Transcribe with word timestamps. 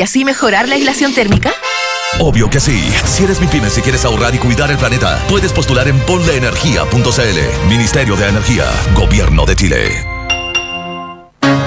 y 0.00 0.02
así 0.02 0.24
mejorar 0.24 0.66
la 0.66 0.76
aislación 0.76 1.12
térmica? 1.12 1.52
Obvio 2.20 2.48
que 2.48 2.58
sí. 2.58 2.90
Si 3.04 3.24
eres 3.24 3.38
mi 3.38 3.46
pyme 3.46 3.68
y 3.68 3.80
quieres 3.82 4.06
ahorrar 4.06 4.34
y 4.34 4.38
cuidar 4.38 4.70
el 4.70 4.78
planeta, 4.78 5.22
puedes 5.28 5.52
postular 5.52 5.88
en 5.88 6.00
ponleenergia.cl. 6.00 7.68
Ministerio 7.68 8.16
de 8.16 8.28
Energía, 8.28 8.64
Gobierno 8.94 9.44
de 9.44 9.56
Chile. 9.56 10.06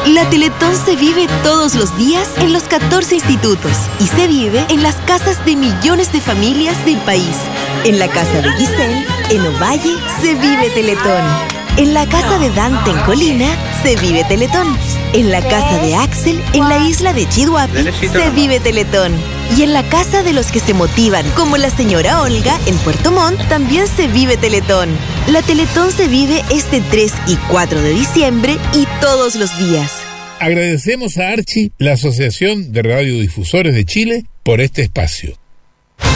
La 0.08 0.28
Teletón 0.32 0.76
se 0.76 0.96
vive 0.96 1.28
todos 1.44 1.76
los 1.76 1.96
días 1.96 2.28
en 2.38 2.54
los 2.54 2.64
14 2.64 3.16
institutos 3.16 3.78
y 4.00 4.08
se 4.08 4.28
vive 4.28 4.66
en 4.70 4.82
las 4.82 4.96
casas 4.96 5.46
de 5.46 5.56
millones 5.56 6.12
de 6.12 6.20
familias 6.20 6.84
del 6.86 6.98
país. 7.02 7.38
En 7.86 8.00
la 8.00 8.08
casa 8.08 8.42
de 8.42 8.52
Giselle, 8.54 9.06
en 9.30 9.42
Ovalle, 9.46 9.96
se 10.22 10.34
vive 10.34 10.72
Teletón. 10.72 11.63
En 11.76 11.96
la 11.96 12.06
casa 12.06 12.38
de 12.38 12.52
Dante 12.52 12.92
en 12.92 13.00
Colina, 13.00 13.58
se 13.82 13.96
vive 13.96 14.24
Teletón. 14.26 14.78
En 15.14 15.32
la 15.32 15.42
casa 15.42 15.82
de 15.82 15.96
Axel, 15.96 16.40
en 16.54 16.70
la 16.70 16.88
isla 16.88 17.14
de 17.14 17.28
Chihuahua, 17.28 17.68
se 18.00 18.30
vive 18.30 18.60
Teletón. 18.60 19.12
Y 19.58 19.64
en 19.64 19.74
la 19.74 19.82
casa 19.90 20.22
de 20.22 20.34
los 20.34 20.52
que 20.52 20.60
se 20.60 20.76
motivan, 20.76 21.26
como 21.32 21.58
la 21.58 21.72
señora 21.72 22.22
Olga 22.22 22.60
en 22.68 22.76
Puerto 22.78 23.12
Montt, 23.12 23.40
también 23.50 23.88
se 23.88 24.08
vive 24.08 24.38
Teletón. 24.38 24.90
La 25.28 25.42
Teletón 25.42 25.92
se 25.92 26.08
vive 26.08 26.44
este 26.52 26.80
3 26.80 27.12
y 27.26 27.38
4 27.50 27.82
de 27.82 27.94
diciembre 27.94 28.58
y 28.74 28.86
todos 29.02 29.36
los 29.36 29.58
días. 29.58 29.92
Agradecemos 30.40 31.18
a 31.18 31.30
Archi, 31.30 31.72
la 31.80 31.94
Asociación 31.94 32.72
de 32.72 32.84
Radiodifusores 32.84 33.74
de 33.74 33.84
Chile, 33.84 34.26
por 34.44 34.62
este 34.62 34.84
espacio. 34.84 35.43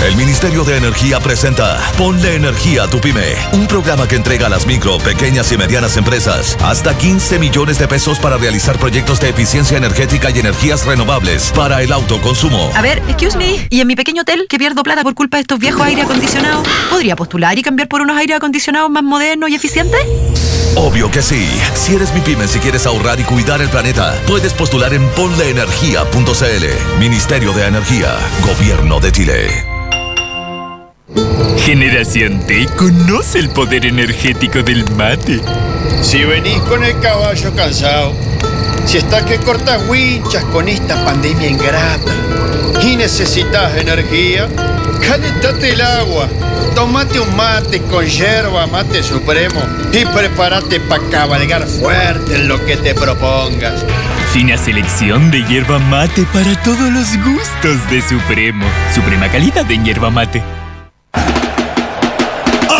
El 0.05 0.15
Ministerio 0.15 0.63
de 0.63 0.77
Energía 0.77 1.19
presenta 1.19 1.79
Ponle 1.97 2.35
Energía 2.35 2.83
a 2.83 2.87
tu 2.87 3.01
pyme, 3.01 3.33
un 3.53 3.65
programa 3.65 4.07
que 4.07 4.15
entrega 4.15 4.45
a 4.45 4.49
las 4.49 4.67
micro, 4.67 4.99
pequeñas 4.99 5.51
y 5.51 5.57
medianas 5.57 5.97
empresas 5.97 6.55
hasta 6.61 6.95
15 6.95 7.39
millones 7.39 7.79
de 7.79 7.87
pesos 7.87 8.19
para 8.19 8.37
realizar 8.37 8.77
proyectos 8.77 9.19
de 9.19 9.29
eficiencia 9.29 9.75
energética 9.75 10.29
y 10.29 10.37
energías 10.37 10.85
renovables 10.85 11.51
para 11.51 11.81
el 11.81 11.91
autoconsumo. 11.91 12.71
A 12.75 12.81
ver, 12.83 13.01
excuse 13.07 13.35
me, 13.37 13.67
¿y 13.71 13.81
en 13.81 13.87
mi 13.87 13.95
pequeño 13.95 14.21
hotel 14.21 14.45
que 14.47 14.59
pierdo 14.59 14.83
plata 14.83 15.01
por 15.01 15.15
culpa 15.15 15.37
de 15.37 15.41
estos 15.41 15.57
viejos 15.57 15.81
aire 15.81 16.03
acondicionados? 16.03 16.67
¿Podría 16.91 17.15
postular 17.15 17.57
y 17.57 17.63
cambiar 17.63 17.87
por 17.87 18.01
unos 18.01 18.17
aire 18.17 18.35
acondicionados 18.35 18.91
más 18.91 19.03
modernos 19.03 19.49
y 19.49 19.55
eficientes? 19.55 19.99
Obvio 20.75 21.09
que 21.09 21.23
sí. 21.23 21.49
Si 21.73 21.95
eres 21.95 22.13
mi 22.13 22.21
pyme 22.21 22.45
y 22.45 22.59
quieres 22.59 22.85
ahorrar 22.85 23.19
y 23.19 23.23
cuidar 23.23 23.61
el 23.61 23.69
planeta, 23.69 24.15
puedes 24.27 24.53
postular 24.53 24.93
en 24.93 25.09
ponleenergia.cl. 25.09 26.99
Ministerio 26.99 27.51
de 27.51 27.65
Energía, 27.65 28.15
Gobierno 28.45 28.99
de 28.99 29.11
Chile. 29.11 29.76
Generación 31.67 32.39
T 32.45 32.65
conoce 32.77 33.39
el 33.39 33.49
poder 33.49 33.85
energético 33.85 34.63
del 34.63 34.85
mate. 34.95 35.41
Si 36.01 36.23
venís 36.23 36.59
con 36.61 36.83
el 36.83 36.99
caballo 36.99 37.53
cansado, 37.55 38.13
si 38.85 38.97
estás 38.97 39.23
que 39.23 39.37
cortas 39.37 39.81
winchas 39.89 40.43
con 40.45 40.67
esta 40.69 41.03
pandemia 41.03 41.49
ingrata 41.49 42.11
y 42.81 42.95
necesitas 42.95 43.75
energía, 43.75 44.47
calentate 45.05 45.73
el 45.73 45.81
agua, 45.81 46.29
tomate 46.73 47.19
un 47.19 47.35
mate 47.35 47.81
con 47.81 48.05
yerba 48.05 48.65
mate 48.67 49.03
supremo 49.03 49.61
y 49.91 50.05
prepárate 50.05 50.79
para 50.79 51.03
cabalgar 51.09 51.67
fuerte 51.67 52.35
en 52.35 52.47
lo 52.47 52.63
que 52.65 52.77
te 52.77 52.93
propongas. 52.93 53.85
Fina 54.31 54.57
selección 54.57 55.31
de 55.31 55.43
hierba 55.43 55.79
mate 55.79 56.25
para 56.33 56.61
todos 56.63 56.91
los 56.91 57.07
gustos 57.25 57.89
de 57.89 58.01
Supremo. 58.01 58.65
Suprema 58.93 59.29
calidad 59.29 59.65
de 59.65 59.77
hierba 59.79 60.09
mate. 60.09 60.43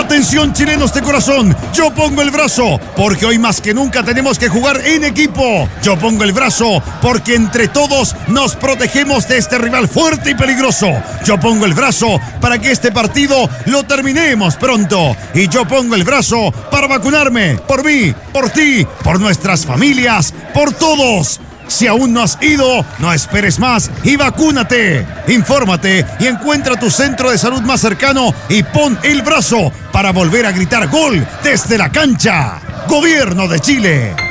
Atención 0.08 0.53
chilenos 0.53 0.94
de 0.94 1.02
corazón, 1.02 1.53
yo 1.73 1.94
pongo 1.94 2.22
el 2.22 2.31
brazo, 2.31 2.80
porque 2.95 3.25
hoy 3.25 3.38
más 3.38 3.59
que 3.59 3.73
nunca 3.73 4.03
tenemos 4.03 4.39
que 4.39 4.47
jugar 4.47 4.80
en 4.88 5.03
equipo. 5.03 5.67
Yo 5.83 5.99
pongo 5.99 6.23
el 6.23 6.31
brazo, 6.31 6.81
porque 7.02 7.36
entre 7.36 7.67
todos 7.67 8.16
nos 8.30 8.55
protegemos 8.55 9.27
de 9.27 9.38
este 9.38 9.58
rival 9.58 9.89
fuerte 9.89 10.31
y 10.31 10.36
peligroso. 10.36 10.88
Yo 11.25 11.38
pongo 11.38 11.66
el 11.66 11.73
brazo 11.73 12.22
para 12.39 12.58
que 12.58 12.72
este 12.72 12.94
partido 12.94 13.49
lo 13.66 13.83
terminemos 13.83 14.55
pronto. 14.55 15.14
Y 15.33 15.49
yo 15.49 15.67
pongo 15.67 15.94
el 15.94 16.05
brazo 16.05 16.53
para 16.71 16.88
vacunarme, 16.88 17.58
por 17.67 17.83
mí, 17.83 18.15
por 18.31 18.49
ti, 18.49 18.87
por 19.04 19.20
nuestras 19.20 19.65
familias, 19.65 20.33
por 20.54 20.71
todos. 20.71 21.42
Si 21.67 21.88
aún 21.88 22.14
no 22.14 22.22
has 22.22 22.38
ido, 22.42 22.86
no 23.00 23.14
esperes 23.14 23.60
más 23.60 23.92
y 24.04 24.16
vacúnate. 24.16 25.05
Infórmate 25.28 26.05
y 26.20 26.28
encuentra 26.28 26.80
tu 26.80 26.89
centro 26.89 27.32
de 27.32 27.38
salud 27.38 27.61
más 27.61 27.82
cercano 27.82 28.33
y 28.50 28.64
pon 28.64 28.98
el 29.04 29.22
brazo 29.22 29.72
para 29.92 30.11
volver 30.11 30.45
a 30.45 30.52
gritar 30.52 30.88
gol 30.89 31.26
desde 31.44 31.78
la 31.78 31.89
cancha. 31.92 32.60
Gobierno 32.88 33.48
de 33.48 33.60
Chile. 33.60 34.27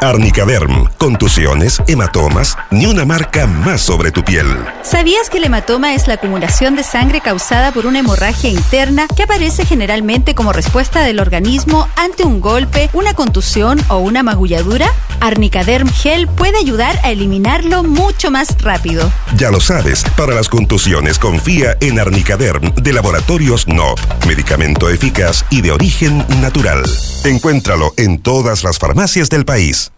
Arnicaderm, 0.00 0.88
contusiones, 0.98 1.82
hematomas, 1.86 2.56
ni 2.70 2.86
una 2.86 3.04
marca 3.04 3.46
más 3.46 3.80
sobre 3.80 4.10
tu 4.10 4.24
piel. 4.24 4.46
¿Sabías 4.82 5.30
que 5.30 5.38
el 5.38 5.44
hematoma 5.44 5.94
es 5.94 6.08
la 6.08 6.14
acumulación 6.14 6.76
de 6.76 6.82
sangre 6.82 7.20
causada 7.20 7.72
por 7.72 7.86
una 7.86 8.00
hemorragia 8.00 8.50
interna 8.50 9.06
que 9.08 9.22
aparece 9.22 9.64
generalmente 9.64 10.34
como 10.34 10.52
respuesta 10.52 11.02
del 11.02 11.20
organismo 11.20 11.88
ante 11.96 12.24
un 12.24 12.40
golpe, 12.40 12.90
una 12.92 13.14
contusión 13.14 13.80
o 13.88 13.98
una 13.98 14.22
magulladura? 14.22 14.90
Arnicaderm 15.20 15.88
Gel 15.88 16.28
puede 16.28 16.58
ayudar 16.58 16.98
a 17.02 17.10
eliminarlo 17.10 17.82
mucho 17.82 18.30
más 18.30 18.60
rápido. 18.60 19.10
Ya 19.36 19.50
lo 19.50 19.60
sabes, 19.60 20.04
para 20.16 20.34
las 20.34 20.48
contusiones 20.48 21.18
confía 21.18 21.76
en 21.80 21.98
Arnicaderm 21.98 22.74
de 22.74 22.92
Laboratorios 22.92 23.66
NOP, 23.68 23.98
medicamento 24.26 24.90
eficaz 24.90 25.44
y 25.50 25.62
de 25.62 25.72
origen 25.72 26.24
natural. 26.40 26.82
Encuéntralo 27.24 27.94
en 27.96 28.20
todas 28.20 28.64
las 28.64 28.78
farmacias 28.78 29.30
del 29.30 29.44
país. 29.44 29.93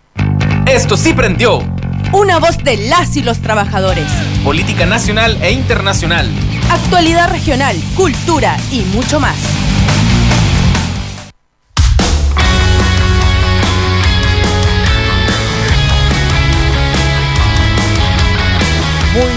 Esto 0.67 0.97
sí 0.97 1.13
prendió. 1.13 1.61
Una 2.13 2.39
voz 2.39 2.59
de 2.59 2.77
las 2.89 3.17
y 3.17 3.23
los 3.23 3.39
trabajadores. 3.39 4.07
Política 4.45 4.87
nacional 4.87 5.39
e 5.43 5.53
internacional. 5.53 6.29
Actualidad 6.71 7.31
regional, 7.31 7.77
cultura 7.95 8.57
y 8.71 8.81
mucho 8.95 9.21
más. 9.21 9.37
Muy, 19.15 19.31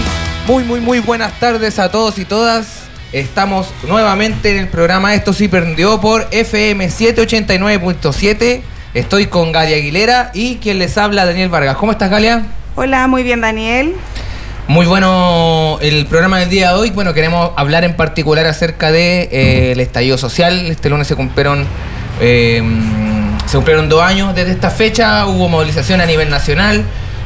muy, 0.46 0.64
muy, 0.64 0.80
muy 0.80 0.98
buenas 0.98 1.38
tardes 1.40 1.78
a 1.78 1.90
todos 1.90 2.18
y 2.18 2.24
todas. 2.24 2.66
Estamos 3.12 3.68
nuevamente 3.88 4.52
en 4.52 4.58
el 4.58 4.68
programa 4.68 5.14
Esto 5.14 5.32
sí 5.32 5.48
prendió 5.48 6.00
por 6.00 6.28
FM 6.30 6.86
789.7. 6.88 8.62
Estoy 8.92 9.26
con 9.26 9.52
Galia 9.52 9.76
Aguilera 9.76 10.32
y 10.34 10.56
quien 10.56 10.80
les 10.80 10.98
habla, 10.98 11.24
Daniel 11.24 11.48
Vargas. 11.48 11.76
¿Cómo 11.76 11.92
estás, 11.92 12.10
Galia? 12.10 12.42
Hola, 12.74 13.06
muy 13.06 13.22
bien, 13.22 13.40
Daniel. 13.40 13.94
Muy 14.66 14.84
bueno 14.84 15.78
el 15.80 16.06
programa 16.06 16.40
del 16.40 16.48
día 16.48 16.72
de 16.72 16.74
hoy. 16.74 16.90
Bueno, 16.90 17.14
queremos 17.14 17.52
hablar 17.54 17.84
en 17.84 17.94
particular 17.94 18.46
acerca 18.46 18.90
del 18.90 19.28
de, 19.30 19.72
eh, 19.72 19.80
estallido 19.80 20.18
social. 20.18 20.66
Este 20.66 20.90
lunes 20.90 21.06
se 21.06 21.14
cumplieron, 21.14 21.66
eh, 22.20 22.64
se 23.46 23.56
cumplieron 23.58 23.88
dos 23.88 24.02
años 24.02 24.34
desde 24.34 24.50
esta 24.50 24.70
fecha. 24.70 25.24
Hubo 25.26 25.48
movilización 25.48 26.00
a 26.00 26.06
nivel 26.06 26.28
nacional. 26.28 26.82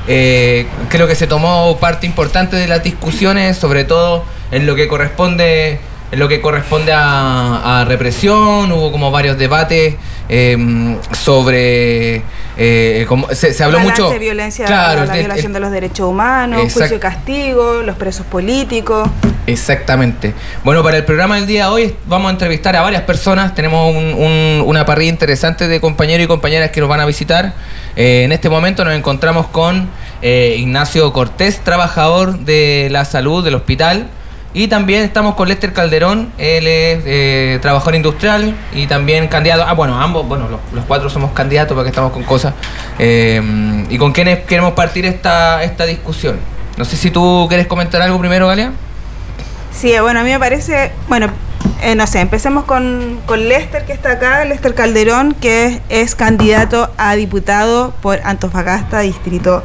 Eh, 0.07 0.67
creo 0.91 1.07
que 1.07 1.15
se 1.15 1.27
tomó 1.27 1.79
parte 1.79 2.07
importante 2.07 2.57
de 2.57 2.69
las 2.69 2.83
discusiones, 2.83 3.57
sobre 3.57 3.85
todo 3.85 4.27
en 4.51 4.67
lo 4.67 4.75
que 4.75 4.87
corresponde, 4.87 5.81
en 6.15 6.19
lo 6.21 6.29
que 6.29 6.41
corresponde 6.41 6.93
a, 6.93 7.81
a 7.81 7.85
represión. 7.85 8.73
Hubo 8.73 8.91
como 8.91 9.11
varios 9.11 9.37
debates 9.37 9.95
eh, 10.29 10.97
sobre 11.13 12.23
eh, 12.57 13.05
como, 13.09 13.29
se, 13.35 13.53
se, 13.53 13.63
habló 13.65 13.79
Balance 13.79 14.01
mucho 14.03 14.13
de 14.13 14.19
violencia 14.21 14.65
claro, 14.65 15.05
la 15.05 15.15
violación 15.15 15.53
de 15.53 15.61
los 15.61 15.71
derechos 15.71 16.09
humanos 16.09 16.63
Exact- 16.63 16.73
juicio 16.79 16.97
y 16.97 17.01
castigo 17.01 17.83
los 17.83 17.97
presos 17.97 18.25
políticos 18.27 19.09
Exactamente. 19.47 20.33
Bueno, 20.65 20.83
para 20.83 20.97
el 20.97 21.05
programa 21.05 21.35
del 21.37 21.47
día 21.47 21.65
de 21.67 21.71
hoy 21.73 21.95
vamos 22.07 22.29
a 22.29 22.33
entrevistar 22.33 22.75
a 22.77 22.81
varias 22.81 23.03
personas. 23.03 23.55
Tenemos 23.55 23.95
un- 23.95 24.15
un- 24.15 24.63
una 24.65 24.87
parrilla 24.87 25.11
interesante 25.11 25.69
de 25.69 25.81
compañeros 25.83 26.25
y 26.25 26.29
compañeras 26.29 26.71
que 26.71 26.81
nos 26.81 26.89
van 26.89 27.01
a 27.01 27.05
visitar. 27.05 27.53
Eh, 27.95 28.23
en 28.25 28.33
este 28.33 28.49
momento 28.49 28.85
nos 28.87 28.95
encontramos 28.95 29.47
con 29.49 29.89
eh, 30.23 30.57
Ignacio 30.59 31.13
Cortés, 31.13 31.59
trabajador 31.63 32.39
de 32.39 32.89
la 32.91 33.05
salud 33.05 33.45
del 33.45 33.57
hospital. 33.57 34.07
Y 34.57 34.69
también 34.69 35.03
estamos 35.03 35.35
con 35.35 35.49
Lester 35.49 35.73
Calderón, 35.73 36.33
él 36.39 36.69
es 36.69 37.03
eh, 37.07 37.59
trabajador 37.61 37.97
industrial 37.97 38.55
y 38.73 38.87
también 38.87 39.27
candidato. 39.27 39.65
Ah, 39.67 39.73
bueno, 39.75 40.01
ambos, 40.01 40.29
bueno, 40.29 40.47
los, 40.73 40.85
cuatro 40.85 41.11
somos 41.11 41.33
candidatos 41.33 41.75
porque 41.75 41.89
estamos 41.89 42.13
con 42.13 42.23
cosas. 42.23 42.55
Eh, 43.01 43.43
¿Y 43.91 43.99
con 43.99 44.13
quiénes 44.13 44.45
queremos 44.45 44.75
partir 44.75 45.07
esta, 45.07 45.65
esta 45.65 45.87
discusión? 45.87 46.39
No 46.77 46.85
sé 46.85 46.97
si 46.97 47.11
tú 47.11 47.47
quieres 47.49 47.67
comentar 47.67 48.01
algo 48.01 48.17
primero, 48.21 48.47
Galia. 48.47 48.73
sí 49.73 49.93
bueno 50.01 50.21
a 50.21 50.23
mí 50.23 50.31
me 50.31 50.39
parece 50.39 50.93
bueno 51.09 51.29
eh, 51.83 51.97
no 51.97 52.07
sé 52.07 52.21
empecemos 52.21 52.65
con, 52.65 53.21
con 53.27 53.49
Lester 53.49 53.85
que 53.85 53.93
está 53.93 54.13
acá 54.13 54.45
Lester 54.45 54.75
Calderón 54.75 55.35
que 55.35 55.81
es, 55.89 56.15
candidato 56.15 56.91
a 56.97 57.17
diputado 57.17 57.93
por 58.03 58.21
Antofagasta 58.25 59.01
distrito 59.01 59.63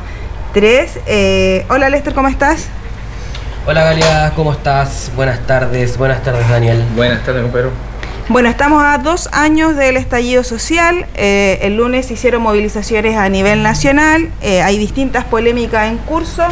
3 0.54 1.00
Eh, 1.06 1.66
hola 1.70 1.90
Lester 1.90 2.14
cómo 2.14 2.28
estás 2.28 2.70
Hola 3.66 3.84
Galia, 3.84 4.32
¿cómo 4.36 4.54
estás? 4.54 5.12
Buenas 5.16 5.46
tardes, 5.46 5.98
buenas 5.98 6.24
tardes 6.24 6.48
Daniel. 6.50 6.84
Buenas 6.96 7.24
tardes, 7.24 7.44
compañero. 7.44 7.72
Bueno, 8.30 8.50
estamos 8.50 8.84
a 8.84 8.98
dos 9.00 9.30
años 9.32 9.76
del 9.76 9.98
estallido 9.98 10.44
social. 10.44 11.06
Eh, 11.16 11.60
el 11.64 11.76
lunes 11.76 12.08
se 12.08 12.14
hicieron 12.14 12.42
movilizaciones 12.42 13.18
a 13.18 13.28
nivel 13.28 13.62
nacional. 13.62 14.32
Eh, 14.42 14.62
hay 14.62 14.78
distintas 14.78 15.26
polémicas 15.26 15.88
en 15.88 15.98
curso. 15.98 16.44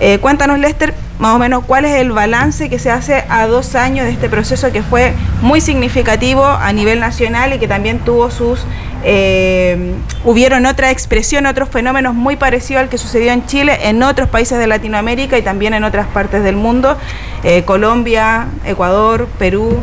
Eh, 0.00 0.18
cuéntanos, 0.18 0.58
Lester, 0.58 0.94
más 1.18 1.36
o 1.36 1.38
menos 1.38 1.64
cuál 1.64 1.84
es 1.84 1.94
el 2.00 2.12
balance 2.12 2.68
que 2.68 2.78
se 2.78 2.90
hace 2.90 3.24
a 3.28 3.46
dos 3.46 3.74
años 3.74 4.06
de 4.06 4.12
este 4.12 4.28
proceso 4.28 4.72
que 4.72 4.82
fue 4.82 5.14
muy 5.42 5.60
significativo 5.60 6.44
a 6.44 6.72
nivel 6.72 7.00
nacional 7.00 7.54
y 7.54 7.58
que 7.58 7.68
también 7.68 7.98
tuvo 8.00 8.30
sus... 8.30 8.64
Eh, 9.06 9.94
hubieron 10.24 10.64
otra 10.64 10.90
expresión, 10.90 11.44
otros 11.46 11.68
fenómenos 11.68 12.14
muy 12.14 12.36
parecidos 12.36 12.82
al 12.82 12.88
que 12.88 12.96
sucedió 12.96 13.32
en 13.32 13.44
Chile, 13.46 13.78
en 13.82 14.02
otros 14.02 14.30
países 14.30 14.58
de 14.58 14.66
Latinoamérica 14.66 15.36
y 15.36 15.42
también 15.42 15.74
en 15.74 15.84
otras 15.84 16.06
partes 16.06 16.42
del 16.42 16.56
mundo, 16.56 16.96
eh, 17.42 17.64
Colombia, 17.64 18.46
Ecuador, 18.64 19.28
Perú. 19.38 19.78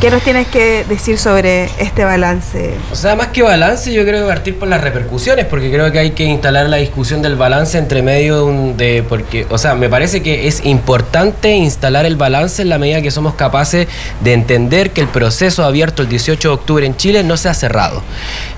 ¿Qué 0.00 0.10
nos 0.10 0.22
tienes 0.22 0.46
que 0.48 0.84
decir 0.86 1.16
sobre 1.16 1.70
este 1.78 2.04
balance? 2.04 2.74
O 2.92 2.94
sea, 2.94 3.16
más 3.16 3.28
que 3.28 3.42
balance, 3.42 3.90
yo 3.92 4.04
creo 4.04 4.22
que 4.22 4.28
partir 4.28 4.58
por 4.58 4.68
las 4.68 4.82
repercusiones, 4.82 5.46
porque 5.46 5.70
creo 5.70 5.90
que 5.92 5.98
hay 5.98 6.10
que 6.10 6.24
instalar 6.24 6.68
la 6.68 6.76
discusión 6.76 7.22
del 7.22 7.36
balance 7.36 7.78
entre 7.78 8.02
medio 8.02 8.36
de 8.36 8.42
un. 8.42 9.04
Porque, 9.08 9.46
o 9.48 9.56
sea, 9.56 9.74
me 9.74 9.88
parece 9.88 10.22
que 10.22 10.46
es 10.46 10.64
importante 10.66 11.54
instalar 11.54 12.04
el 12.04 12.16
balance 12.16 12.60
en 12.60 12.68
la 12.68 12.78
medida 12.78 13.00
que 13.00 13.10
somos 13.10 13.34
capaces 13.34 13.88
de 14.20 14.32
entender 14.34 14.90
que 14.90 15.00
el 15.00 15.08
proceso 15.08 15.64
abierto 15.64 16.02
el 16.02 16.08
18 16.08 16.48
de 16.48 16.54
octubre 16.54 16.84
en 16.84 16.96
Chile 16.96 17.24
no 17.24 17.38
se 17.38 17.48
ha 17.48 17.54
cerrado. 17.54 18.02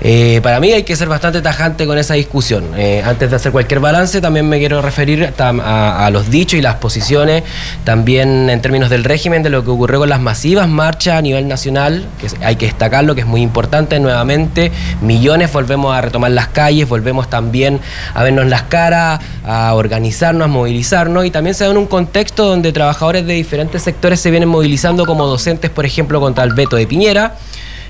Eh, 0.01 0.41
para 0.43 0.59
mí 0.59 0.73
hay 0.73 0.83
que 0.83 0.97
ser 0.97 1.07
bastante 1.07 1.41
tajante 1.41 1.85
con 1.85 1.97
esa 1.97 2.15
discusión. 2.15 2.65
Eh, 2.75 3.01
antes 3.05 3.29
de 3.29 3.35
hacer 3.37 3.53
cualquier 3.53 3.79
balance, 3.79 4.19
también 4.19 4.49
me 4.49 4.59
quiero 4.59 4.81
referir 4.81 5.33
a, 5.37 6.05
a 6.05 6.09
los 6.09 6.29
dichos 6.29 6.59
y 6.59 6.61
las 6.61 6.75
posiciones, 6.75 7.43
también 7.85 8.49
en 8.49 8.61
términos 8.61 8.89
del 8.89 9.05
régimen, 9.05 9.43
de 9.43 9.49
lo 9.49 9.63
que 9.63 9.69
ocurrió 9.69 9.99
con 9.99 10.09
las 10.09 10.19
masivas 10.19 10.67
marchas 10.67 11.15
nivel 11.27 11.47
nacional, 11.47 12.05
que 12.19 12.27
hay 12.45 12.55
que 12.55 12.65
destacarlo, 12.65 13.15
que 13.15 13.21
es 13.21 13.27
muy 13.27 13.41
importante 13.41 13.99
nuevamente, 13.99 14.71
millones 15.01 15.51
volvemos 15.51 15.95
a 15.95 16.01
retomar 16.01 16.31
las 16.31 16.47
calles, 16.47 16.87
volvemos 16.87 17.29
también 17.29 17.79
a 18.13 18.23
vernos 18.23 18.47
las 18.47 18.63
caras, 18.63 19.19
a 19.45 19.73
organizarnos, 19.73 20.45
a 20.45 20.47
movilizarnos 20.47 21.25
y 21.25 21.31
también 21.31 21.53
se 21.53 21.65
da 21.65 21.71
en 21.71 21.77
un 21.77 21.87
contexto 21.87 22.45
donde 22.45 22.71
trabajadores 22.71 23.25
de 23.25 23.33
diferentes 23.33 23.81
sectores 23.81 24.19
se 24.19 24.31
vienen 24.31 24.49
movilizando 24.49 25.05
como 25.05 25.25
docentes, 25.27 25.69
por 25.69 25.85
ejemplo, 25.85 26.19
contra 26.19 26.43
el 26.43 26.53
veto 26.53 26.75
de 26.75 26.87
Piñera. 26.87 27.35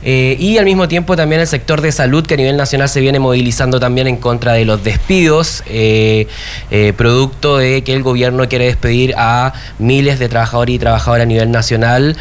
Eh, 0.04 0.38
y 0.40 0.58
al 0.58 0.66
mismo 0.66 0.88
tiempo 0.88 1.16
también 1.16 1.42
el 1.42 1.48
sector 1.48 1.82
de 1.82 1.92
salud 1.92 2.26
que 2.26 2.36
a 2.36 2.38
nivel 2.38 2.58
nacional 2.58 2.90
se 2.90 3.00
viene 3.00 3.20
movilizando 3.20 3.80
también 3.80 4.08
en 4.08 4.18
contra 4.18 4.54
de 4.54 4.66
los 4.66 4.84
despidos, 4.84 5.64
eh, 5.68 6.28
eh, 6.72 6.94
producto 6.96 7.58
de 7.58 7.84
que 7.84 7.94
el 7.94 8.04
gobierno 8.04 8.48
quiere 8.48 8.66
despedir 8.66 9.16
a 9.18 9.54
miles 9.80 10.20
de 10.20 10.30
trabajadores 10.30 10.76
y 10.76 10.80
trabajadoras 10.80 11.24
a 11.24 11.28
nivel 11.28 11.52
nacional 11.52 12.18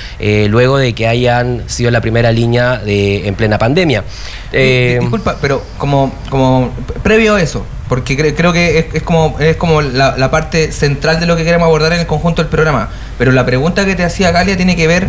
luego 0.48 0.78
de 0.78 0.94
que 0.94 1.06
hayan 1.06 1.62
sido 1.66 1.90
la 1.90 2.00
primera 2.00 2.32
línea 2.32 2.78
de, 2.78 3.28
en 3.28 3.34
plena 3.34 3.58
pandemia. 3.58 4.04
Disculpa, 4.52 5.36
pero 5.40 5.62
como, 5.78 6.12
como 6.30 6.72
previo 7.02 7.34
a 7.34 7.42
eso, 7.42 7.64
porque 7.88 8.16
creo 8.16 8.52
que 8.52 8.90
es, 8.92 9.02
como, 9.02 9.36
es 9.38 9.56
como 9.56 9.82
la, 9.82 10.16
la, 10.16 10.30
parte 10.30 10.72
central 10.72 11.20
de 11.20 11.26
lo 11.26 11.36
que 11.36 11.44
queremos 11.44 11.66
abordar 11.66 11.92
en 11.92 12.00
el 12.00 12.06
conjunto 12.06 12.42
del 12.42 12.50
programa. 12.50 12.90
Pero 13.18 13.32
la 13.32 13.46
pregunta 13.46 13.84
que 13.84 13.94
te 13.94 14.04
hacía 14.04 14.30
Galia 14.30 14.56
tiene 14.56 14.76
que 14.76 14.86
ver 14.86 15.06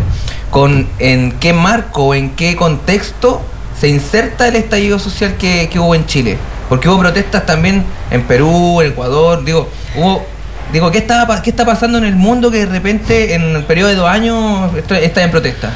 con 0.50 0.88
en 1.00 1.34
qué 1.34 1.54
marco, 1.54 2.14
en 2.16 2.32
qué 2.32 2.56
contexto 2.56 3.42
se 3.80 3.90
inserta 3.90 4.48
el 4.48 4.56
estallido 4.56 4.98
social 5.00 5.36
que, 5.38 5.70
hubo 5.76 5.94
en 5.94 6.06
Chile. 6.06 6.38
Porque 6.70 6.90
hubo 6.90 7.00
protestas 7.00 7.46
también 7.46 7.84
en 8.12 8.24
Perú, 8.24 8.82
en 8.82 8.92
Ecuador, 8.92 9.44
digo, 9.44 9.70
hubo 9.96 10.26
Digo, 10.72 10.92
¿qué, 10.92 10.98
estaba, 10.98 11.42
¿qué 11.42 11.50
está 11.50 11.66
pasando 11.66 11.98
en 11.98 12.04
el 12.04 12.18
mundo 12.18 12.52
que 12.52 12.60
de 12.60 12.66
repente 12.66 13.36
en 13.36 13.56
el 13.56 13.64
periodo 13.64 13.90
de 13.90 13.96
dos 13.96 14.10
años 14.10 14.72
está 14.76 15.24
en 15.24 15.32
protesta? 15.32 15.72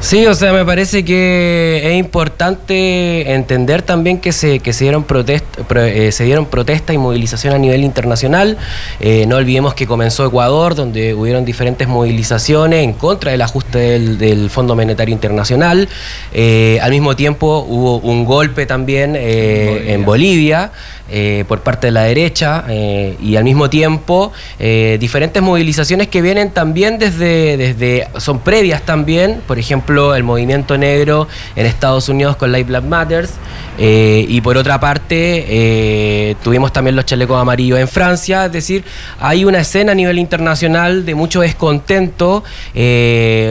Sí, 0.00 0.26
o 0.26 0.34
sea, 0.34 0.54
me 0.54 0.64
parece 0.64 1.04
que 1.04 1.82
es 1.84 1.98
importante 1.98 3.34
entender 3.34 3.82
también 3.82 4.18
que 4.18 4.32
se, 4.32 4.58
que 4.60 4.72
se 4.72 4.84
dieron 4.84 5.04
protestas 5.04 5.60
eh, 5.76 6.10
se 6.10 6.24
dieron 6.24 6.46
protesta 6.46 6.94
y 6.94 6.98
movilización 6.98 7.54
a 7.54 7.58
nivel 7.58 7.84
internacional. 7.84 8.56
Eh, 8.98 9.26
no 9.28 9.36
olvidemos 9.36 9.74
que 9.74 9.86
comenzó 9.86 10.24
Ecuador, 10.24 10.74
donde 10.74 11.12
hubieron 11.12 11.44
diferentes 11.44 11.86
movilizaciones 11.86 12.82
en 12.82 12.94
contra 12.94 13.32
del 13.32 13.42
ajuste 13.42 13.78
del, 13.98 14.48
Fondo 14.48 14.74
Monetario 14.74 15.12
Internacional. 15.12 15.88
Eh, 16.32 16.78
al 16.82 16.90
mismo 16.90 17.14
tiempo 17.14 17.64
hubo 17.68 17.98
un 17.98 18.24
golpe 18.24 18.64
también 18.64 19.14
en 19.16 20.04
Bolivia. 20.04 20.72
Eh, 21.12 21.44
por 21.48 21.60
parte 21.62 21.88
de 21.88 21.90
la 21.90 22.04
derecha 22.04 22.64
eh, 22.68 23.16
y 23.20 23.34
al 23.34 23.42
mismo 23.42 23.68
tiempo 23.68 24.32
eh, 24.60 24.96
diferentes 25.00 25.42
movilizaciones 25.42 26.06
que 26.06 26.22
vienen 26.22 26.52
también 26.52 27.00
desde, 27.00 27.56
desde, 27.56 28.06
son 28.18 28.38
previas 28.38 28.82
también, 28.82 29.40
por 29.44 29.58
ejemplo 29.58 30.14
el 30.14 30.22
movimiento 30.22 30.78
negro 30.78 31.26
en 31.56 31.66
Estados 31.66 32.08
Unidos 32.08 32.36
con 32.36 32.52
Life 32.52 32.62
Black 32.62 32.84
Matters 32.84 33.32
y 33.76 34.40
por 34.42 34.58
otra 34.58 34.78
parte 34.78 36.36
tuvimos 36.42 36.70
también 36.70 36.94
los 36.94 37.06
chalecos 37.06 37.40
amarillos 37.40 37.78
en 37.78 37.88
Francia, 37.88 38.44
es 38.44 38.52
decir, 38.52 38.84
hay 39.18 39.46
una 39.46 39.60
escena 39.60 39.92
a 39.92 39.94
nivel 39.94 40.18
internacional 40.18 41.06
de 41.06 41.14
mucho 41.14 41.40
descontento, 41.40 42.44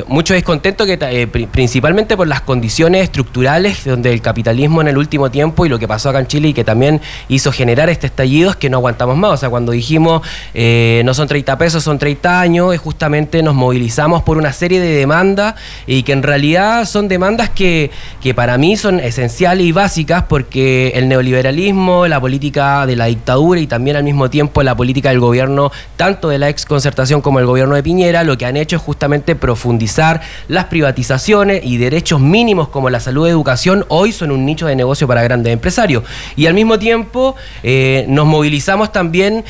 mucho 0.08 0.36
descontento 0.36 0.86
que 0.86 1.48
principalmente 1.52 2.16
por 2.16 2.28
las 2.28 2.42
condiciones 2.42 3.02
estructurales 3.06 3.84
donde 3.86 4.14
el 4.14 4.22
capitalismo 4.22 4.82
en 4.82 4.90
el 4.90 5.00
último 5.00 5.32
tiempo 5.32 5.66
y 5.66 5.70
lo 5.70 5.80
que 5.80 5.88
pasó 5.88 6.10
acá 6.10 6.20
en 6.20 6.28
Chile 6.28 6.50
y 6.50 6.54
que 6.54 6.64
también 6.64 7.02
hizo 7.28 7.49
generar 7.51 7.90
este 7.90 8.07
estallido 8.07 8.50
es 8.51 8.56
que 8.56 8.69
no 8.69 8.78
aguantamos 8.78 9.18
más. 9.18 9.31
O 9.31 9.38
sea, 9.38 9.50
cuando 9.50 9.72
dijimos 9.72 10.22
eh, 10.54 11.01
no 11.06 11.13
son 11.13 11.28
30 11.28 11.57
pesos, 11.57 11.84
son 11.84 12.00
30 12.00 12.40
años, 12.40 12.74
es 12.74 12.80
justamente 12.80 13.44
nos 13.44 13.56
movilizamos 13.56 14.24
por 14.24 14.38
una 14.38 14.54
serie 14.54 14.80
de 14.80 14.92
demandas 14.96 15.56
y 15.88 16.04
que 16.04 16.13
en 16.13 16.24
realidad 16.24 16.86
son 16.86 17.07
demandas 17.07 17.50
que, 17.50 17.92
que 18.22 18.34
para 18.34 18.57
mí 18.57 18.78
son 18.78 19.00
esenciales 19.00 19.66
y 19.66 19.72
básicas 19.72 20.24
porque 20.28 20.92
el 20.96 21.07
neoliberalismo, 21.07 22.07
la 22.07 22.19
política 22.19 22.86
de 22.86 22.96
la 22.96 23.06
dictadura 23.06 23.60
y 23.60 23.68
también 23.68 23.96
al 23.96 24.04
mismo 24.04 24.30
tiempo 24.30 24.63
la 24.63 24.75
política 24.75 25.10
del 25.10 25.19
gobierno, 25.19 25.72
tanto 25.96 26.30
de 26.30 26.38
la 26.38 26.50
ex 26.50 26.66
concertación 26.66 27.22
como 27.22 27.40
el 27.40 27.46
gobierno 27.46 27.75
de 27.75 27.84
Piñera, 27.84 28.24
lo 28.24 28.38
que 28.38 28.46
han 28.46 28.57
hecho 28.57 28.75
es 28.75 28.81
justamente 28.81 29.36
profundizar 29.36 30.22
las 30.48 30.66
privatizaciones 30.66 31.62
y 31.63 31.78
derechos 31.78 32.19
mínimos 32.19 32.69
como 32.69 32.90
la 32.90 33.00
salud 33.00 33.28
y 33.28 33.30
educación 33.30 33.86
hoy 33.88 34.12
son 34.12 34.31
un 34.31 34.46
nicho 34.46 34.68
de 34.68 34.75
negocio 34.75 35.07
para 35.07 35.24
grandes 35.24 35.54
empresarios. 35.54 36.04
Y 36.36 36.46
al 36.46 36.54
mismo 36.54 36.80
tiempo 36.80 37.36
eh, 37.63 38.06
nos 38.07 38.25
movilizamos 38.25 38.91
también 38.91 39.44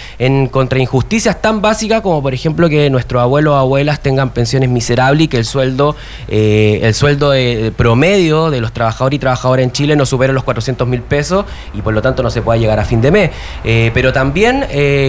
contra 0.51 0.79
injusticias 0.79 1.41
tan 1.41 1.61
básicas 1.61 2.01
como 2.01 2.21
por 2.21 2.33
ejemplo 2.33 2.69
que 2.69 2.89
nuestros 2.89 3.21
abuelos 3.21 3.53
o 3.53 3.57
abuelas 3.57 4.01
tengan 4.01 4.31
pensiones 4.31 4.69
miserables 4.69 5.25
y 5.25 5.27
que 5.27 5.37
el 5.37 5.45
sueldo, 5.45 5.95
eh, 6.27 6.79
el 6.83 6.93
sueldo 6.93 7.31
promedio 7.75 8.49
de 8.49 8.61
los 8.61 8.71
trabajadores 8.73 9.17
y 9.17 9.19
trabajadoras 9.19 9.63
en 9.63 9.71
Chile 9.71 9.95
no 9.95 10.05
supere 10.05 10.33
los 10.33 10.43
400 10.43 10.87
mil 10.87 11.01
pesos 11.01 11.45
y 11.73 11.81
por 11.81 11.93
lo 11.93 12.01
tanto 12.01 12.23
no 12.23 12.29
se 12.29 12.41
pueda 12.41 12.59
llegar 12.59 12.79
a 12.79 12.85
fin 12.85 13.01
de 13.01 13.11
mes. 13.11 13.31
Eh, 13.63 13.91
pero 13.93 14.13
también 14.13 14.65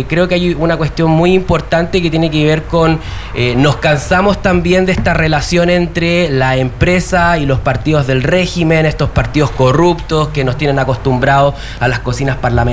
creo 0.08 0.28
que 0.28 0.34
hay 0.34 0.54
una 0.54 0.76
cuestión 0.76 1.10
muy 1.10 1.32
importante 1.32 2.02
que 2.02 2.10
tiene 2.10 2.30
que 2.30 2.44
ver 2.44 2.64
con, 2.64 3.00
nos 3.56 3.76
cansamos 3.76 4.42
también 4.42 4.86
de 4.86 4.92
esta 4.92 5.14
relación 5.14 5.70
entre 5.70 6.30
la 6.30 6.56
empresa 6.56 7.38
y 7.38 7.46
los 7.46 7.60
partidos 7.60 8.06
del 8.06 8.22
régimen, 8.22 8.86
estos 8.86 9.10
partidos 9.10 9.50
corruptos 9.50 10.28
que 10.28 10.44
nos 10.44 10.56
tienen 10.56 10.78
acostumbrados 10.78 11.54
a 11.78 11.88
las 11.88 12.00
cocinas 12.00 12.36
parlamentarias 12.36 12.69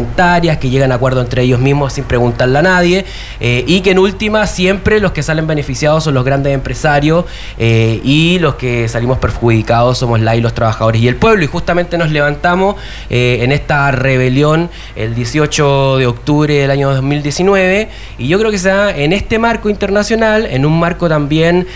que 0.60 0.70
llegan 0.70 0.92
a 0.92 0.96
acuerdo 0.96 1.22
entre 1.22 1.44
ellos 1.44 1.60
mismos 1.60 1.94
sin 1.94 2.04
preguntarle 2.04 2.60
a 2.60 2.62
nadie, 2.62 3.06
eh, 3.40 3.64
y 3.68 3.82
que 3.82 3.92
en 3.92 4.00
última 4.00 4.46
siempre 4.48 5.00
los 5.00 5.12
que 5.12 5.24
salen 5.24 5.48
beneficiados 5.48 6.04
son 6.04 6.14
los 6.14 6.26
grandes 6.26 6.54
empresarios 6.54 7.26
eh, 7.58 8.02
y 8.04 8.40
los 8.40 8.56
que 8.56 8.88
salimos 8.88 9.18
perjudicados 9.20 9.98
somos 9.98 10.20
la 10.20 10.36
y 10.36 10.42
los 10.42 10.54
trabajadores 10.54 11.02
y 11.02 11.08
el 11.08 11.16
pueblo. 11.16 11.44
Y 11.44 11.48
justamente 11.48 11.98
nos 11.98 12.12
levantamos 12.12 12.76
eh, 13.10 13.40
en 13.42 13.52
esta 13.52 13.92
rebelión 13.92 14.70
el 14.96 15.16
18 15.16 15.98
de 15.98 16.08
octubre 16.08 16.54
del 16.54 16.72
año 16.72 16.94
2019, 16.94 17.90
y 18.18 18.28
yo 18.28 18.40
creo 18.40 18.52
que 18.52 18.58
se 18.58 18.70
da 18.70 18.96
en 18.96 19.14
este 19.14 19.40
marco 19.40 19.70
internacional, 19.70 20.46
en 20.46 20.66
un 20.66 20.80
marco 20.80 21.08
también 21.08 21.68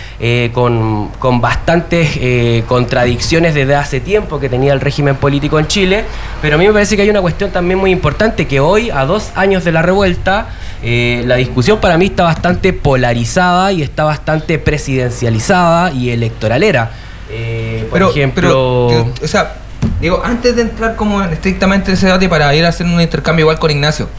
con, 0.54 1.10
con 1.20 1.42
bastantes 1.42 2.64
contradicciones 2.68 3.54
desde 3.54 3.76
hace 3.76 4.00
tiempo 4.00 4.40
que 4.40 4.50
tenía 4.50 4.74
el 4.74 4.82
régimen 4.82 5.16
político 5.16 5.60
en 5.60 5.68
Chile, 5.68 6.04
pero 6.42 6.56
a 6.56 6.60
mí 6.60 6.66
me 6.68 6.74
parece 6.74 6.96
que 6.96 7.04
hay 7.04 7.10
una 7.10 7.22
cuestión 7.22 7.52
también 7.52 7.80
muy 7.80 7.92
importante 7.92 8.01
importante 8.02 8.48
que 8.48 8.60
hoy, 8.60 8.90
a 8.90 9.06
dos 9.06 9.30
años 9.36 9.64
de 9.64 9.72
la 9.72 9.84
revuelta, 9.84 10.48
eh, 10.82 11.24
la 11.28 11.36
discusión 11.36 11.80
para 11.80 12.00
mí 12.00 12.08
está 12.08 12.24
bastante 12.24 12.74
polarizada 12.74 13.72
y 13.72 13.84
está 13.84 14.06
bastante 14.06 14.58
presidencializada 14.58 15.92
y 15.92 16.10
electoralera. 16.10 16.90
Eh, 17.30 17.88
por 17.92 18.02
ejemplo. 18.02 18.88
o 18.88 19.28
sea, 19.28 19.54
digo, 20.02 20.20
antes 20.26 20.56
de 20.56 20.64
entrar 20.64 20.96
como 20.96 21.22
estrictamente 21.22 21.92
en 21.92 21.98
ese 21.98 22.08
debate 22.08 22.28
para 22.28 22.56
ir 22.56 22.66
a 22.66 22.70
hacer 22.70 22.88
un 22.88 23.00
intercambio 23.00 23.44
igual 23.44 23.60
con 23.60 23.70
Ignacio, 23.70 24.10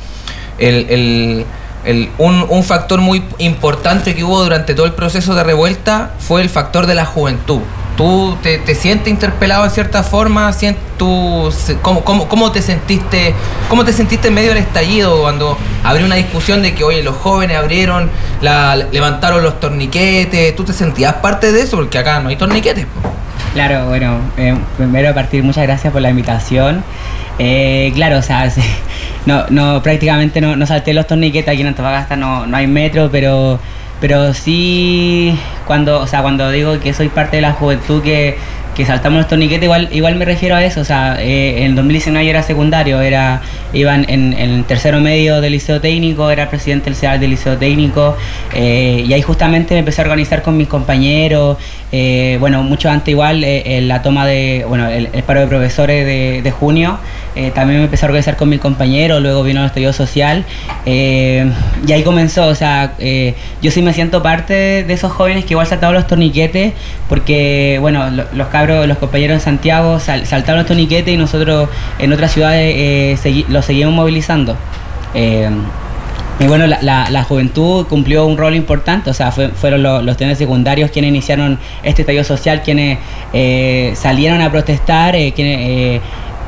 el, 0.59 1.45
un, 2.19 2.47
un, 2.49 2.63
factor 2.63 3.01
muy 3.01 3.25
importante 3.39 4.15
que 4.15 4.23
hubo 4.23 4.45
durante 4.45 4.77
todo 4.77 4.87
el 4.87 4.93
proceso 4.93 5.35
de 5.35 5.43
revuelta 5.43 6.13
fue 6.21 6.41
el 6.41 6.49
factor 6.49 6.87
de 6.87 6.95
la 6.95 7.05
juventud. 7.05 7.63
¿Tú 7.97 8.37
te, 8.43 8.75
sientes 8.75 9.09
interpelado 9.09 9.65
en 9.65 9.71
cierta 9.71 10.03
forma? 10.03 10.53
¿Cómo, 11.83 12.05
cómo, 12.05 12.29
cómo, 12.29 12.53
te 12.53 12.63
sentiste 12.63 13.35
cómo 13.69 13.85
te 13.85 13.93
sentiste 13.93 14.29
en 14.29 14.35
medio 14.35 14.51
del 14.51 14.59
estallido 14.59 15.21
cuando 15.23 15.57
abrió 15.85 16.07
una 16.07 16.17
discusión 16.17 16.63
de 16.63 16.75
que, 16.75 16.85
oye, 16.85 17.03
los 17.03 17.17
jóvenes 17.17 17.57
abrieron, 17.57 18.11
levantaron 18.41 19.43
los 19.43 19.61
torniquetes? 19.61 20.55
¿Tú 20.57 20.65
te 20.65 20.73
sentías 20.73 21.15
parte 21.15 21.53
de 21.53 21.63
eso? 21.63 21.77
Porque 21.77 21.99
acá 21.99 22.21
no 22.21 22.29
hay 22.29 22.37
torniquetes. 22.37 22.87
Claro, 23.55 23.87
bueno, 23.87 24.19
eh, 24.39 24.57
primero 24.79 25.13
partir, 25.15 25.43
muchas 25.43 25.65
gracias 25.65 25.93
por 25.93 26.01
la 26.01 26.09
invitación. 26.09 26.83
Eh, 27.39 27.93
claro, 27.95 28.19
o 28.19 28.23
sea, 28.23 28.49
sí, 28.51 28.63
no, 29.27 29.45
no, 29.51 29.83
prácticamente 29.83 30.41
no, 30.41 30.57
no 30.57 30.67
salté 30.67 30.95
los 30.95 31.07
torniquetes, 31.07 31.53
aquí 31.53 31.61
en 31.61 31.69
Antofagasta 31.69 32.17
no, 32.17 32.47
no 32.47 32.57
hay 32.57 32.67
metro, 32.67 33.11
pero, 33.11 33.59
pero 34.01 34.33
sí, 34.33 35.39
cuando, 35.67 36.01
o 36.01 36.07
sea, 36.07 36.23
cuando 36.23 36.51
digo 36.51 36.81
que 36.81 36.95
soy 36.95 37.09
parte 37.09 37.37
de 37.37 37.43
la 37.43 37.53
juventud 37.53 38.03
que, 38.03 38.39
que 38.75 38.87
saltamos 38.87 39.19
los 39.19 39.29
torniquetes, 39.29 39.65
igual, 39.65 39.89
igual 39.93 40.15
me 40.17 40.25
refiero 40.25 40.57
a 40.57 40.65
eso, 40.65 40.81
o 40.81 40.85
sea, 40.85 41.17
eh, 41.21 41.65
en 41.65 41.75
2019 41.75 42.25
yo 42.25 42.31
era 42.31 42.43
secundario, 42.43 43.01
era, 43.03 43.43
iba 43.75 43.95
en, 43.95 44.09
en, 44.09 44.33
en 44.33 44.65
tercero 44.65 44.99
medio 45.01 45.41
del 45.43 45.53
liceo 45.53 45.81
técnico, 45.81 46.31
era 46.31 46.49
presidente 46.49 46.87
del 46.87 46.97
CEAL 46.97 47.21
del 47.21 47.31
liceo 47.31 47.57
técnico, 47.59 48.17
eh, 48.55 49.05
y 49.07 49.13
ahí 49.13 49.21
justamente 49.23 49.75
me 49.75 49.81
empecé 49.81 50.01
a 50.01 50.05
organizar 50.05 50.43
con 50.43 50.57
mis 50.57 50.69
compañeros, 50.69 51.59
eh, 51.93 52.39
bueno, 52.41 52.63
mucho 52.63 52.89
antes 52.91 53.13
igual, 53.13 53.45
eh, 53.45 53.81
la 53.83 54.01
toma 54.01 54.27
de, 54.27 54.65
bueno, 54.67 54.89
el, 54.89 55.11
el 55.13 55.23
paro 55.23 55.41
de 55.41 55.47
profesores 55.49 56.07
de, 56.07 56.41
de 56.43 56.51
junio, 56.51 56.99
eh, 57.37 57.51
también 57.55 57.79
me 57.81 57.85
empecé 57.85 58.07
a 58.07 58.09
organizar 58.09 58.37
con 58.37 58.49
mis 58.49 58.61
compañeros, 58.61 59.21
luego 59.21 59.43
vino 59.43 59.61
el 59.61 59.67
estallido 59.67 59.93
social, 59.93 60.45
eh, 60.87 61.47
y 61.87 61.93
ahí 61.93 62.03
comenzó, 62.03 62.47
o 62.47 62.55
sea, 62.55 62.95
yo 63.61 63.71
sí 63.71 63.83
me 63.83 63.93
siento 63.93 64.23
parte 64.23 64.85
de 64.85 64.93
esos 64.95 65.13
jóvenes 65.13 65.45
que 65.45 65.53
igual 65.53 65.67
saltaban 65.67 65.95
los 65.95 66.07
torniquetes, 66.07 66.73
porque, 67.09 67.77
bueno, 67.81 68.09
lo- 68.11 68.25
los 68.33 68.49
cabros, 68.67 68.87
los 68.87 68.99
compañeros 68.99 69.35
en 69.35 69.41
Santiago 69.41 69.99
sal- 70.01 70.27
saltaron 70.27 70.59
los 70.59 70.67
torniquetes 70.67 71.13
y 71.13 71.17
nosotros 71.17 71.69
en 71.99 72.13
otras 72.13 72.33
ciudades 72.33 72.75
eh, 72.77 73.17
segui- 73.23 73.47
los 73.49 73.65
seguimos 73.65 73.93
movilizando. 73.95 74.57
Eh, 75.15 75.51
y 76.41 76.47
bueno, 76.47 76.67
la, 76.67 76.81
la- 76.83 77.11
la 77.11 77.23
juventud 77.25 77.87
cumplió 77.87 78.27
un 78.27 78.37
rol 78.37 78.55
importante, 78.55 79.11
o 79.11 79.15
sea, 79.15 79.31
fue- 79.33 79.49
fueron 79.49 79.83
los, 79.83 80.03
los 80.03 80.13
estudiantes 80.13 80.39
secundarios 80.39 80.91
quienes 80.91 81.11
iniciaron 81.11 81.59
este 81.83 82.03
estallido 82.03 82.25
social, 82.25 82.63
quienes 82.63 82.99
eh, 83.33 83.93
salieron 83.97 84.41
a 84.41 84.51
protestar, 84.51 85.15
eh, 85.15 85.33
quienes, 85.33 86.01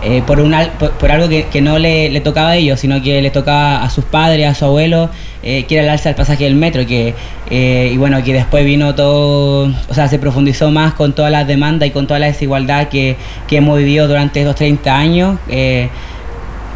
eh, 0.04 0.22
por, 0.26 0.40
un 0.40 0.54
al- 0.54 0.70
por, 0.72 0.92
por 0.92 1.10
algo 1.10 1.28
que, 1.28 1.44
que 1.46 1.60
no 1.60 1.78
le, 1.78 2.10
le 2.10 2.20
tocaba 2.20 2.50
a 2.50 2.56
ellos, 2.56 2.78
sino 2.80 3.00
que 3.02 3.20
le 3.22 3.30
tocaba 3.30 3.82
a 3.82 3.90
sus 3.90 4.04
padres, 4.04 4.46
a 4.48 4.54
su 4.54 4.64
abuelo, 4.66 5.10
eh, 5.42 5.64
que 5.64 5.74
era 5.76 5.84
el 5.84 5.90
alza 5.90 6.10
del 6.10 6.16
pasaje 6.16 6.44
del 6.44 6.54
metro, 6.54 6.86
que, 6.86 7.14
eh, 7.50 7.90
y 7.92 7.96
bueno, 7.96 8.22
que 8.22 8.32
después 8.32 8.64
vino 8.64 8.94
todo, 8.94 9.72
o 9.88 9.94
sea, 9.94 10.08
se 10.08 10.18
profundizó 10.18 10.70
más 10.70 10.94
con 10.94 11.12
todas 11.14 11.30
las 11.32 11.46
demandas 11.46 11.88
y 11.88 11.90
con 11.92 12.06
toda 12.06 12.18
la 12.20 12.26
desigualdad 12.26 12.88
que, 12.88 13.16
que 13.48 13.56
hemos 13.56 13.78
vivido 13.78 14.06
durante 14.08 14.40
estos 14.40 14.56
30 14.56 14.96
años. 14.96 15.38
eh, 15.48 15.88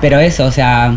pero 0.01 0.21
eso, 0.21 0.45
o 0.45 0.53
sea, 0.53 0.95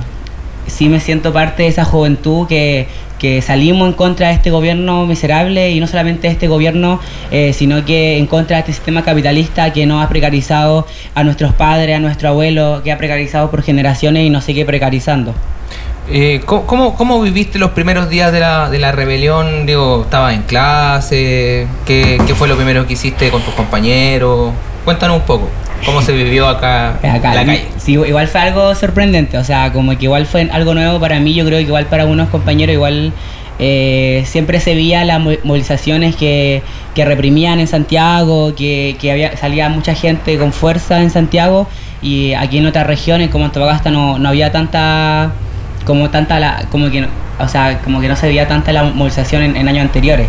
sí 0.67 0.87
me 0.87 0.99
siento 0.99 1.33
parte 1.33 1.63
de 1.63 1.69
esa 1.69 1.85
juventud 1.85 2.47
que, 2.47 2.87
que 3.21 3.39
salimos 3.43 3.87
en 3.87 3.93
contra 3.93 4.29
de 4.29 4.33
este 4.33 4.49
gobierno 4.49 5.05
miserable 5.05 5.69
y 5.69 5.79
no 5.79 5.85
solamente 5.85 6.25
de 6.25 6.33
este 6.33 6.47
gobierno, 6.47 6.99
eh, 7.29 7.53
sino 7.53 7.85
que 7.85 8.17
en 8.17 8.25
contra 8.25 8.57
de 8.57 8.61
este 8.61 8.73
sistema 8.73 9.03
capitalista 9.03 9.71
que 9.71 9.85
nos 9.85 10.03
ha 10.03 10.09
precarizado 10.09 10.87
a 11.13 11.23
nuestros 11.23 11.53
padres, 11.53 11.95
a 11.95 11.99
nuestro 11.99 12.29
abuelo, 12.29 12.81
que 12.83 12.91
ha 12.91 12.97
precarizado 12.97 13.51
por 13.51 13.61
generaciones 13.61 14.25
y 14.25 14.31
nos 14.31 14.43
sigue 14.43 14.65
precarizando. 14.65 15.35
Eh, 16.09 16.41
¿cómo, 16.45 16.95
cómo, 16.95 17.21
viviste 17.21 17.59
los 17.59 17.71
primeros 17.71 18.09
días 18.09 18.31
de 18.31 18.39
la, 18.39 18.71
de 18.71 18.79
la 18.79 18.91
rebelión? 18.91 19.67
Digo, 19.67 20.01
¿estabas 20.01 20.33
en 20.33 20.41
clase? 20.41 21.67
¿Qué, 21.85 22.19
¿Qué 22.25 22.33
fue 22.33 22.47
lo 22.47 22.55
primero 22.55 22.87
que 22.87 22.93
hiciste 22.93 23.29
con 23.29 23.43
tus 23.43 23.53
compañeros? 23.53 24.51
Cuéntanos 24.83 25.17
un 25.17 25.25
poco. 25.27 25.47
¿Cómo 25.85 26.01
se 26.01 26.11
vivió 26.11 26.47
acá, 26.47 26.91
Acá, 26.95 27.29
en 27.29 27.35
la 27.35 27.45
calle? 27.45 27.65
Sí, 27.77 27.93
igual 27.93 28.27
fue 28.27 28.41
algo 28.41 28.73
sorprendente, 28.75 29.37
o 29.37 29.43
sea, 29.43 29.71
como 29.73 29.97
que 29.97 30.05
igual 30.05 30.25
fue 30.25 30.47
algo 30.51 30.73
nuevo 30.73 30.99
para 30.99 31.19
mí, 31.19 31.33
yo 31.33 31.43
creo 31.45 31.57
que 31.57 31.63
igual 31.63 31.85
para 31.87 32.03
algunos 32.03 32.29
compañeros 32.29 32.73
igual 32.73 33.11
eh, 33.59 34.23
siempre 34.27 34.59
se 34.59 34.73
veía 34.75 35.03
las 35.05 35.19
mo- 35.19 35.31
movilizaciones 35.43 36.15
que, 36.15 36.61
que 36.95 37.05
reprimían 37.05 37.59
en 37.59 37.67
Santiago, 37.67 38.53
que, 38.55 38.95
que 38.99 39.11
había, 39.11 39.35
salía 39.37 39.69
mucha 39.69 39.93
gente 39.95 40.37
con 40.37 40.53
fuerza 40.53 41.01
en 41.01 41.09
Santiago 41.09 41.67
y 42.01 42.33
aquí 42.33 42.57
en 42.59 42.65
otras 42.67 42.87
regiones 42.87 43.29
como 43.29 43.45
Antofagasta 43.45 43.91
no, 43.91 44.17
no 44.19 44.29
había 44.29 44.51
tanta 44.51 45.31
como 45.85 46.09
tanta 46.11 46.39
la, 46.39 46.65
como 46.71 46.89
que 46.91 47.01
no- 47.01 47.07
o 47.39 47.47
sea 47.47 47.79
como 47.83 48.01
que 48.01 48.07
no 48.07 48.15
se 48.15 48.27
veía 48.27 48.47
tanta 48.47 48.71
la 48.71 48.83
movilización 48.83 49.41
en, 49.41 49.55
en 49.55 49.67
años 49.67 49.81
anteriores 49.85 50.27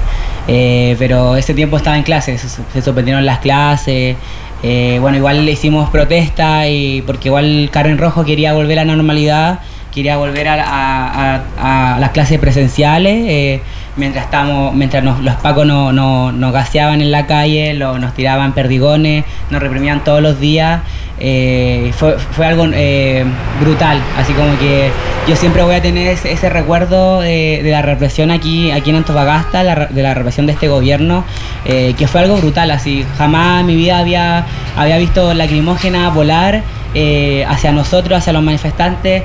Eh, 0.49 0.97
pero 0.99 1.37
ese 1.37 1.55
tiempo 1.55 1.77
estaba 1.77 1.97
en 1.97 2.03
clases 2.03 2.41
se, 2.41 2.49
se 2.49 2.83
suspendieron 2.83 3.25
las 3.25 3.39
clases 3.39 4.17
eh, 4.63 4.99
bueno 5.01 5.17
igual 5.17 5.45
le 5.45 5.53
hicimos 5.53 5.91
protesta 5.91 6.69
y 6.69 7.03
porque 7.03 7.29
igual 7.29 7.69
Karen 7.73 7.99
Rojo 7.99 8.25
quería 8.25 8.53
volver 8.53 8.79
a 8.79 8.85
la 8.85 8.95
normalidad 8.95 9.61
quería 9.93 10.17
volver 10.17 10.49
a, 10.49 11.97
las 12.01 12.11
clases 12.11 12.39
presenciales 12.39 13.25
eh, 13.29 13.61
mientras 13.97 14.25
estamos 14.25 14.75
mientras 14.75 15.03
nos- 15.05 15.21
los 15.21 15.35
pacos 15.37 15.67
no, 15.67 15.93
no- 15.93 16.33
nos 16.33 16.53
gaseaban 16.53 17.01
en 17.03 17.11
la 17.11 17.27
calle 17.27 17.75
lo- 17.75 17.99
nos 17.99 18.15
tiraban 18.15 18.53
perdigones 18.53 19.25
nos 19.51 19.61
reprimían 19.61 20.03
todos 20.05 20.23
los 20.23 20.41
días 20.41 20.81
eh, 21.25 21.93
fue, 21.97 22.19
fue 22.19 22.47
algo 22.47 22.67
eh, 22.75 23.25
brutal 23.61 24.01
así 24.19 24.33
como 24.33 24.59
que 24.59 24.91
yo 25.29 25.37
siempre 25.37 25.63
voy 25.63 25.77
a 25.77 25.81
tener 25.81 26.09
ese, 26.09 26.49
recuerdo 26.51 27.21
de, 27.21 27.61
la 27.65 27.81
represión 27.81 28.33
aquí 28.33 28.73
aquí 28.73 28.91
en 28.91 28.97
Antofagasta 28.97 29.63
la 29.63 29.87
de 29.87 30.03
la 30.03 30.15
represión 30.15 30.47
de 30.47 30.53
este 30.55 30.67
gobierno 30.67 31.25
eh, 31.65 31.95
que 31.97 32.09
fue 32.09 32.23
algo 32.23 32.37
brutal 32.39 32.73
así 32.73 33.07
jamás 33.17 33.61
en 33.61 33.67
mi 33.67 33.77
vida 33.77 33.99
había 33.99 34.47
había 34.77 34.99
visto 34.99 35.33
lacrimógena 35.33 36.09
volar 36.11 36.63
eh, 36.95 37.47
hacia 37.49 37.71
nosotros 37.71 38.19
hacia 38.19 38.33
los 38.33 38.43
manifestantes 38.43 39.23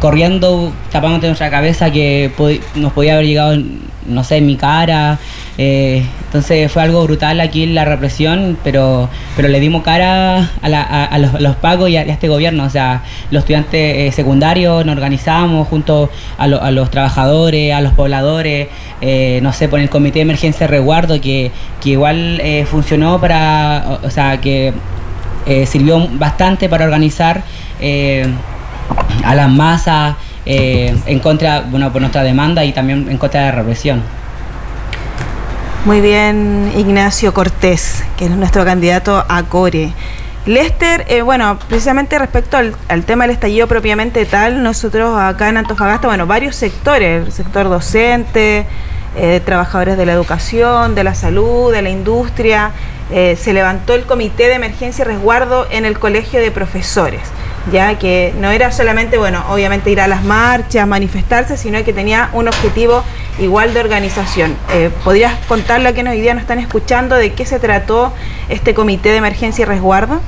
corriendo, 0.00 0.72
tapándote 0.92 1.26
nuestra 1.28 1.50
cabeza 1.50 1.90
que 1.90 2.30
pod- 2.36 2.60
nos 2.74 2.92
podía 2.92 3.14
haber 3.14 3.26
llegado, 3.26 3.56
no 4.06 4.24
sé, 4.24 4.40
mi 4.40 4.56
cara. 4.56 5.18
eh, 5.56 6.04
entonces 6.26 6.70
fue 6.72 6.82
algo 6.82 7.02
brutal 7.04 7.40
aquí 7.40 7.64
la 7.66 7.84
represión, 7.84 8.58
pero, 8.64 9.08
pero 9.36 9.46
le 9.48 9.60
dimos 9.60 9.82
cara 9.84 10.50
a, 10.62 10.68
la- 10.68 10.82
a- 10.82 11.18
los, 11.18 11.34
a 11.34 11.40
los 11.40 11.54
pagos 11.56 11.88
y 11.90 11.96
a, 11.96 12.02
este 12.02 12.28
gobierno. 12.28 12.64
O 12.64 12.70
sea, 12.70 13.02
los 13.30 13.40
estudiantes 13.42 13.96
eh, 13.96 14.12
secundarios 14.12 14.84
nos 14.84 14.96
organizamos 14.96 15.68
junto 15.68 16.10
a, 16.38 16.46
lo- 16.48 16.60
a 16.62 16.70
los 16.72 16.90
trabajadores, 16.90 17.72
a 17.72 17.80
los 17.80 17.92
pobladores, 17.92 18.68
eh, 19.00 19.38
no 19.42 19.52
sé, 19.52 19.68
por 19.68 19.78
el 19.80 19.88
comité 19.88 20.18
de 20.18 20.22
emergencia 20.22 20.66
de 20.66 20.70
resguardo 20.72 21.20
que, 21.20 21.50
que 21.80 21.90
igual 21.90 22.42
funcionó 22.68 23.20
para, 23.20 23.98
o, 24.02 24.10
sea, 24.10 24.40
que 24.40 24.72
sirvió 25.66 26.08
bastante 26.12 26.68
para 26.68 26.84
organizar. 26.84 27.42
a 29.24 29.34
las 29.34 29.48
masas 29.50 30.16
eh, 30.46 30.96
en 31.06 31.18
contra, 31.20 31.62
bueno, 31.62 31.92
por 31.92 32.00
nuestra 32.00 32.22
demanda 32.22 32.64
y 32.64 32.72
también 32.72 33.08
en 33.10 33.18
contra 33.18 33.40
de 33.40 33.46
la 33.46 33.52
represión. 33.52 34.02
Muy 35.84 36.00
bien, 36.00 36.72
Ignacio 36.76 37.34
Cortés, 37.34 38.04
que 38.16 38.24
es 38.24 38.30
nuestro 38.30 38.64
candidato 38.64 39.24
a 39.28 39.42
Core. 39.42 39.92
Lester, 40.46 41.04
eh, 41.08 41.22
bueno, 41.22 41.58
precisamente 41.68 42.18
respecto 42.18 42.56
al, 42.56 42.74
al 42.88 43.04
tema 43.04 43.24
del 43.24 43.32
estallido 43.32 43.66
propiamente 43.66 44.26
tal, 44.26 44.62
nosotros 44.62 45.18
acá 45.18 45.48
en 45.48 45.56
Antofagasta, 45.56 46.06
bueno, 46.06 46.26
varios 46.26 46.56
sectores, 46.56 47.26
el 47.26 47.32
sector 47.32 47.68
docente, 47.68 48.66
eh, 49.16 49.40
trabajadores 49.44 49.96
de 49.96 50.06
la 50.06 50.12
educación, 50.12 50.94
de 50.94 51.04
la 51.04 51.14
salud, 51.14 51.72
de 51.72 51.82
la 51.82 51.90
industria, 51.90 52.72
eh, 53.10 53.36
se 53.40 53.52
levantó 53.52 53.94
el 53.94 54.04
comité 54.04 54.48
de 54.48 54.54
emergencia 54.54 55.04
y 55.04 55.08
resguardo 55.08 55.66
en 55.70 55.84
el 55.84 55.98
colegio 55.98 56.40
de 56.40 56.50
profesores, 56.50 57.20
ya 57.70 57.98
que 57.98 58.34
no 58.40 58.50
era 58.50 58.72
solamente, 58.72 59.18
bueno, 59.18 59.44
obviamente 59.50 59.90
ir 59.90 60.00
a 60.00 60.08
las 60.08 60.24
marchas, 60.24 60.86
manifestarse, 60.86 61.56
sino 61.56 61.84
que 61.84 61.92
tenía 61.92 62.30
un 62.32 62.48
objetivo 62.48 63.04
igual 63.38 63.74
de 63.74 63.80
organización. 63.80 64.56
Eh, 64.72 64.90
¿Podrías 65.04 65.34
contarle 65.46 65.90
a 65.90 65.92
quienes 65.92 66.14
hoy 66.14 66.20
día 66.22 66.34
nos 66.34 66.42
están 66.42 66.58
escuchando 66.58 67.16
de 67.16 67.34
qué 67.34 67.44
se 67.44 67.58
trató 67.58 68.12
este 68.48 68.74
comité 68.74 69.10
de 69.10 69.18
emergencia 69.18 69.62
y 69.62 69.66
resguardo? 69.66 70.20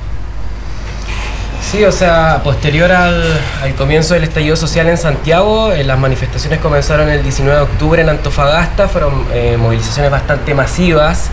Sí, 1.69 1.83
o 1.83 1.91
sea, 1.91 2.39
posterior 2.45 2.89
al, 2.93 3.21
al 3.61 3.75
comienzo 3.75 4.13
del 4.13 4.23
estallido 4.23 4.55
social 4.55 4.87
en 4.87 4.97
Santiago, 4.97 5.73
eh, 5.73 5.83
las 5.83 5.99
manifestaciones 5.99 6.59
comenzaron 6.59 7.09
el 7.09 7.21
19 7.21 7.57
de 7.57 7.63
octubre 7.63 8.01
en 8.01 8.07
Antofagasta, 8.07 8.87
fueron 8.87 9.25
eh, 9.33 9.57
movilizaciones 9.59 10.09
bastante 10.09 10.53
masivas 10.53 11.29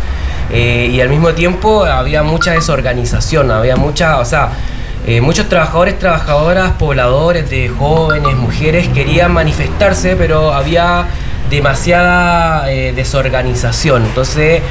eh, 0.51 0.91
y 0.93 1.01
al 1.01 1.09
mismo 1.09 1.35
tiempo 1.35 1.85
había 1.85 2.25
mucha 2.25 2.51
desorganización, 2.51 3.53
había 3.53 3.77
mucha, 3.77 4.19
o 4.19 4.25
sea, 4.25 4.49
muchos 5.23 5.49
trabajadores, 5.49 6.01
trabajadoras, 6.01 6.73
pobladores, 6.73 7.49
de 7.49 7.69
jóvenes, 7.69 8.35
mujeres 8.35 8.89
querían 8.89 9.33
manifestarse, 9.33 10.17
pero 10.17 10.53
había 10.53 11.07
demasiada 11.49 12.65
desorganización. 12.65 14.05
Entonces, 14.07 14.63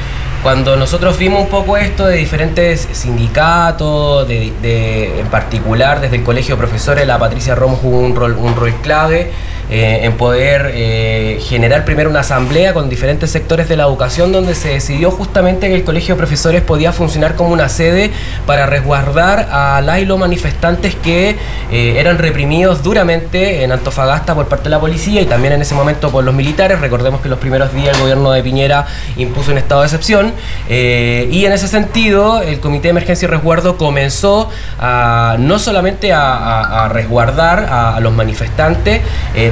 cuando 0.44 0.76
nosotros 0.76 1.16
vimos 1.18 1.40
un 1.42 1.48
poco 1.48 1.76
esto 1.78 2.04
de 2.06 2.16
diferentes 2.18 2.86
sindicatos, 2.92 4.28
de, 4.28 4.52
de- 4.60 5.20
en 5.20 5.26
particular 5.28 6.02
desde 6.02 6.16
el 6.16 6.22
Colegio 6.22 6.54
de 6.56 6.58
Profesores, 6.58 7.06
la 7.06 7.18
Patricia 7.18 7.54
Romo 7.54 7.76
jugó 7.76 7.98
un 7.98 8.14
rol, 8.14 8.36
un 8.38 8.54
rol 8.54 8.74
clave, 8.82 9.30
eh, 9.70 10.00
en 10.02 10.12
poder 10.18 10.72
eh, 10.74 11.40
generar 11.42 11.86
primero 11.86 12.10
una 12.10 12.20
asamblea 12.20 12.74
con 12.74 12.90
diferentes 12.90 13.30
sectores 13.30 13.66
de 13.66 13.78
la 13.78 13.84
educación 13.84 14.30
donde 14.30 14.54
se 14.54 14.68
decidió 14.68 15.10
justamente 15.10 15.68
que 15.68 15.74
el 15.74 15.84
Colegio 15.84 16.14
de 16.14 16.18
Profesores 16.18 16.60
podía 16.60 16.92
funcionar 16.92 17.34
como 17.34 17.50
una 17.50 17.70
sede 17.70 18.10
para 18.46 18.66
resguardar 18.66 19.48
a 19.50 19.80
las 19.80 20.00
y 20.00 20.04
los 20.04 20.18
manifestantes 20.18 20.94
que 20.96 21.36
eh, 21.70 21.94
eran 21.98 22.18
reprimidos 22.18 22.82
duramente 22.82 23.64
en 23.64 23.72
Antofagasta 23.72 24.34
por 24.34 24.48
parte 24.48 24.64
de 24.64 24.70
la 24.70 24.80
policía 24.80 25.22
y 25.22 25.26
también 25.26 25.54
en 25.54 25.62
ese 25.62 25.74
momento 25.74 26.10
por 26.10 26.24
los 26.24 26.34
militares. 26.34 26.80
Recordemos 26.80 27.20
que 27.22 27.28
los 27.30 27.38
primeros 27.38 27.72
días 27.72 27.94
el 27.94 28.00
gobierno 28.02 28.32
de 28.32 28.42
Piñera 28.42 28.86
impuso 29.16 29.52
un 29.52 29.58
estado 29.58 29.80
de 29.80 29.86
excepción 29.86 30.32
y 30.68 31.44
en 31.44 31.52
ese 31.52 31.68
sentido 31.68 32.42
el 32.42 32.60
Comité 32.60 32.88
de 32.88 32.90
Emergencia 32.90 33.26
y 33.26 33.28
Resguardo 33.30 33.76
comenzó 33.76 34.50
a, 34.78 35.36
no 35.38 35.58
solamente 35.58 36.12
a, 36.12 36.88
resguardar 36.92 37.66
a, 37.70 38.00
los 38.00 38.12
manifestantes 38.12 39.00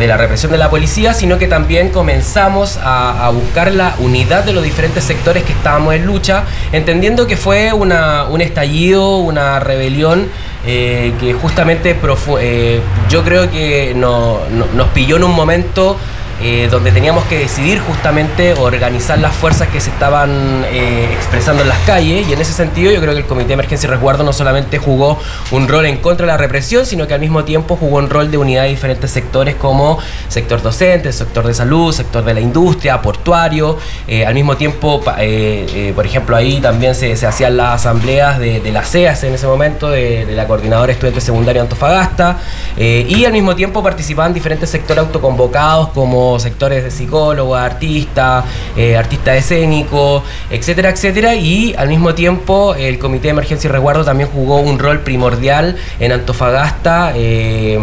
de 0.03 0.09
la 0.09 0.17
represión 0.17 0.51
de 0.51 0.59
la 0.59 0.69
policía, 0.69 1.15
sino 1.15 1.39
que 1.39 1.47
también 1.47 1.91
comenzamos 1.91 2.77
a, 2.83 3.31
buscar 3.33 3.73
la 3.73 3.95
unidad 4.01 4.43
de 4.43 4.53
los 4.53 4.65
diferentes 4.65 5.05
sectores 5.05 5.45
que 5.45 5.53
estábamos 5.53 5.95
en 5.95 6.07
lucha, 6.07 6.43
entendiendo 6.73 7.29
que 7.29 7.37
fue 7.37 7.73
una, 7.73 8.25
un 8.25 8.41
estallido, 8.41 9.19
una 9.19 9.61
rebelión 9.61 10.27
eh, 10.67 11.13
que 11.21 11.35
justamente 11.35 11.97
eh, 12.41 12.81
yo 13.09 13.23
creo 13.23 13.49
que 13.49 13.95
nos 13.95 14.89
pilló 14.93 15.17
en 15.17 15.25
un 15.25 15.35
momento 15.37 15.97
eh, 16.45 16.67
donde 16.69 16.91
teníamos 16.91 17.25
que 17.27 17.39
decidir 17.39 17.79
justamente 17.79 18.55
organizar 18.55 19.17
las 19.17 19.33
fuerzas 19.33 19.69
que 19.69 19.81
se 19.81 19.91
estaban 19.91 20.65
eh, 20.73 21.09
expresando 21.13 21.63
en 21.63 21.69
las 21.69 21.79
calles. 21.81 22.27
Y 22.29 22.33
en 22.33 22.41
ese 22.41 22.53
sentido 22.53 22.91
yo 22.91 23.01
creo 23.01 23.13
que 23.13 23.21
el 23.21 23.27
Comité 23.27 23.49
de 23.49 23.55
Emergencia 23.55 23.87
y 23.87 23.91
Resguardo 23.91 24.25
no 24.25 24.33
solamente 24.33 24.79
jugó 24.79 25.21
un 25.53 25.69
rol 25.69 25.87
en 25.87 25.99
contra 25.99 26.27
de 26.27 26.33
la 26.33 26.39
represión, 26.39 26.85
sino 26.85 27.07
que 27.07 27.15
al 27.15 27.21
mismo 27.21 27.45
tiempo 27.45 27.77
jugó 27.77 27.99
un 27.99 28.11
rol 28.11 28.33
de 28.33 28.39
unidad 28.39 28.65
de 28.65 28.71
diferentes 28.71 29.13
sectores 29.13 29.55
como 29.55 30.01
sector 30.27 30.61
docente, 30.63 31.13
sector 31.13 31.47
de 31.47 31.55
salud, 31.55 31.93
sector 31.93 32.25
de 32.25 32.35
la 32.35 32.41
industria, 32.41 33.01
portuario, 33.01 33.79
eh, 34.09 34.27
al 34.27 34.35
mismo 34.35 34.57
tiempo, 34.57 35.01
por 35.01 36.07
ejemplo, 36.07 36.35
ahí 36.35 36.61
también 36.61 36.97
se, 36.97 37.13
hacían 37.25 37.57
las 37.57 37.75
asambleas 37.75 38.41
de, 38.41 38.73
las 38.73 38.91
CEAS 38.91 39.23
en 39.23 39.35
ese 39.35 39.47
momento, 39.47 39.91
de, 39.91 40.27
la 40.35 40.49
Coordinadora 40.49 40.91
Estudiante 40.91 41.21
Secundario 41.21 41.63
Antofagasta, 41.63 42.39
y 42.77 43.25
al 43.25 43.33
mismo 43.33 43.55
tiempo 43.55 43.81
participaban 43.81 44.35
diferentes 44.35 44.71
sectores 44.71 45.05
autoconvocados 45.05 45.91
como 45.91 46.32
sectores 46.39 46.85
de 46.85 46.91
psicólogos, 46.91 47.59
artistas, 47.59 48.45
eh, 48.77 48.97
artistas 48.97 49.37
escénicos, 49.37 50.23
etcétera, 50.51 50.91
etcétera. 50.91 51.35
Y 51.35 51.75
al 51.77 51.89
mismo 51.89 52.15
tiempo 52.15 52.75
el 52.75 52.99
Comité 52.99 53.25
de 53.25 53.31
Emergencia 53.31 53.69
y 53.69 53.73
Resguardo 53.73 54.05
también 54.05 54.29
jugó 54.31 54.61
un 54.61 54.79
rol 54.79 55.01
primordial 55.01 55.77
en 56.01 56.13
Antofagasta. 56.13 57.13
Eh, 57.17 57.79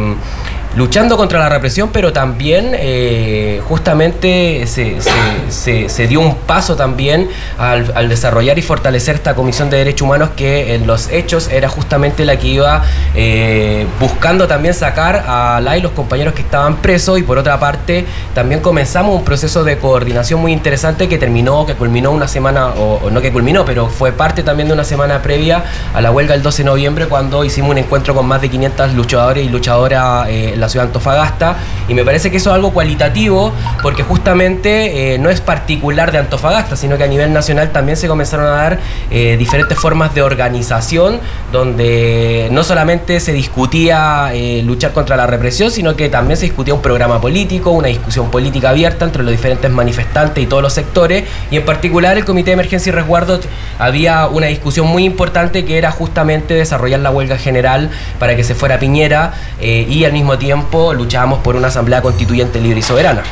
luchando 0.76 1.18
contra 1.18 1.40
la 1.40 1.50
represión, 1.50 1.90
pero 1.92 2.14
también 2.14 2.72
eh, 2.74 3.62
justamente 3.68 4.66
se, 4.68 6.08
dio 6.08 6.20
un 6.20 6.36
paso 6.36 6.76
también 6.76 7.30
al, 7.58 8.10
desarrollar 8.10 8.58
y 8.60 8.62
fortalecer 8.62 9.16
esta 9.16 9.36
Comisión 9.36 9.70
de 9.70 9.78
Derechos 9.78 10.04
Humanos 10.04 10.32
que 10.36 10.76
en 10.76 10.88
los 10.88 11.10
hechos 11.10 11.50
era 11.50 11.70
justamente 11.70 12.26
la 12.26 12.38
que 12.38 12.48
iba 12.48 12.84
eh, 13.16 13.86
buscando 14.00 14.48
también 14.48 14.74
sacar 14.74 15.24
a 15.28 15.60
la 15.62 15.78
y 15.78 15.82
los 15.82 15.92
compañeros 15.92 16.34
que 16.34 16.42
estaban 16.42 16.78
presos 16.78 17.20
y 17.20 17.24
por 17.24 17.38
otra 17.38 17.60
parte 17.60 18.06
también 18.34 18.62
comenzamos 18.62 19.16
un 19.16 19.24
proceso 19.24 19.64
de 19.64 19.78
coordinación 19.78 20.40
muy 20.40 20.52
interesante 20.52 21.08
que 21.08 21.18
terminó, 21.18 21.66
que 21.66 21.76
culminó 21.76 22.12
una 22.12 22.28
semana, 22.28 22.68
o, 22.70 23.10
no 23.10 23.22
que 23.22 23.32
culminó, 23.32 23.66
pero 23.66 23.88
fue 23.88 24.12
parte 24.12 24.44
también 24.44 24.68
de 24.68 24.74
una 24.74 24.84
semana 24.84 25.22
previa 25.22 25.64
a 25.94 26.02
la 26.02 26.12
huelga 26.12 26.34
del 26.34 26.44
12 26.44 26.64
de 26.64 26.66
noviembre 26.66 27.08
cuando 27.08 27.44
hicimos 27.44 27.72
un 27.72 27.78
encuentro 27.78 28.14
con 28.14 28.26
más 28.26 28.42
de 28.42 28.50
500 28.50 28.94
luchadores 28.94 29.46
y 29.46 29.50
luchadoras 29.50 30.28
eh, 30.30 30.56
la 30.60 30.70
ciudad 30.70 30.86
de 30.86 30.90
Antofagasta 30.90 31.56
y 31.88 31.94
me 31.94 32.04
parece 32.04 32.32
que 32.32 32.38
eso 32.38 32.50
es 32.50 32.56
algo 32.56 32.72
cualitativo 32.72 33.52
porque 33.82 34.04
justamente 34.04 35.14
eh, 35.14 35.18
no 35.18 35.30
es 35.30 35.42
particular 35.42 36.12
de 36.12 36.20
Antofagasta, 36.20 36.76
sino 36.76 36.98
que 36.98 37.04
a 37.04 37.08
nivel 37.08 37.34
nacional 37.34 37.72
también 37.72 37.98
se 37.98 38.08
comenzaron 38.08 38.46
a 38.46 38.50
dar 38.50 38.80
eh, 39.10 39.38
diferentes 39.38 39.78
formas 39.78 40.14
de 40.14 40.22
organización 40.22 41.20
donde 41.52 42.50
no 42.52 42.64
solamente 42.64 43.20
se 43.20 43.34
discutía 43.34 44.32
eh, 44.34 44.62
luchar 44.64 44.92
contra 44.92 45.16
la 45.16 45.28
represión, 45.28 45.72
sino 45.72 45.96
que 45.96 46.10
también 46.10 46.38
se 46.38 46.46
discutía 46.46 46.74
un 46.74 46.82
programa 46.82 47.22
político, 47.22 47.72
una 47.72 47.88
discusión 47.88 48.30
política 48.30 48.70
abierta 48.70 49.06
entre 49.06 49.24
los 49.24 49.32
diferentes 49.32 49.72
manifestantes 49.72 50.44
y 50.44 50.48
todos 50.48 50.62
los 50.62 50.74
sectores 50.74 51.24
y 51.52 51.58
en 51.58 51.66
particular 51.66 52.18
el 52.18 52.26
Comité 52.26 52.52
de 52.52 52.54
Emergencia 52.54 52.90
y 52.90 52.94
Resguardo 52.94 53.40
había 53.78 54.28
una 54.28 54.48
discusión 54.48 54.88
muy 54.88 55.06
importante 55.06 55.66
que 55.66 55.78
era 55.78 55.92
justamente 55.92 56.54
desarrollar 56.54 57.00
la 57.00 57.12
huelga 57.12 57.38
general 57.38 57.90
para 58.20 58.36
que 58.36 58.44
se 58.44 58.56
fuera 58.56 58.80
Piñera 58.80 59.34
y 59.62 60.04
al 60.06 60.14
mismo 60.14 60.38
tiempo 60.38 60.49
luchábamos 60.94 61.40
por 61.40 61.56
una 61.56 61.68
asamblea 61.68 62.02
constituyente 62.02 62.60
libre 62.60 62.80
y 62.80 62.84
soberana. 62.84 63.24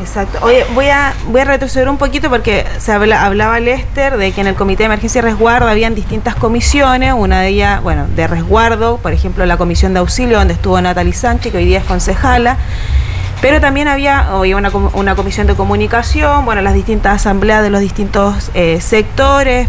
Exacto. 0.00 0.38
Oye, 0.42 0.64
voy 0.74 0.88
a, 0.88 1.14
voy 1.26 1.42
a 1.42 1.44
retroceder 1.44 1.88
un 1.88 1.98
poquito 1.98 2.30
porque 2.30 2.64
se 2.78 2.92
hablaba 2.92 3.60
Lester 3.60 4.16
de 4.16 4.32
que 4.32 4.40
en 4.40 4.46
el 4.46 4.54
Comité 4.54 4.84
de 4.84 4.86
Emergencia 4.86 5.18
y 5.18 5.22
Resguardo 5.22 5.68
habían 5.68 5.94
distintas 5.94 6.34
comisiones, 6.34 7.12
una 7.12 7.42
de 7.42 7.48
ellas, 7.48 7.82
bueno, 7.82 8.06
de 8.16 8.26
resguardo, 8.26 8.96
por 8.96 9.12
ejemplo, 9.12 9.44
la 9.44 9.58
comisión 9.58 9.92
de 9.92 10.00
auxilio 10.00 10.38
donde 10.38 10.54
estuvo 10.54 10.80
Natalie 10.80 11.12
Sánchez, 11.12 11.52
que 11.52 11.58
hoy 11.58 11.66
día 11.66 11.78
es 11.78 11.84
concejala, 11.84 12.56
pero 13.42 13.60
también 13.60 13.86
había, 13.86 14.28
una, 14.56 14.70
una 14.94 15.14
comisión 15.14 15.46
de 15.46 15.54
comunicación, 15.54 16.44
bueno, 16.46 16.62
las 16.62 16.74
distintas 16.74 17.16
asambleas 17.16 17.62
de 17.62 17.70
los 17.70 17.80
distintos 17.80 18.50
eh, 18.54 18.80
sectores, 18.80 19.68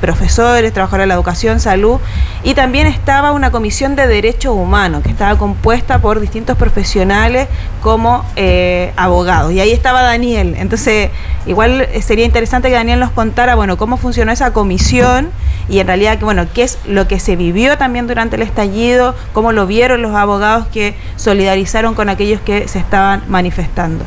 profesores, 0.00 0.72
trabajadores 0.72 1.04
de 1.04 1.08
la 1.08 1.14
educación, 1.14 1.60
salud, 1.60 2.00
y 2.42 2.54
también 2.54 2.86
estaba 2.86 3.32
una 3.32 3.50
comisión 3.50 3.96
de 3.96 4.06
derechos 4.06 4.54
humanos 4.54 5.02
que 5.02 5.10
estaba 5.10 5.38
compuesta 5.38 6.00
por 6.00 6.20
distintos 6.20 6.56
profesionales 6.56 7.48
como 7.82 8.24
eh, 8.36 8.92
abogados. 8.96 9.52
Y 9.52 9.60
ahí 9.60 9.72
estaba 9.72 10.02
Daniel. 10.02 10.54
Entonces, 10.58 11.10
igual 11.46 11.86
sería 12.02 12.24
interesante 12.24 12.68
que 12.68 12.74
Daniel 12.74 13.00
nos 13.00 13.10
contara, 13.10 13.54
bueno, 13.54 13.76
cómo 13.76 13.96
funcionó 13.96 14.32
esa 14.32 14.52
comisión 14.52 15.30
y 15.68 15.78
en 15.78 15.86
realidad, 15.86 16.18
bueno, 16.20 16.46
qué 16.52 16.64
es 16.64 16.78
lo 16.86 17.06
que 17.06 17.20
se 17.20 17.36
vivió 17.36 17.78
también 17.78 18.06
durante 18.06 18.36
el 18.36 18.42
estallido, 18.42 19.14
cómo 19.32 19.52
lo 19.52 19.66
vieron 19.66 20.02
los 20.02 20.14
abogados 20.14 20.66
que 20.68 20.94
solidarizaron 21.16 21.94
con 21.94 22.08
aquellos 22.08 22.40
que 22.40 22.66
se 22.66 22.78
estaban 22.78 23.22
manifestando. 23.28 24.04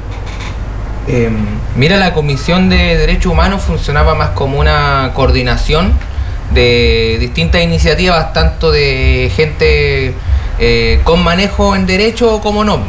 Em, 1.07 1.35
mira, 1.75 1.97
la 1.97 2.13
Comisión 2.13 2.69
de 2.69 2.97
Derechos 2.97 3.31
Humanos 3.31 3.61
funcionaba 3.61 4.15
más 4.15 4.29
como 4.29 4.59
una 4.59 5.11
coordinación 5.13 5.91
de 6.53 7.17
distintas 7.19 7.61
iniciativas, 7.61 8.31
tanto 8.31 8.71
de 8.71 9.31
gente 9.35 10.13
eh, 10.59 11.01
con 11.03 11.21
manejo 11.23 11.75
en 11.75 11.85
derecho 11.87 12.39
como 12.39 12.63
no, 12.63 12.79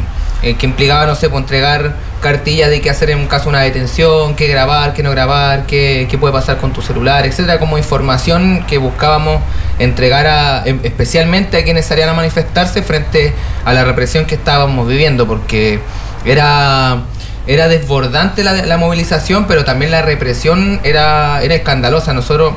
eh, 0.43 0.55
que 0.55 0.65
implicaba, 0.65 1.05
no 1.05 1.15
sé, 1.15 1.29
pues, 1.29 1.41
entregar 1.41 1.95
cartillas 2.21 2.69
de 2.69 2.79
qué 2.79 2.89
hacer 2.89 3.09
en 3.09 3.19
un 3.19 3.27
caso 3.27 3.49
una 3.49 3.61
detención, 3.61 4.35
qué 4.35 4.47
grabar, 4.47 4.93
qué 4.93 5.03
no 5.03 5.11
grabar, 5.11 5.65
qué, 5.65 6.07
qué 6.09 6.17
puede 6.17 6.33
pasar 6.33 6.57
con 6.57 6.71
tu 6.71 6.81
celular, 6.81 7.25
etcétera, 7.25 7.59
como 7.59 7.77
información 7.77 8.63
que 8.65 8.77
buscábamos 8.77 9.41
entregar 9.77 10.25
a, 10.25 10.63
em, 10.65 10.79
especialmente 10.83 11.57
a 11.57 11.63
quienes 11.65 11.85
salían 11.85 12.07
a 12.09 12.13
manifestarse 12.13 12.81
frente 12.81 13.33
a 13.65 13.73
la 13.73 13.83
represión 13.83 14.25
que 14.25 14.35
estábamos 14.35 14.87
viviendo, 14.87 15.27
porque 15.27 15.81
era 16.23 17.03
era 17.47 17.67
desbordante 17.67 18.43
la, 18.43 18.77
movilización, 18.77 19.45
pero 19.47 19.65
también 19.65 19.91
la 19.91 20.01
represión 20.01 20.79
era, 20.83 21.41
era 21.43 21.55
escandalosa. 21.55 22.13
Nosotros 22.13 22.53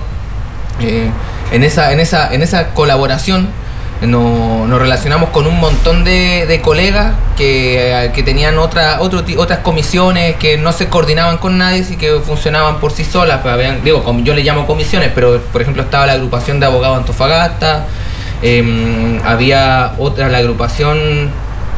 eh, 0.81 1.11
en, 1.53 1.65
esa, 1.65 1.93
en, 1.93 2.01
esa, 2.01 2.33
en 2.33 2.43
esa 2.43 2.69
colaboración 2.69 3.49
nos, 4.07 4.79
relacionamos 4.79 5.31
con 5.31 5.47
un 5.47 5.59
montón 5.59 6.05
de, 6.05 6.61
colegas 6.63 7.15
que, 7.37 8.23
tenían 8.25 8.59
otra, 8.59 9.01
otro, 9.01 9.25
otras 9.37 9.59
comisiones 9.61 10.37
que 10.37 10.57
no 10.57 10.73
se 10.73 10.89
coordinaban 10.89 11.39
con 11.39 11.59
nadie 11.59 11.85
y 11.89 11.97
que 11.97 12.21
funcionaban 12.21 12.79
por 12.79 12.93
sí 12.93 13.05
solas. 13.05 13.41
Pues, 13.43 13.85
digo, 13.85 14.05
yo 14.23 14.35
le 14.35 14.43
llamo 14.43 14.67
comisiones, 14.67 15.11
pero 15.15 15.41
por 15.53 15.63
ejemplo 15.63 15.83
estaba 15.83 16.07
la 16.07 16.13
agrupación 16.13 16.61
de 16.61 16.67
abogados 16.67 16.99
Antofagasta, 16.99 17.87
em, 18.43 19.21
había 19.25 19.93
otra, 19.99 20.29
la 20.29 20.39
agrupación 20.39 21.31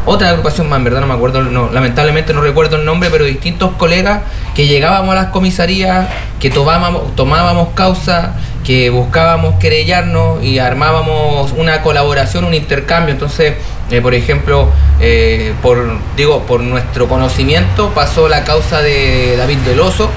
otra 0.07 0.31
agrupación 0.31 0.69
más, 0.69 0.79
en 0.79 0.85
verdad 0.85 1.01
no 1.01 1.07
me 1.07 1.15
acuerdo, 1.15 1.43
lamentablemente 1.71 2.33
no 2.33 2.41
recuerdo 2.41 2.77
el 2.77 2.85
nombre, 2.85 3.11
pero 3.11 3.25
distintos 3.25 3.73
colegas 3.77 4.23
que 4.55 4.67
llegábamos 4.67 5.13
a 5.13 5.17
las 5.17 5.27
comisarías, 5.27 6.09
que 6.39 6.51
tomábamos, 6.51 7.15
tomábamos 7.17 7.69
causa, 7.75 8.35
que 8.65 8.91
buscábamos 8.91 9.57
querellarnos 9.57 10.43
y 10.43 10.59
armábamos 10.59 11.53
una 11.53 11.83
colaboración, 11.83 12.45
un 12.45 12.55
intercambio. 12.55 13.13
Entonces, 13.13 13.55
eh, 13.91 14.01
por 14.01 14.15
ejemplo, 14.15 14.69
eh, 15.01 15.55
por, 15.63 15.99
digo, 16.17 16.43
por 16.43 16.61
nuestro 16.61 17.09
conocimiento 17.09 17.91
pasó 17.95 18.29
la 18.29 18.45
causa 18.45 18.81
de 18.83 19.37
David 19.37 19.59
Veloso, 19.67 20.09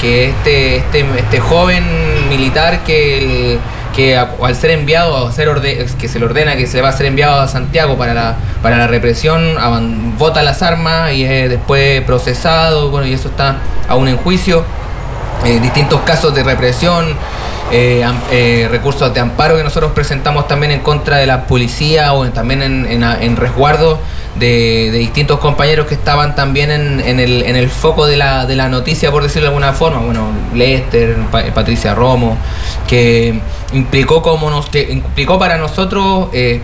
que 0.00 0.30
este, 0.30 0.76
este, 0.76 1.00
este 1.18 1.40
joven 1.40 1.84
militar 2.28 2.84
que 2.84 3.58
que 3.94 4.16
al 4.16 4.54
ser 4.54 4.70
enviado, 4.70 5.26
a 5.26 5.32
ser 5.32 5.48
que 5.98 6.08
se 6.08 6.18
le 6.18 6.24
ordena 6.24 6.56
que 6.56 6.66
se 6.66 6.80
va 6.80 6.88
a 6.88 6.92
ser 6.92 7.06
enviado 7.06 7.40
a 7.40 7.48
Santiago 7.48 7.96
para 7.96 8.14
la, 8.14 8.36
para 8.62 8.78
la 8.78 8.86
represión, 8.86 9.56
vota 10.18 10.42
las 10.42 10.62
armas 10.62 11.12
y 11.12 11.24
es 11.24 11.50
después 11.50 12.02
procesado, 12.02 12.90
bueno, 12.90 13.06
y 13.06 13.12
eso 13.14 13.28
está 13.28 13.56
aún 13.88 14.08
en 14.08 14.16
juicio. 14.16 14.64
Eh, 15.44 15.58
distintos 15.58 16.02
casos 16.02 16.34
de 16.34 16.42
represión, 16.42 17.06
eh, 17.72 18.04
eh, 18.30 18.68
recursos 18.70 19.12
de 19.14 19.20
amparo 19.20 19.56
que 19.56 19.64
nosotros 19.64 19.92
presentamos 19.92 20.46
también 20.46 20.70
en 20.70 20.80
contra 20.80 21.16
de 21.16 21.26
la 21.26 21.46
policía 21.46 22.12
o 22.12 22.28
también 22.28 22.60
en, 22.62 23.02
en, 23.02 23.36
resguardo 23.36 23.98
de, 24.40 24.90
distintos 24.90 25.38
compañeros 25.38 25.86
que 25.86 25.94
estaban 25.94 26.34
también 26.34 26.70
en, 26.72 27.00
en 27.00 27.20
el, 27.20 27.42
en 27.44 27.54
el 27.56 27.68
foco 27.70 28.06
de 28.06 28.16
la, 28.16 28.46
de 28.46 28.56
la 28.56 28.68
noticia, 28.68 29.10
por 29.12 29.22
decirlo 29.22 29.42
de 29.42 29.54
alguna 29.54 29.72
forma. 29.72 30.00
Bueno, 30.00 30.28
Lester, 30.54 31.16
Pa- 31.30 31.44
Patricia 31.54 31.94
Romo, 31.94 32.36
que 32.88 33.38
implicó 33.72 34.22
como 34.22 34.50
nos, 34.50 34.66
que 34.68 34.90
implicó 34.90 35.38
para 35.38 35.56
nosotros, 35.58 36.28
eh, 36.32 36.60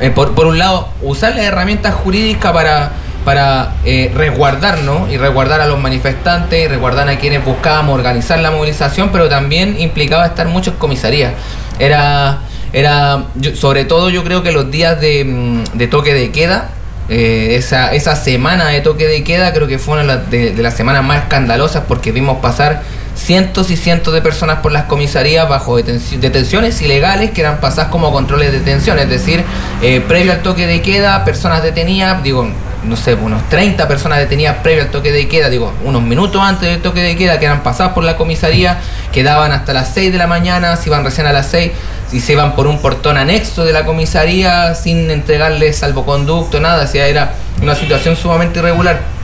eh, 0.00 0.10
por, 0.10 0.34
por 0.34 0.46
un 0.46 0.58
lado, 0.58 0.88
usar 1.02 1.36
las 1.36 1.44
herramientas 1.44 1.94
jurídicas 1.94 2.52
para, 2.52 2.92
para 3.24 3.74
eh, 3.84 4.10
resguardarnos 4.14 5.10
y 5.10 5.16
resguardar 5.18 5.60
a 5.60 5.66
los 5.66 5.78
manifestantes 5.78 6.64
y 6.64 6.68
resguardar 6.68 7.08
a 7.08 7.18
quienes 7.18 7.44
buscábamos 7.44 7.94
organizar 7.94 8.38
la 8.40 8.50
movilización, 8.50 9.10
pero 9.12 9.28
también 9.28 9.76
implicaba 9.80 10.26
estar 10.26 10.46
mucho 10.48 10.70
en 10.70 10.76
comisaría. 10.78 11.34
Era, 11.78 12.38
era 12.72 13.24
yo- 13.36 13.54
sobre 13.54 13.84
todo 13.84 14.08
yo 14.10 14.24
creo 14.24 14.42
que 14.42 14.52
los 14.52 14.70
días 14.70 15.00
de, 15.00 15.24
mm, 15.24 15.64
de 15.78 15.86
toque 15.88 16.14
de 16.14 16.30
queda, 16.30 16.70
eh, 17.08 17.56
esa, 17.56 17.94
esa 17.94 18.16
semana 18.16 18.68
de 18.68 18.80
toque 18.80 19.06
de 19.06 19.24
queda 19.24 19.52
creo 19.52 19.66
que 19.66 19.78
fue 19.78 20.02
una 20.02 20.16
de 20.16 20.52
de, 20.52 20.62
las 20.62 20.74
semanas 20.74 21.04
más 21.04 21.22
escandalosas 21.22 21.84
porque 21.88 22.12
vimos 22.12 22.38
pasar 22.38 22.82
cientos 23.14 23.70
y 23.70 23.76
cientos 23.76 24.14
de 24.14 24.22
personas 24.22 24.60
por 24.60 24.72
las 24.72 24.84
comisarías 24.84 25.48
bajo 25.48 25.78
detenci- 25.78 26.18
detenciones 26.18 26.80
ilegales 26.82 27.30
que 27.32 27.40
eran 27.40 27.60
pasadas 27.60 27.90
como 27.90 28.12
controles 28.12 28.52
de 28.52 28.58
detención, 28.60 28.98
es 28.98 29.08
decir, 29.08 29.42
eh, 29.82 30.00
previo 30.06 30.32
al 30.32 30.42
toque 30.42 30.66
de 30.66 30.82
queda, 30.82 31.24
personas 31.24 31.62
detenidas, 31.62 32.22
digo, 32.22 32.48
no 32.84 32.96
sé, 32.96 33.14
unos 33.14 33.48
30 33.48 33.88
personas 33.88 34.18
detenidas 34.18 34.56
previo 34.62 34.82
al 34.82 34.90
toque 34.90 35.12
de 35.12 35.28
queda, 35.28 35.48
digo, 35.48 35.72
unos 35.84 36.02
minutos 36.02 36.40
antes 36.42 36.68
del 36.68 36.80
toque 36.80 37.02
de 37.02 37.16
queda, 37.16 37.38
que 37.38 37.46
eran 37.46 37.62
pasadas 37.62 37.92
por 37.92 38.04
la 38.04 38.16
comisaría, 38.16 38.78
quedaban 39.12 39.52
hasta 39.52 39.72
las 39.72 39.92
6 39.94 40.12
de 40.12 40.18
la 40.18 40.26
mañana, 40.26 40.76
se 40.76 40.88
iban 40.88 41.04
recién 41.04 41.26
a 41.26 41.32
las 41.32 41.48
6, 41.48 41.72
y 42.12 42.20
se 42.20 42.32
iban 42.32 42.54
por 42.54 42.66
un 42.66 42.80
portón 42.80 43.18
anexo 43.18 43.64
de 43.64 43.72
la 43.72 43.84
comisaría 43.84 44.74
sin 44.74 45.10
entregarles 45.10 45.78
salvoconducto, 45.78 46.60
nada, 46.60 46.84
o 46.84 46.86
sea, 46.86 47.06
era 47.06 47.34
una 47.60 47.74
situación 47.74 48.16
sumamente 48.16 48.60
irregular. 48.60 49.18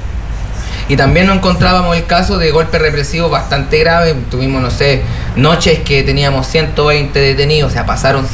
Y 0.87 0.97
también 0.97 1.27
nos 1.27 1.37
encontrábamos 1.37 1.97
el 1.97 2.05
caso 2.05 2.37
de 2.37 2.51
golpes 2.51 2.79
represivos 2.79 3.31
bastante 3.31 3.79
graves. 3.79 4.14
Tuvimos, 4.31 4.61
no 4.61 4.71
sé, 4.71 5.03
noches 5.35 5.79
que 5.79 6.03
teníamos 6.03 6.47
120 6.47 7.19
detenidos. 7.19 7.71
O 7.71 7.73
sea, 7.73 7.87
pasaron, 7.87 8.27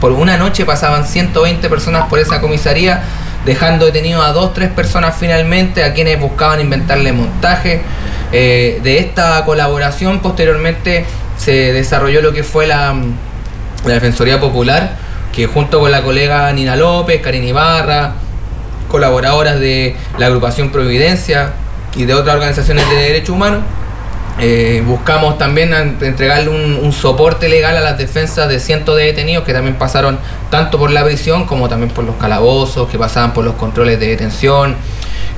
por 0.00 0.10
una 0.10 0.36
noche 0.36 0.64
pasaban 0.64 1.06
120 1.06 1.68
personas 1.68 2.08
por 2.08 2.18
esa 2.18 2.40
comisaría, 2.40 3.04
dejando 3.44 3.86
detenidos 3.86 4.24
a 4.24 4.32
dos, 4.32 4.54
tres 4.54 4.70
personas 4.70 5.16
finalmente, 5.18 5.84
a 5.84 5.94
quienes 5.94 6.20
buscaban 6.20 6.60
inventarle 6.60 7.12
montaje. 7.12 7.82
Eh, 8.32 8.80
de 8.82 8.98
esta 8.98 9.44
colaboración, 9.44 10.20
posteriormente 10.20 11.04
se 11.36 11.72
desarrolló 11.72 12.22
lo 12.22 12.32
que 12.32 12.42
fue 12.42 12.66
la, 12.66 12.94
la 13.84 13.94
Defensoría 13.94 14.40
Popular, 14.40 14.96
que 15.32 15.46
junto 15.46 15.80
con 15.80 15.90
la 15.90 16.02
colega 16.02 16.52
Nina 16.52 16.76
López, 16.76 17.20
Karin 17.20 17.44
Ibarra, 17.44 18.14
colaboradoras 18.88 19.58
de 19.58 19.96
la 20.18 20.26
agrupación 20.26 20.70
Providencia 20.70 21.52
y 21.96 22.04
de 22.04 22.14
otras 22.14 22.36
organizaciones 22.36 22.88
de 22.88 22.96
derechos 22.96 23.30
humanos. 23.30 23.60
Eh, 24.40 24.82
buscamos 24.86 25.36
también 25.36 25.72
entregarle 26.00 26.48
un, 26.48 26.92
soporte 26.92 27.48
legal 27.48 27.76
a 27.76 27.80
las 27.80 27.98
defensas 27.98 28.48
de 28.48 28.60
cientos 28.60 28.96
de 28.96 29.04
detenidos 29.04 29.44
que 29.44 29.52
también 29.52 29.76
pasaron 29.76 30.18
tanto 30.50 30.78
por 30.78 30.90
la 30.90 31.04
prisión 31.04 31.44
como 31.46 31.68
también 31.68 31.90
por 31.90 32.04
los 32.04 32.16
calabozos, 32.16 32.88
que 32.88 32.98
pasaban 32.98 33.34
por 33.34 33.44
los 33.44 33.54
controles 33.54 34.00
de 34.00 34.08
detención, 34.08 34.74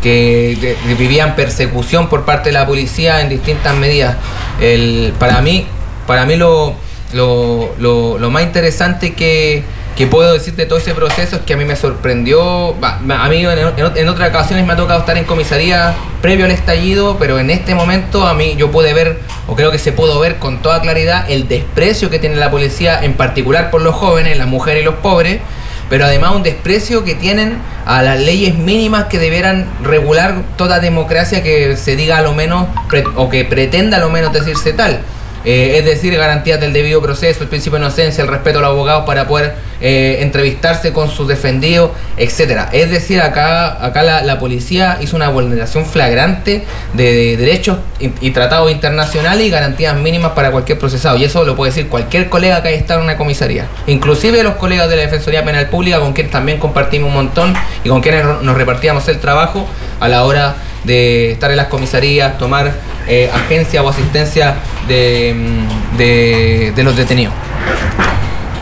que 0.02 0.76
vivían 0.98 1.34
persecución 1.34 2.08
por 2.08 2.24
parte 2.24 2.50
de 2.50 2.54
la 2.54 2.66
policía 2.66 3.20
en 3.20 3.28
distintas 3.28 3.74
medidas. 3.76 4.16
El, 4.60 5.12
para 5.18 5.40
mí, 5.40 5.66
para 6.06 6.24
mí 6.26 6.36
lo, 6.36 6.74
lo, 7.12 7.70
lo- 7.78 8.18
lo 8.18 8.30
más 8.30 8.42
interesante 8.44 9.14
que, 9.14 9.64
que 9.96 10.06
puedo 10.08 10.32
decir 10.32 10.54
de 10.56 10.66
todo 10.66 10.78
ese 10.78 10.92
proceso 10.92 11.36
es 11.36 11.42
que 11.42 11.54
a 11.54 11.56
mí 11.56 11.64
me 11.64 11.76
sorprendió, 11.76 12.74
a 12.82 12.98
en, 13.32 14.08
otras 14.08 14.28
ocasiones 14.30 14.66
me 14.66 14.72
ha 14.72 14.76
tocado 14.76 15.00
estar 15.00 15.16
en 15.16 15.24
comisaría 15.24 15.94
previo 16.20 16.46
al 16.46 16.50
estallido, 16.50 17.16
pero 17.18 17.38
en 17.38 17.50
este 17.50 17.74
momento 17.74 18.26
a 18.26 18.34
mí 18.34 18.56
yo 18.56 18.72
pude 18.72 18.92
ver, 18.92 19.20
o 19.46 19.54
creo 19.54 19.70
que 19.70 19.78
se 19.78 19.92
pudo 19.92 20.18
ver 20.18 20.36
con 20.36 20.62
toda 20.62 20.80
claridad, 20.80 21.30
el 21.30 21.46
desprecio 21.46 22.10
que 22.10 22.18
tiene 22.18 22.36
la 22.36 22.50
policía, 22.50 23.04
en 23.04 23.14
particular 23.14 23.70
por 23.70 23.82
los 23.82 23.94
jóvenes, 23.94 24.36
las 24.36 24.48
mujeres 24.48 24.82
y 24.82 24.84
los 24.84 24.96
pobres, 24.96 25.40
pero 25.88 26.06
además 26.06 26.34
un 26.34 26.42
desprecio 26.42 27.04
que 27.04 27.14
tienen 27.14 27.58
a 27.86 28.02
las 28.02 28.18
leyes 28.18 28.56
mínimas 28.56 29.04
que 29.04 29.18
debieran 29.18 29.68
regular 29.84 30.42
toda 30.56 30.80
democracia 30.80 31.42
que 31.42 31.76
se 31.76 31.94
diga 31.94 32.18
a 32.18 32.22
lo 32.22 32.32
menos, 32.32 32.66
o 33.14 33.28
que 33.28 33.44
pretenda 33.44 33.98
a 33.98 34.00
lo 34.00 34.10
menos 34.10 34.32
decirse 34.32 34.72
tal. 34.72 35.00
Eh, 35.44 35.78
es 35.78 35.84
decir, 35.84 36.16
garantías 36.16 36.60
del 36.60 36.72
debido 36.72 37.02
proceso, 37.02 37.42
el 37.42 37.48
principio 37.48 37.78
de 37.78 37.84
inocencia, 37.84 38.22
el 38.22 38.28
respeto 38.28 38.58
a 38.58 38.62
los 38.62 38.70
abogados 38.70 39.04
para 39.04 39.28
poder 39.28 39.54
eh, 39.80 40.18
entrevistarse 40.20 40.92
con 40.92 41.10
sus 41.10 41.28
defendidos, 41.28 41.90
etcétera. 42.16 42.70
Es 42.72 42.90
decir, 42.90 43.20
acá, 43.20 43.84
acá 43.84 44.02
la, 44.02 44.38
policía 44.38 44.98
hizo 45.00 45.16
una 45.16 45.28
vulneración 45.28 45.86
flagrante 45.86 46.64
de, 46.94 47.12
de 47.12 47.36
derechos 47.36 47.78
y, 48.00 48.10
y 48.20 48.30
tratados 48.30 48.70
internacionales 48.70 49.46
y 49.46 49.50
garantías 49.50 49.96
mínimas 49.96 50.32
para 50.32 50.50
cualquier 50.50 50.78
procesado. 50.78 51.16
Y 51.16 51.24
eso 51.24 51.44
lo 51.44 51.56
puede 51.56 51.70
decir 51.72 51.88
cualquier 51.88 52.28
colega 52.28 52.62
que 52.62 52.68
haya 52.68 52.78
estado 52.78 53.00
en 53.00 53.04
una 53.04 53.16
comisaría. 53.16 53.66
Inclusive 53.86 54.42
los 54.42 54.54
colegas 54.54 54.88
de 54.88 54.96
la 54.96 55.02
Defensoría 55.02 55.44
Penal 55.44 55.68
Pública, 55.68 56.00
con 56.00 56.12
quienes 56.12 56.32
también 56.32 56.58
compartimos 56.58 57.08
un 57.08 57.14
montón 57.14 57.54
y 57.84 57.88
con 57.88 58.00
quienes 58.00 58.24
nos 58.42 58.56
repartíamos 58.56 59.06
el 59.08 59.18
trabajo 59.18 59.66
a 60.00 60.08
la 60.08 60.24
hora 60.24 60.56
de 60.84 61.32
estar 61.32 61.50
en 61.50 61.56
las 61.56 61.66
comisarías, 61.68 62.38
tomar 62.38 62.72
eh, 63.06 63.30
agencia 63.34 63.82
o 63.82 63.88
asistencia 63.88 64.54
de, 64.88 65.34
mm, 65.36 65.96
de- 65.98 66.72
de 66.74 66.82
los 66.84 66.96
detenidos. 66.96 67.34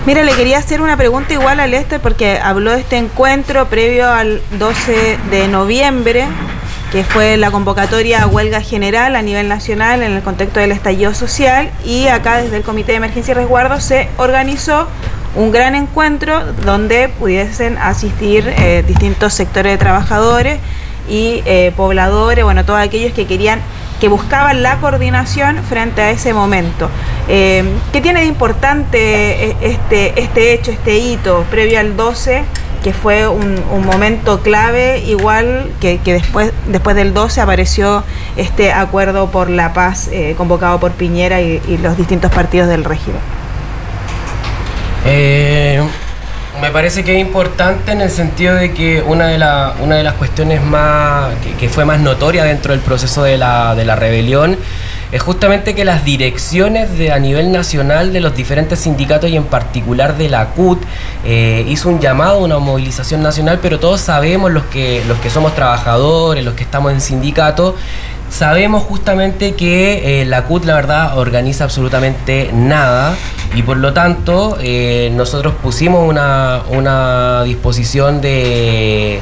Mira, 0.04 0.24
le 0.24 0.32
quería 0.32 0.58
hacer 0.58 0.80
una 0.80 0.96
pregunta 0.96 1.32
igual 1.32 1.60
a 1.60 1.66
Lester 1.68 2.00
porque 2.00 2.38
habló 2.42 2.72
de 2.72 2.80
este 2.80 2.96
encuentro 2.96 3.66
previo 3.68 4.10
al 4.10 4.40
12 4.58 5.16
de 5.30 5.46
noviembre, 5.46 6.26
que 6.90 7.04
fue 7.04 7.36
la 7.36 7.52
convocatoria 7.52 8.22
a 8.22 8.26
huelga 8.26 8.60
general 8.60 9.14
a 9.14 9.22
nivel 9.22 9.48
nacional 9.48 10.02
en 10.02 10.12
el 10.12 10.22
contexto 10.22 10.58
del 10.58 10.72
estallido 10.72 11.14
social 11.14 11.70
y 11.84 12.08
acá 12.08 12.38
desde 12.42 12.56
el 12.56 12.62
Comité 12.64 12.92
de 12.92 12.98
Emergencia 12.98 13.30
y 13.30 13.34
Resguardo 13.36 13.80
se 13.80 14.08
organizó 14.16 14.88
un 15.36 15.52
gran 15.52 15.74
encuentro 15.76 16.42
donde 16.64 17.08
pudiesen 17.08 17.78
asistir 17.78 18.52
eh, 18.58 18.84
distintos 18.86 19.32
sectores 19.32 19.72
de 19.72 19.78
trabajadores 19.78 20.58
y 21.08 21.42
eh, 21.44 21.72
pobladores, 21.76 22.44
bueno, 22.44 22.64
todos 22.64 22.80
aquellos 22.80 23.12
que 23.12 23.26
querían 23.26 23.60
que 24.00 24.08
buscaban 24.08 24.62
la 24.62 24.78
coordinación 24.78 25.62
frente 25.62 26.02
a 26.02 26.10
ese 26.10 26.34
momento. 26.34 26.88
Eh, 27.28 27.64
¿Qué 27.92 28.00
tiene 28.00 28.20
de 28.20 28.26
importante 28.26 29.50
eh, 29.50 29.56
este, 29.60 30.20
este 30.20 30.54
hecho, 30.54 30.72
este 30.72 30.98
hito 30.98 31.44
previo 31.50 31.78
al 31.78 31.96
12, 31.96 32.42
que 32.82 32.92
fue 32.92 33.28
un, 33.28 33.62
momento 33.84 34.40
clave, 34.40 34.98
igual 35.06 35.70
que, 35.80 35.98
que 35.98 36.14
después, 36.14 36.52
después 36.66 36.96
del 36.96 37.14
12 37.14 37.40
apareció 37.40 38.02
este 38.36 38.72
acuerdo 38.72 39.30
por 39.30 39.50
la 39.50 39.72
paz 39.72 40.10
convocado 40.36 40.80
por 40.80 40.90
Piñera 40.92 41.40
y, 41.40 41.60
los 41.80 41.96
distintos 41.96 42.32
partidos 42.32 42.68
del 42.68 42.84
régimen? 42.84 43.20
Me 46.60 46.70
parece 46.70 47.02
que 47.02 47.14
es 47.14 47.20
importante 47.20 47.92
en 47.92 48.00
el 48.00 48.10
sentido 48.10 48.54
de 48.54 48.72
que 48.72 49.02
una 49.02 49.26
de, 49.28 49.36
una 49.82 49.96
de 49.96 50.02
las 50.02 50.14
cuestiones 50.14 50.62
más 50.62 51.34
que, 51.42 51.54
que 51.54 51.68
fue 51.68 51.84
más 51.84 52.00
notoria 52.00 52.44
dentro 52.44 52.72
del 52.72 52.80
proceso 52.80 53.22
de 53.22 53.38
la, 53.38 53.74
de 53.74 53.84
la 53.84 53.96
rebelión 53.96 54.58
es 55.12 55.20
justamente 55.20 55.74
que 55.74 55.84
las 55.84 56.04
direcciones 56.04 56.96
de, 56.96 57.12
a 57.12 57.18
nivel 57.18 57.52
nacional 57.52 58.14
de 58.14 58.20
los 58.20 58.34
diferentes 58.34 58.80
sindicatos 58.80 59.28
y 59.28 59.36
en 59.36 59.44
particular 59.44 60.16
de 60.16 60.30
la 60.30 60.48
CUT 60.48 60.82
eh, 61.24 61.66
hizo 61.68 61.90
un 61.90 62.00
llamado 62.00 62.38
a 62.38 62.38
una 62.38 62.58
movilización 62.58 63.22
nacional, 63.22 63.58
pero 63.60 63.78
todos 63.78 64.00
sabemos 64.00 64.50
los 64.50 64.64
que, 64.64 65.04
los 65.06 65.18
que 65.18 65.28
somos 65.28 65.54
trabajadores, 65.54 66.42
los 66.42 66.54
que 66.54 66.62
estamos 66.62 66.92
en 66.92 67.02
sindicato, 67.02 67.76
Sabemos 68.32 68.84
justamente 68.84 69.52
que 69.52 70.22
eh, 70.22 70.24
la 70.24 70.44
CUT, 70.44 70.64
la 70.64 70.74
verdad, 70.74 71.18
organiza 71.18 71.64
absolutamente 71.64 72.50
nada 72.54 73.14
y 73.54 73.62
por 73.62 73.76
lo 73.76 73.92
tanto 73.92 74.56
eh, 74.58 75.12
nosotros 75.14 75.52
pusimos 75.62 76.08
una, 76.08 76.62
una 76.70 77.44
disposición 77.44 78.22
de 78.22 79.20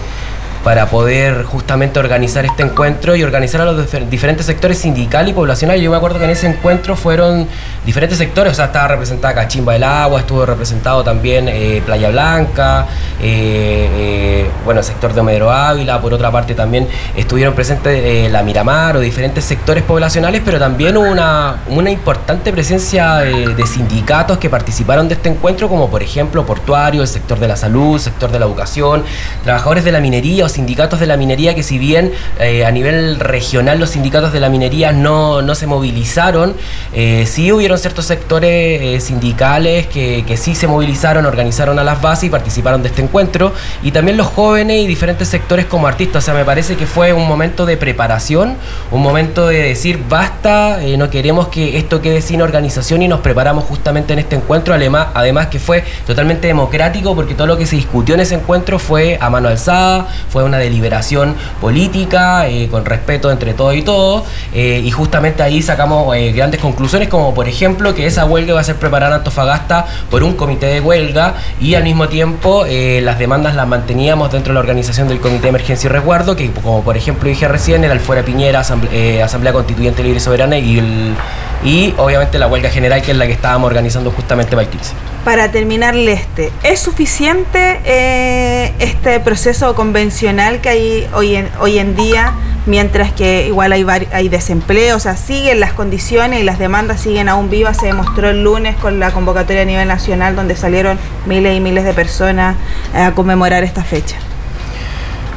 para 0.64 0.86
poder 0.90 1.44
justamente 1.44 1.98
organizar 1.98 2.44
este 2.44 2.62
encuentro 2.62 3.16
y 3.16 3.22
organizar 3.22 3.62
a 3.62 3.64
los 3.64 3.76
difer- 3.76 4.08
diferentes 4.08 4.44
sectores 4.44 4.78
sindical 4.78 5.28
y 5.28 5.32
poblacional. 5.32 5.80
Yo 5.80 5.90
me 5.90 5.96
acuerdo 5.96 6.18
que 6.18 6.24
en 6.24 6.30
ese 6.30 6.46
encuentro 6.48 6.96
fueron 6.96 7.48
diferentes 7.86 8.18
sectores, 8.18 8.52
o 8.52 8.56
sea, 8.56 8.66
estaba 8.66 8.88
representada 8.88 9.34
Cachimba 9.34 9.72
del 9.72 9.84
Agua, 9.84 10.20
estuvo 10.20 10.44
representado 10.44 11.02
también 11.02 11.48
eh, 11.48 11.82
Playa 11.86 12.10
Blanca, 12.10 12.86
eh, 13.22 13.88
eh, 13.92 14.50
bueno, 14.64 14.80
el 14.80 14.86
sector 14.86 15.14
de 15.14 15.20
Homero 15.20 15.50
Ávila, 15.50 16.00
por 16.00 16.12
otra 16.12 16.30
parte 16.30 16.54
también 16.54 16.86
estuvieron 17.16 17.54
presentes 17.54 18.30
la 18.30 18.42
Miramar 18.42 18.96
o 18.96 19.00
diferentes 19.00 19.44
sectores 19.44 19.82
poblacionales, 19.82 20.42
pero 20.44 20.58
también 20.58 20.96
hubo 20.96 21.08
una, 21.08 21.62
una 21.68 21.90
importante 21.90 22.52
presencia 22.52 23.16
de 23.16 23.66
sindicatos 23.66 24.36
que 24.36 24.50
participaron 24.50 25.08
de 25.08 25.14
este 25.14 25.30
encuentro, 25.30 25.68
como 25.68 25.88
por 25.88 26.02
ejemplo 26.02 26.44
Portuario, 26.44 27.00
el 27.00 27.08
sector 27.08 27.38
de 27.38 27.48
la 27.48 27.56
salud, 27.56 27.94
el 27.94 28.00
sector 28.00 28.30
de 28.30 28.38
la 28.38 28.44
educación, 28.44 29.04
trabajadores 29.42 29.84
de 29.84 29.92
la 29.92 30.00
minería, 30.00 30.44
o 30.44 30.48
sindicatos 30.52 31.00
de 31.00 31.06
la 31.06 31.16
minería, 31.16 31.54
que 31.54 31.62
si 31.62 31.78
bien 31.78 32.12
eh, 32.38 32.64
a 32.64 32.70
nivel 32.70 33.18
regional 33.18 33.78
los 33.78 33.90
sindicatos 33.90 34.32
de 34.32 34.40
la 34.40 34.48
minería 34.48 34.92
no, 34.92 35.42
no 35.42 35.54
se 35.54 35.66
movilizaron, 35.66 36.54
eh, 36.92 37.24
sí 37.26 37.52
hubieron 37.52 37.78
ciertos 37.78 38.06
sectores 38.06 38.50
eh, 38.50 39.00
sindicales 39.00 39.86
que, 39.86 40.24
que 40.26 40.36
sí 40.36 40.54
se 40.54 40.66
movilizaron, 40.66 41.26
organizaron 41.26 41.78
a 41.78 41.84
las 41.84 42.00
bases 42.00 42.24
y 42.24 42.30
participaron 42.30 42.82
de 42.82 42.88
este 42.88 43.02
encuentro, 43.02 43.52
y 43.82 43.92
también 43.92 44.16
los 44.16 44.26
jóvenes 44.26 44.84
y 44.84 44.86
diferentes 44.86 45.28
sectores 45.28 45.66
como 45.66 45.86
artistas. 45.86 46.24
O 46.24 46.26
sea, 46.26 46.34
me 46.34 46.44
parece 46.44 46.76
que 46.76 46.86
fue 46.86 47.12
un 47.12 47.26
momento 47.26 47.66
de 47.66 47.76
preparación, 47.76 48.56
un 48.90 49.02
momento 49.02 49.46
de 49.46 49.62
decir 49.62 50.00
basta, 50.08 50.82
eh, 50.82 50.96
no 50.96 51.10
queremos 51.10 51.48
que 51.48 51.78
esto 51.78 52.00
quede 52.00 52.22
sin 52.22 52.42
organización 52.42 53.02
y 53.02 53.08
nos 53.08 53.20
preparamos 53.20 53.64
justamente 53.64 54.12
en 54.12 54.18
este 54.18 54.36
encuentro, 54.36 54.74
además, 54.74 55.08
además 55.14 55.46
que 55.46 55.58
fue 55.58 55.84
totalmente 56.06 56.46
democrático 56.46 57.14
porque 57.14 57.34
todo 57.34 57.46
lo 57.46 57.56
que 57.56 57.66
se 57.66 57.76
discutió 57.76 58.14
en 58.14 58.20
ese 58.20 58.34
encuentro 58.34 58.78
fue 58.78 59.18
a 59.20 59.30
mano 59.30 59.48
alzada, 59.48 60.08
fue 60.28 60.39
una 60.44 60.59
deliberación 60.59 61.35
política, 61.61 62.48
eh, 62.48 62.68
con 62.70 62.85
respeto 62.85 63.31
entre 63.31 63.55
todos 63.55 63.74
y 63.74 63.83
todos, 63.83 64.24
eh, 64.55 64.81
y 64.85 64.90
justamente 64.90 65.42
ahí 65.42 65.62
sacamos 65.62 66.14
eh, 66.16 66.33
grandes 66.33 66.61
conclusiones 66.61 67.09
como 67.09 67.35
por 67.35 67.48
ejemplo 67.48 67.94
que 67.94 68.07
esa 68.07 68.24
huelga 68.24 68.55
va 68.55 68.61
a 68.61 68.64
ser 68.64 68.76
preparada 68.76 69.14
en 69.14 69.18
Antofagasta 69.20 69.87
por 70.11 70.22
un 70.22 70.35
comité 70.35 70.66
de 70.66 70.81
huelga 70.81 71.35
y 71.61 71.74
al 71.74 71.85
mismo 71.85 72.09
tiempo 72.09 72.64
las 72.66 73.18
demandas 73.18 73.55
las 73.55 73.66
manteníamos 73.66 74.33
dentro 74.33 74.50
de 74.53 74.55
la 74.55 74.61
organización 74.61 75.09
del 75.09 75.20
Comité 75.20 75.42
de 75.42 75.48
Emergencia 75.50 75.88
y 75.88 75.92
Resguardo, 75.92 76.37
que 76.37 76.50
como 76.50 76.83
por 76.83 76.96
ejemplo 76.96 77.29
dije 77.29 77.46
recién 77.48 77.85
era 77.85 77.92
el 77.92 78.00
Fuera 78.00 78.22
Piñera, 78.22 78.61
Asamble- 78.61 78.88
eh, 78.92 79.22
Asamblea 79.22 79.53
Constituyente 79.53 80.03
Libre 80.03 80.18
y 80.18 80.20
Soberana 80.20 80.59
y, 80.59 80.79
el- 80.79 81.14
y 81.62 81.94
obviamente 81.98 82.38
la 82.38 82.46
huelga 82.46 82.70
general 82.70 83.02
que 83.02 83.12
es 83.12 83.16
la 83.16 83.26
que 83.26 83.32
estábamos 83.32 83.66
organizando 83.66 84.10
justamente 84.10 84.52
para 84.52 84.62
el 84.62 84.68
15. 84.68 84.92
Para 85.24 85.50
terminar, 85.50 85.94
Leste, 85.94 86.50
¿es 86.62 86.80
suficiente 86.80 87.80
eh, 87.84 88.72
este 88.78 89.20
proceso 89.20 89.74
convencional 89.74 90.62
que 90.62 90.68
hay 90.70 91.08
hoy 91.14 91.36
en, 91.36 91.48
hoy 91.60 91.78
en 91.78 91.94
día, 91.94 92.32
mientras 92.64 93.12
que 93.12 93.46
igual 93.46 93.72
hay, 93.72 93.84
hay 94.12 94.30
desempleo? 94.30 94.96
O 94.96 95.00
sea, 95.00 95.16
siguen 95.16 95.60
las 95.60 95.74
condiciones 95.74 96.40
y 96.40 96.42
las 96.42 96.58
demandas 96.58 97.02
siguen 97.02 97.28
aún 97.28 97.50
vivas. 97.50 97.76
Se 97.76 97.86
demostró 97.86 98.30
el 98.30 98.42
lunes 98.42 98.76
con 98.76 98.98
la 98.98 99.10
convocatoria 99.10 99.62
a 99.62 99.66
nivel 99.66 99.88
nacional, 99.88 100.34
donde 100.34 100.56
salieron 100.56 100.98
miles 101.26 101.54
y 101.54 101.60
miles 101.60 101.84
de 101.84 101.92
personas 101.92 102.56
eh, 102.94 103.02
a 103.02 103.12
conmemorar 103.12 103.62
esta 103.62 103.84
fecha. 103.84 104.16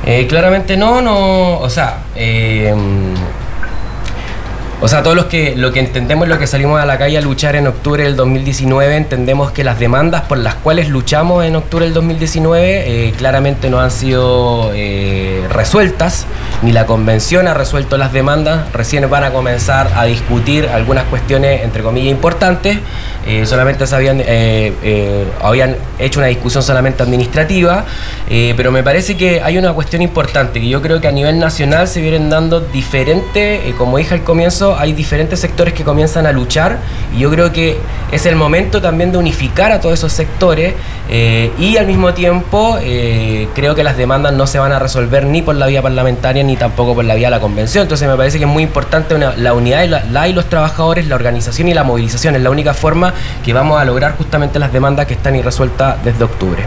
Eh, 0.05 0.27
claramente 0.27 0.77
no, 0.77 1.01
no, 1.01 1.59
o 1.59 1.69
sea, 1.69 1.99
eh, 2.15 2.73
o 4.83 4.87
sea, 4.89 5.01
todos 5.01 5.15
los 5.15 5.27
que 5.27 5.55
lo 5.55 5.71
que 5.71 5.79
entendemos, 5.79 6.27
lo 6.27 6.37
que 6.37 6.45
salimos 6.45 6.77
a 6.77 6.85
la 6.85 6.97
calle 6.97 7.17
a 7.17 7.21
luchar 7.21 7.55
en 7.55 7.67
octubre 7.67 8.03
del 8.03 8.17
2019, 8.17 8.97
entendemos 8.97 9.53
que 9.53 9.63
las 9.63 9.79
demandas 9.79 10.23
por 10.23 10.37
las 10.37 10.55
cuales 10.55 10.89
luchamos 10.89 11.45
en 11.45 11.55
octubre 11.55 11.85
del 11.85 11.93
2019 11.93 13.07
eh, 13.07 13.13
claramente 13.13 13.69
no 13.69 13.79
han 13.79 13.91
sido 13.91 14.71
eh, 14.73 15.47
resueltas, 15.49 16.25
ni 16.63 16.73
la 16.73 16.85
convención 16.85 17.47
ha 17.47 17.53
resuelto 17.53 17.95
las 17.95 18.11
demandas, 18.11 18.73
recién 18.73 19.09
van 19.09 19.23
a 19.23 19.31
comenzar 19.31 19.89
a 19.95 20.03
discutir 20.03 20.67
algunas 20.67 21.05
cuestiones, 21.05 21.61
entre 21.61 21.81
comillas, 21.81 22.11
importantes, 22.11 22.79
eh, 23.25 23.45
solamente 23.45 23.87
se 23.87 23.95
habían, 23.95 24.19
eh, 24.21 24.73
eh, 24.83 25.25
habían 25.41 25.75
hecho 25.99 26.19
una 26.19 26.27
discusión 26.27 26.63
solamente 26.63 27.03
administrativa, 27.03 27.85
pero 28.57 28.71
me 28.71 28.83
parece 28.83 29.15
que 29.15 29.41
hay 29.41 29.57
una 29.57 29.73
cuestión 29.73 30.01
importante, 30.01 30.59
que 30.59 30.67
yo 30.67 30.81
creo 30.81 30.99
que 30.99 31.07
a 31.07 31.11
nivel 31.11 31.37
nacional 31.39 31.87
se 31.87 32.01
vienen 32.01 32.29
dando 32.29 32.59
diferentes, 32.61 33.73
como 33.75 33.97
dije 33.97 34.15
al 34.15 34.23
comienzo, 34.23 34.77
hay 34.77 34.93
diferentes 34.93 35.39
sectores 35.39 35.73
que 35.73 35.83
comienzan 35.83 36.25
a 36.25 36.31
luchar 36.31 36.79
y 37.15 37.19
yo 37.19 37.29
creo 37.29 37.51
que 37.51 37.77
es 38.11 38.25
el 38.25 38.35
momento 38.35 38.81
también 38.81 39.11
de 39.11 39.17
unificar 39.19 39.71
a 39.71 39.79
todos 39.79 39.93
esos 39.99 40.11
sectores 40.13 40.73
y 41.59 41.77
al 41.77 41.85
mismo 41.85 42.13
tiempo 42.13 42.77
creo 43.53 43.75
que 43.75 43.83
las 43.83 43.97
demandas 43.97 44.33
no 44.33 44.47
se 44.47 44.57
van 44.59 44.71
a 44.71 44.79
resolver 44.79 45.25
ni 45.25 45.41
por 45.41 45.55
la 45.55 45.67
vía 45.67 45.81
parlamentaria 45.81 46.43
ni 46.43 46.55
tampoco 46.57 46.95
por 46.95 47.05
la 47.05 47.15
vía 47.15 47.27
de 47.27 47.31
la 47.31 47.39
convención. 47.39 47.83
Entonces 47.83 48.07
me 48.07 48.15
parece 48.17 48.39
que 48.39 48.45
es 48.45 48.49
muy 48.49 48.63
importante 48.63 49.13
una- 49.15 49.35
la 49.35 49.53
unidad 49.53 49.81
de 49.81 49.87
la, 49.87 50.03
la 50.05 50.27
y 50.27 50.33
los 50.33 50.45
trabajadores, 50.49 51.07
la 51.07 51.15
organización 51.15 51.67
y 51.67 51.73
la 51.73 51.83
movilización. 51.83 52.35
Es 52.35 52.41
la 52.41 52.49
única 52.49 52.73
forma 52.73 53.12
que 53.43 53.53
vamos 53.53 53.79
a 53.79 53.85
lograr 53.85 54.15
justamente 54.17 54.59
las 54.59 54.71
demandas 54.71 55.05
que 55.05 55.13
están 55.13 55.35
irresueltas 55.35 56.03
desde 56.03 56.23
octubre. 56.23 56.65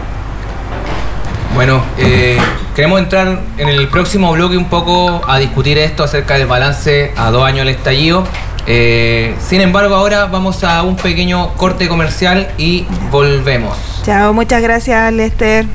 Bueno, 1.55 1.81
eh, 1.97 2.37
queremos 2.75 2.99
entrar 2.99 3.39
en 3.57 3.69
el 3.69 3.87
próximo 3.87 4.31
bloque 4.31 4.57
un 4.57 4.65
poco 4.65 5.21
a 5.27 5.39
discutir 5.39 5.77
esto 5.77 6.03
acerca 6.03 6.37
del 6.37 6.45
balance 6.45 7.13
a 7.15 7.31
dos 7.31 7.43
años 7.43 7.65
del 7.65 7.75
estallido. 7.75 8.23
Eh, 8.67 9.33
sin 9.39 9.61
embargo, 9.61 9.95
ahora 9.95 10.25
vamos 10.25 10.63
a 10.63 10.83
un 10.83 10.97
pequeño 10.97 11.53
corte 11.55 11.87
comercial 11.87 12.49
y 12.57 12.85
volvemos. 13.09 13.77
Chao, 14.03 14.33
muchas 14.33 14.61
gracias, 14.61 15.11
Lester. 15.13 15.65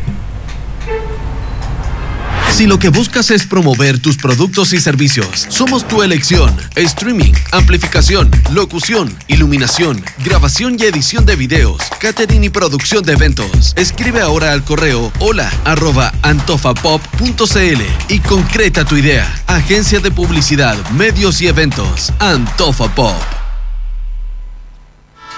Si 2.53 2.67
lo 2.67 2.79
que 2.79 2.91
buscas 2.91 3.31
es 3.31 3.47
promover 3.47 3.99
tus 3.99 4.19
productos 4.19 4.75
y 4.75 4.81
servicios, 4.81 5.47
somos 5.49 5.89
tu 5.89 6.03
elección. 6.03 6.55
Streaming, 6.77 7.33
amplificación, 7.51 8.31
locución, 8.51 9.17
iluminación, 9.27 10.05
grabación 10.23 10.77
y 10.79 10.85
edición 10.85 11.25
de 11.25 11.35
videos, 11.35 11.79
catering 11.99 12.45
y 12.45 12.51
producción 12.51 13.03
de 13.05 13.15
eventos. 13.15 13.73
Escribe 13.77 14.21
ahora 14.21 14.53
al 14.53 14.65
correo 14.65 15.11
hola 15.19 15.51
arroba 15.65 16.13
antofapop.cl 16.21 17.83
y 18.11 18.19
concreta 18.21 18.85
tu 18.85 18.97
idea. 18.97 19.43
Agencia 19.47 20.01
de 20.01 20.11
Publicidad, 20.11 20.77
Medios 20.91 21.41
y 21.41 21.49
Eventos. 21.49 22.13
Antofa 22.19 22.95
Pop. 22.95 23.17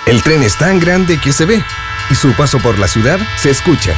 El 0.06 0.20
tren 0.24 0.42
es 0.42 0.58
tan 0.58 0.80
grande 0.80 1.18
que 1.20 1.32
se 1.32 1.44
ve 1.44 1.62
y 2.10 2.14
su 2.16 2.32
paso 2.32 2.58
por 2.58 2.76
la 2.80 2.88
ciudad 2.88 3.20
se 3.40 3.50
escucha. 3.50 3.94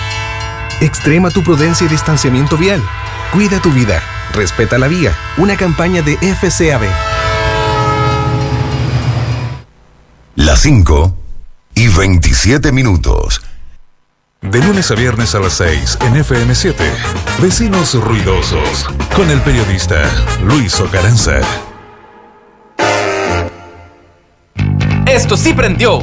Extrema 0.81 1.31
tu 1.31 1.43
prudencia 1.43 1.87
y 1.87 1.89
distanciamiento 1.89 2.59
vial. 2.59 2.83
Cuida 3.33 3.61
tu 3.61 3.71
vida. 3.71 4.03
Respeta 4.35 4.77
la 4.77 4.89
vía. 4.89 5.17
Una 5.39 5.57
campaña 5.57 6.03
de 6.03 6.17
FCAB. 6.19 6.83
Las 10.35 10.61
5 10.61 11.17
y 11.75 11.89
27 11.89 12.73
minutos. 12.73 13.41
De 14.43 14.62
lunes 14.62 14.91
a 14.91 14.95
viernes 14.95 15.35
a 15.35 15.41
las 15.41 15.55
6 15.55 15.99
en 16.03 16.15
FM7. 16.23 16.75
Vecinos 17.41 17.95
ruidosos. 17.95 18.87
Con 19.15 19.31
el 19.31 19.41
periodista 19.41 20.11
Luis 20.45 20.79
Ocaranza. 20.79 21.41
Esto 25.07 25.39
sí 25.39 25.55
prendió. 25.55 26.01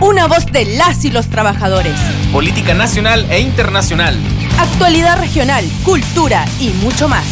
Una 0.00 0.26
voz 0.26 0.46
de 0.46 0.64
las 0.76 1.04
y 1.04 1.10
los 1.10 1.28
trabajadores. 1.28 1.98
Política 2.32 2.74
nacional 2.74 3.26
e 3.30 3.40
internacional. 3.40 4.18
Actualidad 4.58 5.18
regional, 5.18 5.64
cultura 5.84 6.44
y 6.60 6.70
mucho 6.70 7.08
más. 7.08 7.24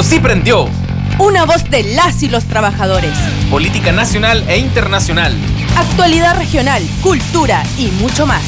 Esto 0.00 0.14
sí 0.14 0.18
prendió. 0.20 0.66
Una 1.18 1.44
voz 1.44 1.68
de 1.68 1.82
las 1.82 2.22
y 2.22 2.28
los 2.30 2.44
trabajadores. 2.44 3.12
Política 3.50 3.92
nacional 3.92 4.42
e 4.48 4.56
internacional. 4.56 5.34
Actualidad 5.76 6.38
regional, 6.38 6.82
cultura 7.02 7.62
y 7.76 7.88
mucho 7.88 8.24
más. 8.24 8.40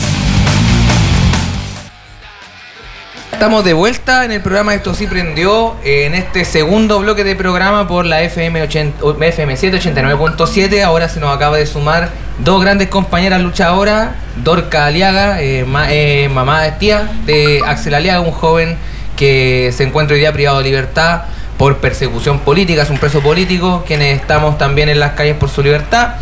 Estamos 3.34 3.64
de 3.66 3.74
vuelta 3.74 4.24
en 4.24 4.32
el 4.32 4.40
programa 4.40 4.72
Esto 4.74 4.94
sí 4.94 5.06
prendió 5.06 5.76
en 5.84 6.14
este 6.14 6.46
segundo 6.46 7.00
bloque 7.00 7.22
de 7.22 7.36
programa 7.36 7.86
por 7.86 8.06
la 8.06 8.22
FM, 8.22 8.62
80 8.62 9.04
FM 9.20 9.54
789.7. 9.54 10.82
Ahora 10.82 11.10
se 11.10 11.20
nos 11.20 11.36
acaba 11.36 11.58
de 11.58 11.66
sumar 11.66 12.08
dos 12.38 12.62
grandes 12.62 12.88
compañeras 12.88 13.42
luchadoras, 13.42 14.12
Dorca 14.36 14.86
Aliaga, 14.86 15.42
eh, 15.42 15.66
ma- 15.66 15.92
eh, 15.92 16.30
mamá 16.32 16.62
de 16.62 16.72
tía 16.72 17.12
de 17.26 17.60
Axel 17.66 17.92
Aliaga, 17.94 18.20
un 18.22 18.32
joven 18.32 18.78
que 19.18 19.70
se 19.76 19.84
encuentra 19.84 20.14
hoy 20.14 20.20
día 20.20 20.32
privado 20.32 20.56
de 20.56 20.64
libertad 20.64 21.24
por 21.62 21.76
persecución 21.76 22.40
política, 22.40 22.82
es 22.82 22.90
un 22.90 22.98
preso 22.98 23.20
político, 23.20 23.84
quienes 23.86 24.20
estamos 24.20 24.58
también 24.58 24.88
en 24.88 24.98
las 24.98 25.12
calles 25.12 25.36
por 25.36 25.48
su 25.48 25.62
libertad. 25.62 26.14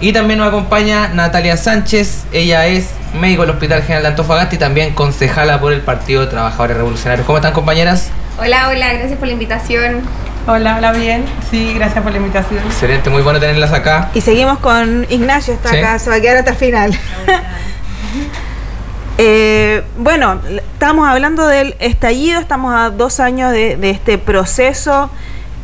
Y 0.00 0.14
también 0.14 0.38
nos 0.38 0.48
acompaña 0.48 1.08
Natalia 1.08 1.58
Sánchez, 1.58 2.24
ella 2.32 2.66
es 2.66 2.92
médico 3.12 3.42
del 3.42 3.50
Hospital 3.50 3.82
General 3.82 4.04
de 4.04 4.08
Antofagasta 4.08 4.54
y 4.54 4.58
también 4.58 4.94
concejala 4.94 5.60
por 5.60 5.74
el 5.74 5.82
Partido 5.82 6.22
de 6.22 6.28
Trabajadores 6.28 6.78
Revolucionarios. 6.78 7.26
¿Cómo 7.26 7.36
están 7.36 7.52
compañeras? 7.52 8.08
Hola, 8.38 8.70
hola, 8.70 8.94
gracias 8.94 9.18
por 9.18 9.26
la 9.26 9.34
invitación. 9.34 10.00
Hola, 10.46 10.76
hola, 10.78 10.92
bien. 10.92 11.26
Sí, 11.50 11.74
gracias 11.74 12.02
por 12.02 12.12
la 12.12 12.16
invitación. 12.16 12.60
Excelente, 12.64 13.10
muy 13.10 13.20
bueno 13.20 13.38
tenerlas 13.38 13.74
acá. 13.74 14.08
Y 14.14 14.22
seguimos 14.22 14.60
con 14.60 15.06
Ignacio, 15.10 15.52
está 15.52 15.68
Sí. 15.68 15.76
acá, 15.76 15.98
se 15.98 16.08
va 16.08 16.16
a 16.16 16.20
quedar 16.22 16.38
hasta 16.38 16.52
el 16.52 16.56
final. 16.56 16.98
Eh, 19.18 19.82
bueno, 19.96 20.40
estamos 20.74 21.08
hablando 21.08 21.46
del 21.46 21.74
estallido, 21.78 22.38
estamos 22.38 22.74
a 22.74 22.90
dos 22.90 23.18
años 23.18 23.50
de, 23.50 23.76
de 23.76 23.90
este 23.90 24.18
proceso 24.18 25.10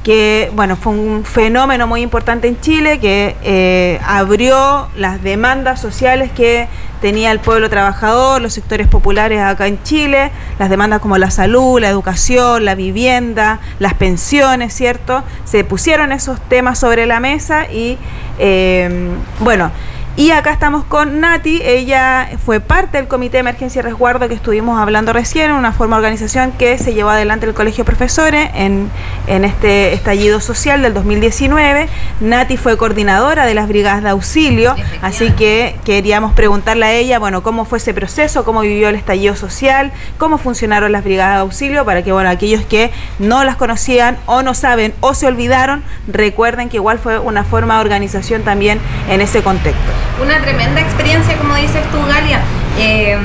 que, 0.03 0.51
bueno, 0.55 0.77
fue 0.77 0.93
un 0.93 1.25
fenómeno 1.25 1.87
muy 1.87 2.01
importante 2.03 2.49
en 2.49 2.61
Chile 2.61 2.99
que 2.99 3.37
eh, 3.43 4.01
abrió 4.05 4.89
las 4.97 5.23
demandas 5.23 5.81
sociales 5.81 6.31
que 6.33 6.67
tenía 7.01 7.31
el 7.31 7.39
pueblo 7.39 7.71
trabajador, 7.71 8.41
los 8.41 8.53
sectores 8.53 8.89
populares 8.89 9.41
acá 9.41 9.67
en 9.69 9.81
Chile, 9.83 10.31
las 10.59 10.71
demandas 10.71 11.01
como 11.01 11.19
la 11.19 11.31
salud, 11.31 11.81
la 11.81 11.89
educación, 11.89 12.65
la 12.65 12.75
vivienda, 12.75 13.61
las 13.79 13.95
pensiones, 13.95 14.75
¿cierto? 14.75 15.23
Se 15.45 15.63
pusieron 15.63 16.11
esos 16.11 16.41
temas 16.41 16.79
sobre 16.79 17.07
la 17.07 17.21
mesa 17.21 17.71
y, 17.71 17.97
eh, 18.39 19.11
bueno, 19.41 19.71
y 20.15 20.31
acá 20.31 20.53
estamos 20.53 20.85
con 20.85 21.21
Nati, 21.21 21.63
ella 21.65 22.29
fue 22.45 22.61
parte 22.61 22.99
del 22.99 23.09
Comité 23.09 23.39
de 23.39 23.41
Emergencia 23.41 23.79
y 23.79 23.83
Resguardo 23.83 24.29
que 24.29 24.35
estuvimos 24.35 24.79
hablando 24.79 25.15
recién, 25.15 25.53
una 25.53 25.73
forma 25.73 25.97
de 25.97 26.01
organización 26.01 26.53
que 26.53 26.77
se 26.77 26.93
llevó 26.93 27.09
adelante 27.09 27.47
el 27.47 27.55
Colegio 27.55 27.85
de 27.85 27.87
Profesores 27.87 28.51
en, 28.55 28.91
en 29.27 29.47
este 29.47 29.95
estallido 29.95 30.41
social 30.41 30.83
del 30.83 30.93
2019. 30.93 31.89
Nati 32.21 32.59
fue 32.59 32.77
coordinadora 32.77 33.47
de 33.47 33.55
las 33.55 33.69
brigadas 33.69 34.03
de 34.03 34.11
auxilio, 34.11 34.77
así 35.01 35.31
que 35.31 35.77
queríamos 35.85 36.35
preguntarle 36.35 36.85
a 36.85 36.93
ella, 36.93 37.19
bueno, 37.19 37.43
cómo 37.43 37.65
fue 37.65 37.79
ese 37.79 37.95
proceso, 37.95 38.45
cómo 38.45 38.61
vivió 38.61 38.91
el 38.91 38.97
estallido 38.97 39.35
social, 39.35 39.93
cómo 40.19 40.37
funcionaron 40.37 40.93
las 40.93 41.05
brigadas 41.05 41.37
de 41.37 41.41
auxilio, 41.41 41.87
para 41.87 42.03
que, 42.03 42.13
bueno, 42.13 42.29
aquellos 42.29 42.67
que 42.67 42.91
no 43.19 43.45
las 43.45 43.57
conocían 43.57 44.19
o 44.27 44.43
no 44.43 44.53
saben 44.53 44.93
o 45.01 45.15
se 45.15 45.27
olvidaron, 45.27 45.83
recuerden 46.07 46.69
que 46.69 46.77
igual 46.77 46.99
fue 46.99 47.19
una 47.19 47.45
forma 47.45 47.77
de 47.77 47.81
organización 47.81 48.43
también 48.43 48.79
en 49.09 49.23
ese 49.23 49.43
contexto. 49.43 50.02
Una 50.23 50.41
tremenda 50.41 50.81
experiencia, 50.81 51.37
como 51.37 51.55
dices 51.57 51.83
tú, 51.91 51.99
Galia. 52.07 52.41
Eh, 52.79 53.17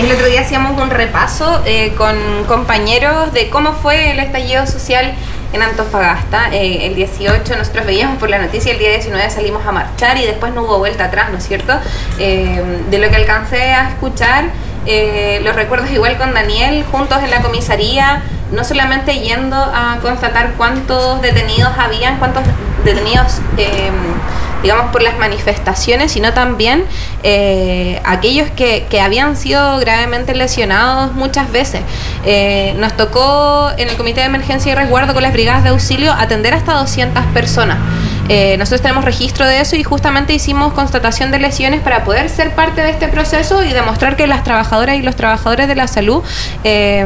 el 0.00 0.12
otro 0.12 0.26
día 0.26 0.40
hacíamos 0.40 0.80
un 0.80 0.90
repaso 0.90 1.62
eh, 1.66 1.92
con 1.96 2.16
compañeros 2.46 3.32
de 3.32 3.50
cómo 3.50 3.72
fue 3.72 4.12
el 4.12 4.18
estallido 4.20 4.66
social 4.66 5.14
en 5.52 5.62
Antofagasta. 5.62 6.50
Eh, 6.52 6.86
el 6.86 6.94
18 6.94 7.56
nosotros 7.56 7.86
veíamos 7.86 8.18
por 8.18 8.30
la 8.30 8.38
noticia, 8.38 8.72
el 8.72 8.78
día 8.78 8.90
19 8.90 9.30
salimos 9.30 9.66
a 9.66 9.72
marchar 9.72 10.16
y 10.18 10.26
después 10.26 10.54
no 10.54 10.62
hubo 10.62 10.78
vuelta 10.78 11.06
atrás, 11.06 11.30
¿no 11.30 11.38
es 11.38 11.46
cierto? 11.46 11.74
Eh, 12.18 12.82
de 12.90 12.98
lo 12.98 13.08
que 13.10 13.16
alcancé 13.16 13.72
a 13.72 13.90
escuchar, 13.90 14.44
eh, 14.86 15.40
los 15.44 15.54
recuerdos 15.54 15.90
igual 15.90 16.16
con 16.16 16.32
Daniel, 16.34 16.84
juntos 16.90 17.18
en 17.22 17.30
la 17.30 17.42
comisaría, 17.42 18.22
no 18.52 18.64
solamente 18.64 19.20
yendo 19.20 19.56
a 19.56 19.98
constatar 20.02 20.52
cuántos 20.56 21.20
detenidos 21.22 21.72
habían, 21.78 22.18
cuántos 22.18 22.42
detenidos... 22.84 23.40
digamos, 24.62 24.92
por 24.92 25.02
las 25.02 25.18
manifestaciones, 25.18 26.12
sino 26.12 26.32
también 26.32 26.84
eh, 27.22 28.00
aquellos 28.04 28.50
que, 28.50 28.86
que 28.90 29.00
habían 29.00 29.36
sido 29.36 29.78
gravemente 29.78 30.34
lesionados 30.34 31.12
muchas 31.14 31.50
veces. 31.50 31.82
Eh, 32.24 32.74
nos 32.78 32.96
tocó 32.96 33.70
en 33.76 33.88
el 33.88 33.96
Comité 33.96 34.20
de 34.20 34.26
Emergencia 34.26 34.72
y 34.72 34.74
Resguardo 34.74 35.14
con 35.14 35.22
las 35.22 35.32
brigadas 35.32 35.62
de 35.62 35.70
auxilio 35.70 36.12
atender 36.12 36.54
hasta 36.54 36.74
200 36.74 37.24
personas. 37.26 37.78
Eh, 38.28 38.56
nosotros 38.58 38.82
tenemos 38.82 39.04
registro 39.04 39.46
de 39.46 39.60
eso 39.60 39.74
y 39.76 39.82
justamente 39.82 40.32
hicimos 40.32 40.72
constatación 40.72 41.30
de 41.32 41.38
lesiones 41.40 41.80
para 41.80 42.04
poder 42.04 42.28
ser 42.28 42.54
parte 42.54 42.80
de 42.80 42.90
este 42.90 43.08
proceso 43.08 43.64
y 43.64 43.72
demostrar 43.72 44.16
que 44.16 44.26
las 44.28 44.44
trabajadoras 44.44 44.96
y 44.96 45.02
los 45.02 45.16
trabajadores 45.16 45.66
de 45.66 45.74
la 45.74 45.88
salud 45.88 46.22
eh, 46.62 47.04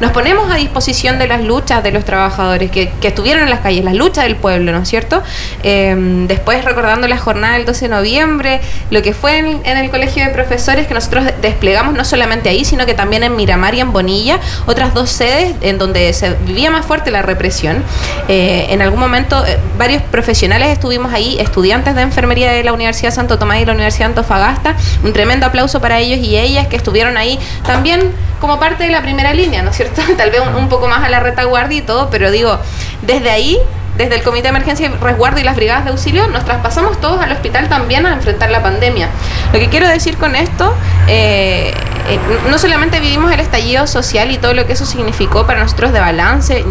nos 0.00 0.12
ponemos 0.12 0.50
a 0.52 0.56
disposición 0.56 1.18
de 1.18 1.26
las 1.26 1.42
luchas 1.42 1.82
de 1.82 1.90
los 1.90 2.04
trabajadores 2.04 2.70
que, 2.70 2.92
estuvieron 3.02 3.42
en 3.42 3.50
las 3.50 3.60
calles, 3.60 3.84
las 3.84 3.94
luchas 3.94 4.24
del 4.24 4.36
pueblo, 4.36 4.72
¿no 4.72 4.78
es 4.78 4.88
cierto? 4.88 5.22
Eh, 5.64 5.94
después 6.28 6.64
recordando 6.64 7.08
la 7.08 7.18
jornada 7.18 7.54
del 7.54 7.66
12 7.66 7.88
de 7.88 7.94
noviembre, 7.94 8.60
lo 8.90 9.02
que 9.02 9.12
fue 9.14 9.38
en, 9.38 9.60
en 9.64 9.76
el 9.76 9.90
colegio 9.90 10.24
de 10.24 10.30
profesores 10.30 10.86
que 10.86 10.94
nosotros 10.94 11.24
de- 11.24 11.34
desplegamos 11.42 11.94
no 11.94 12.04
solamente 12.04 12.48
ahí, 12.48 12.64
sino 12.64 12.86
que 12.86 12.94
también 12.94 13.22
en 13.24 13.34
Miramar 13.36 13.74
y 13.74 13.80
en 13.80 13.92
Bonilla, 13.92 14.38
otras 14.66 14.94
dos 14.94 15.10
sedes 15.10 15.54
en 15.60 15.78
donde 15.78 16.12
se 16.12 16.30
vivía 16.46 16.70
más 16.70 16.86
fuerte 16.86 17.10
la 17.10 17.22
represión. 17.22 17.82
En 18.28 18.80
algún 18.80 19.00
momento 19.00 19.44
varios 19.76 20.02
profesionales 20.04 20.51
estuvimos 20.60 21.12
ahí, 21.12 21.38
estudiantes 21.40 21.94
de 21.94 22.02
enfermería 22.02 22.52
de 22.52 22.62
la 22.62 22.72
Universidad 22.72 23.12
Santo 23.12 23.38
Tomás 23.38 23.60
y 23.60 23.64
la 23.64 23.72
Universidad 23.72 24.06
de 24.06 24.10
Antofagasta. 24.10 24.76
Un 25.02 25.12
tremendo 25.12 25.46
aplauso 25.46 25.80
para 25.80 25.98
ellos 25.98 26.18
y 26.18 26.36
ellas 26.36 26.66
que 26.66 26.76
estuvieron 26.76 27.16
ahí 27.16 27.38
también 27.64 28.12
como 28.40 28.58
parte 28.58 28.84
de 28.84 28.90
la 28.90 29.02
primera 29.02 29.32
línea, 29.32 29.62
¿no 29.62 29.70
es 29.70 29.76
cierto? 29.76 30.02
Tal 30.16 30.30
vez 30.30 30.40
un, 30.40 30.54
un 30.54 30.68
poco 30.68 30.88
más 30.88 31.02
a 31.02 31.08
la 31.08 31.20
retaguardia 31.20 31.78
y 31.78 31.82
todo, 31.82 32.10
pero 32.10 32.30
digo, 32.30 32.58
desde 33.02 33.30
ahí 33.30 33.58
desde 33.96 34.14
el 34.14 34.22
Comité 34.22 34.44
de 34.44 34.48
Emergencia 34.50 34.86
y 34.86 34.90
Resguardo 35.02 35.38
y 35.38 35.42
las 35.42 35.54
brigadas 35.54 35.84
de 35.84 35.90
auxilio, 35.90 36.26
nos 36.26 36.44
traspasamos 36.44 37.00
todos 37.00 37.20
al 37.20 37.30
hospital 37.32 37.68
también 37.68 38.06
a 38.06 38.12
enfrentar 38.14 38.50
la 38.50 38.62
pandemia. 38.62 39.08
Lo 39.52 39.58
que 39.58 39.68
quiero 39.68 39.86
decir 39.86 40.16
con 40.16 40.34
esto, 40.34 40.74
eh, 41.08 41.74
eh, 42.08 42.18
no 42.50 42.58
solamente 42.58 43.00
vivimos 43.00 43.30
el 43.32 43.40
estallido 43.40 43.86
social 43.86 44.30
y 44.30 44.38
todo 44.38 44.54
lo 44.54 44.66
que 44.66 44.72
eso 44.72 44.86
significó 44.86 45.46
para 45.46 45.60
nosotros 45.60 45.92
de 45.92 46.00
balance, 46.00 46.64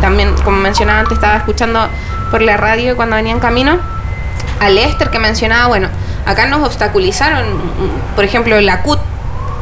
también, 0.00 0.34
como 0.44 0.58
mencionaba 0.58 1.00
antes, 1.00 1.14
estaba 1.14 1.36
escuchando 1.36 1.88
por 2.30 2.42
la 2.42 2.56
radio 2.56 2.96
cuando 2.96 3.16
venía 3.16 3.32
en 3.32 3.40
camino, 3.40 3.78
a 4.60 4.68
Lester 4.70 5.10
que 5.10 5.18
mencionaba, 5.18 5.68
bueno, 5.68 5.88
acá 6.26 6.46
nos 6.46 6.66
obstaculizaron, 6.66 7.44
por 8.14 8.24
ejemplo, 8.24 8.60
la 8.60 8.82
CUT, 8.82 8.98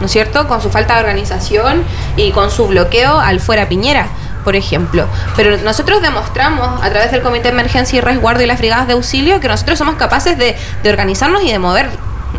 ¿no 0.01 0.07
es 0.07 0.13
cierto?, 0.13 0.49
con 0.49 0.61
su 0.61 0.71
falta 0.71 0.95
de 0.95 1.01
organización 1.01 1.85
y 2.17 2.33
con 2.33 2.51
su 2.51 2.67
bloqueo 2.69 3.19
al 3.19 3.41
fuera 3.41 3.69
Piñera 3.69 4.09
por 4.47 4.55
ejemplo. 4.55 5.07
Pero 5.35 5.57
nosotros 5.59 6.01
demostramos 6.01 6.81
a 6.81 6.89
través 6.89 7.11
del 7.11 7.21
Comité 7.21 7.49
de 7.49 7.49
Emergencia 7.49 7.99
y 7.99 8.01
Resguardo 8.01 8.45
y 8.45 8.47
las 8.47 8.59
brigadas 8.59 8.87
de 8.87 8.93
auxilio 8.93 9.41
que 9.41 9.49
nosotros 9.49 9.77
somos 9.77 9.97
capaces 9.97 10.39
de, 10.39 10.57
de 10.85 10.89
organizarnos 10.89 11.43
y 11.43 11.51
de 11.51 11.59
mover 11.59 11.91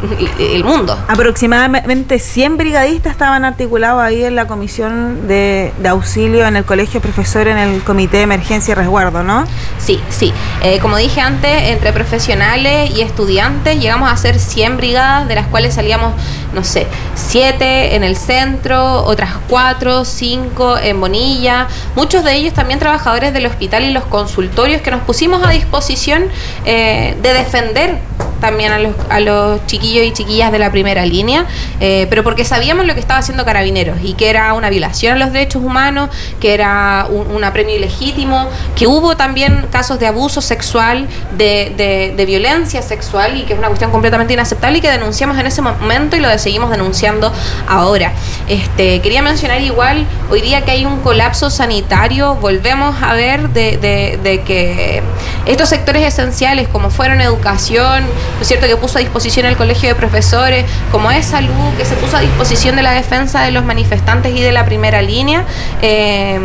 el- 0.40 0.64
mundo. 0.64 0.98
Aproximadamente 1.08 2.20
100 2.20 2.58
brigadistas 2.58 3.12
estaban 3.14 3.46
articulados 3.46 4.02
ahí 4.02 4.24
en 4.24 4.36
la 4.36 4.48
comisión 4.48 5.28
de, 5.28 5.72
de 5.80 5.90
auxilio 5.90 6.46
en 6.46 6.56
el 6.56 6.66
colegio 6.66 7.00
profesor 7.02 7.48
en 7.48 7.58
el 7.58 7.84
comité 7.84 8.18
de 8.18 8.24
emergencia 8.24 8.74
y 8.74 8.76
resguardo, 8.76 9.24
¿no? 9.24 9.46
Sí, 9.80 10.00
sí. 10.10 10.34
Eh, 10.62 10.80
como 10.80 10.98
dije 10.98 11.22
antes, 11.22 11.70
entre 11.70 11.94
profesionales 11.94 12.92
y 12.96 13.02
estudiantes 13.02 13.80
llegamos 13.80 14.12
a 14.12 14.18
ser 14.18 14.40
100 14.40 14.78
brigadas, 14.78 15.28
de 15.28 15.36
las 15.36 15.48
cuales 15.48 15.76
salíamos, 15.76 16.14
no 16.54 16.64
sé, 16.64 16.88
7 17.16 17.96
en 17.96 18.04
el 18.04 18.18
centro, 18.18 19.04
otras 19.06 19.32
4, 19.48 20.04
5 20.06 20.78
en 20.80 21.00
Bonilla. 21.00 21.68
Muchos 21.96 22.24
de 22.24 22.36
ellos 22.36 22.54
también 22.54 22.80
trabajadores 22.80 23.34
del 23.34 23.46
hospital 23.46 23.84
y 23.84 23.92
los 23.92 24.04
consultorios 24.06 24.82
que 24.82 24.92
nos 24.92 25.02
pusimos 25.02 25.44
a 25.46 25.52
disposición 25.52 26.26
eh, 26.66 27.16
de 27.22 27.34
defender 27.34 28.00
también 28.40 28.72
a 28.72 28.80
los, 28.80 28.94
a 29.10 29.20
los 29.20 29.66
chiquillos 29.68 30.06
y 30.06 30.12
chiquillas 30.12 30.52
de 30.52 30.60
la 30.60 30.72
primera 30.72 31.06
línea, 31.06 31.46
eh, 31.80 32.08
pero 32.10 32.24
porque 32.24 32.46
sabíamos 32.46 32.86
lo 32.86 32.94
que 32.94 33.00
estaba 33.00 33.20
haciendo 33.20 33.46
Carabineros 33.46 33.98
y 34.04 34.14
que 34.14 34.30
era 34.30 34.54
una 34.54 34.70
violación 34.70 35.14
a 35.14 35.18
los 35.18 35.32
derechos 35.34 35.64
humanos, 35.64 36.10
que 36.40 36.54
era 36.54 37.08
un, 37.10 37.44
apremio 37.44 37.76
ilegítimo, 37.76 38.48
que 38.76 38.88
hubo 38.88 39.16
también 39.16 39.66
casos 39.72 40.00
de 40.00 40.08
abuso 40.08 40.42
sexual, 40.42 41.08
de, 41.38 41.74
de- 41.78 42.14
de 42.16 42.26
violencia 42.26 42.82
sexual 42.82 43.38
y 43.38 43.44
que 43.44 43.54
es 43.54 43.60
una 43.60 43.68
cuestión 43.68 43.92
completamente 43.92 44.34
inaceptable 44.34 44.80
y 44.80 44.82
que 44.82 44.90
denunciamos 44.90 45.38
en 45.38 45.46
ese 45.48 45.62
momento 45.62 46.16
y 46.16 46.20
lo 46.20 46.38
seguimos 46.40 46.70
denunciando 46.70 47.32
ahora. 47.68 48.12
Este, 48.48 49.02
quería 49.02 49.22
mencionar 49.22 49.62
igual, 49.62 50.06
hoy 50.30 50.42
día 50.42 50.64
que 50.66 50.72
hay 50.72 50.86
un 50.86 51.00
colapso 51.02 51.50
sanitario, 51.50 52.36
volvemos 52.36 52.96
a 53.02 53.14
ver 53.14 53.50
de, 53.50 53.78
de- 53.78 54.20
de 54.22 54.42
que 54.42 55.02
estos 55.46 55.70
sectores 55.70 56.04
esenciales 56.04 56.68
como 56.68 56.90
fueron 56.90 57.22
educación, 57.22 58.04
¿no 58.36 58.42
es 58.42 58.48
cierto?, 58.48 58.68
que 58.68 58.78
puso 58.78 58.98
a 58.98 59.02
disposición 59.02 59.46
el 59.46 59.58
colegio 59.58 59.90
de 59.90 59.96
profesores, 59.96 60.66
como 60.92 61.12
es 61.12 61.26
salud, 61.26 61.74
que 61.78 61.86
se 61.86 61.96
puso 61.96 62.18
a 62.18 62.22
disposición 62.22 62.76
de 62.76 62.84
la 62.84 62.92
defensa 62.92 63.44
de 63.44 63.52
los 63.52 63.64
manifestantes 63.64 64.36
y 64.36 64.42
de 64.42 64.52
la 64.52 64.66
primera 64.66 65.02
línea, 65.02 65.46
eh, 65.82 66.40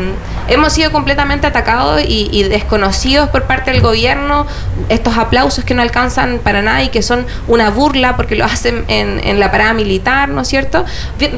hemos 0.49 0.73
sido 0.73 0.93
completamente 0.93 1.47
atacados 1.47 2.03
y, 2.07 2.43
desconocidos 2.45 3.29
por 3.31 3.45
parte 3.45 3.71
del 3.71 3.81
gobierno, 3.81 4.47
estos 4.89 5.17
aplausos 5.17 5.65
que 5.65 5.75
no 5.75 5.83
alcanzan 5.83 6.39
para 6.39 6.63
nada 6.63 6.83
y 6.83 6.89
que 6.89 7.03
son 7.03 7.27
una 7.49 7.71
burla 7.71 8.17
porque 8.17 8.37
lo 8.37 8.45
hacen 8.45 8.85
en, 8.89 9.41
la 9.41 9.51
parada 9.51 9.73
militar, 9.73 10.29
¿no 10.29 10.43
es 10.43 10.49
cierto? 10.49 10.85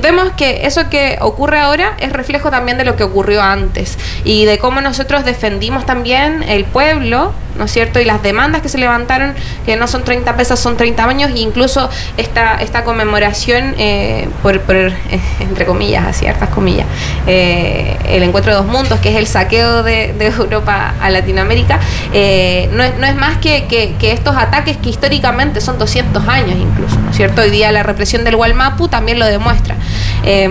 Vemos 0.00 0.32
que 0.36 0.66
eso 0.66 0.90
que 0.90 1.18
ocurre 1.20 1.60
ahora 1.60 1.94
es 1.98 2.12
reflejo 2.12 2.50
también 2.50 2.76
de 2.78 2.84
lo 2.84 2.96
que 2.96 3.04
ocurrió 3.04 3.42
antes 3.42 3.98
y 4.24 4.44
de 4.44 4.58
cómo 4.58 4.80
nosotros 4.80 5.24
defendimos 5.24 5.86
también 5.86 6.42
el 6.42 6.64
pueblo, 6.64 7.32
¿no 7.56 7.64
es 7.64 7.70
cierto? 7.70 8.00
Y 8.00 8.04
las 8.04 8.22
demandas 8.22 8.62
que 8.62 8.68
se 8.68 8.78
levantaron, 8.78 9.34
que 9.64 9.76
no 9.76 9.86
son 9.86 10.04
30 10.04 10.36
pesos, 10.36 10.58
son 10.58 10.76
30 10.76 11.04
años, 11.04 11.30
e 11.30 11.38
incluso 11.38 11.88
esta, 12.16 12.84
conmemoración, 12.84 13.74
eh, 13.78 14.28
por, 14.42 14.54
entre 15.40 15.66
comillas, 15.66 16.06
a 16.06 16.12
ciertas 16.12 16.48
comillas, 16.50 16.86
eh, 17.26 17.96
el 18.08 18.22
encuentro 18.22 18.52
de 18.52 18.58
dos 18.58 18.66
mundos, 18.66 18.93
que 19.00 19.10
es 19.10 19.16
el 19.16 19.26
saqueo 19.26 19.82
de, 19.82 20.14
Europa 20.18 20.94
a 21.00 21.10
Latinoamérica, 21.10 21.78
eh, 22.12 22.68
no, 22.72 22.82
es, 22.82 22.96
no 22.98 23.06
es 23.06 23.14
más 23.14 23.38
que, 23.38 23.66
que- 23.66 24.12
estos 24.12 24.36
ataques 24.36 24.76
que 24.76 24.90
históricamente 24.90 25.60
son 25.60 25.78
200 25.78 26.26
años 26.28 26.56
incluso, 26.58 26.98
¿no 27.00 27.10
es 27.10 27.16
cierto? 27.16 27.42
Hoy 27.42 27.50
día 27.50 27.72
la 27.72 27.82
represión 27.82 28.24
del 28.24 28.36
Gualmapu 28.36 28.88
también 28.88 29.18
lo 29.18 29.26
demuestra. 29.26 29.76
Eh, 30.24 30.48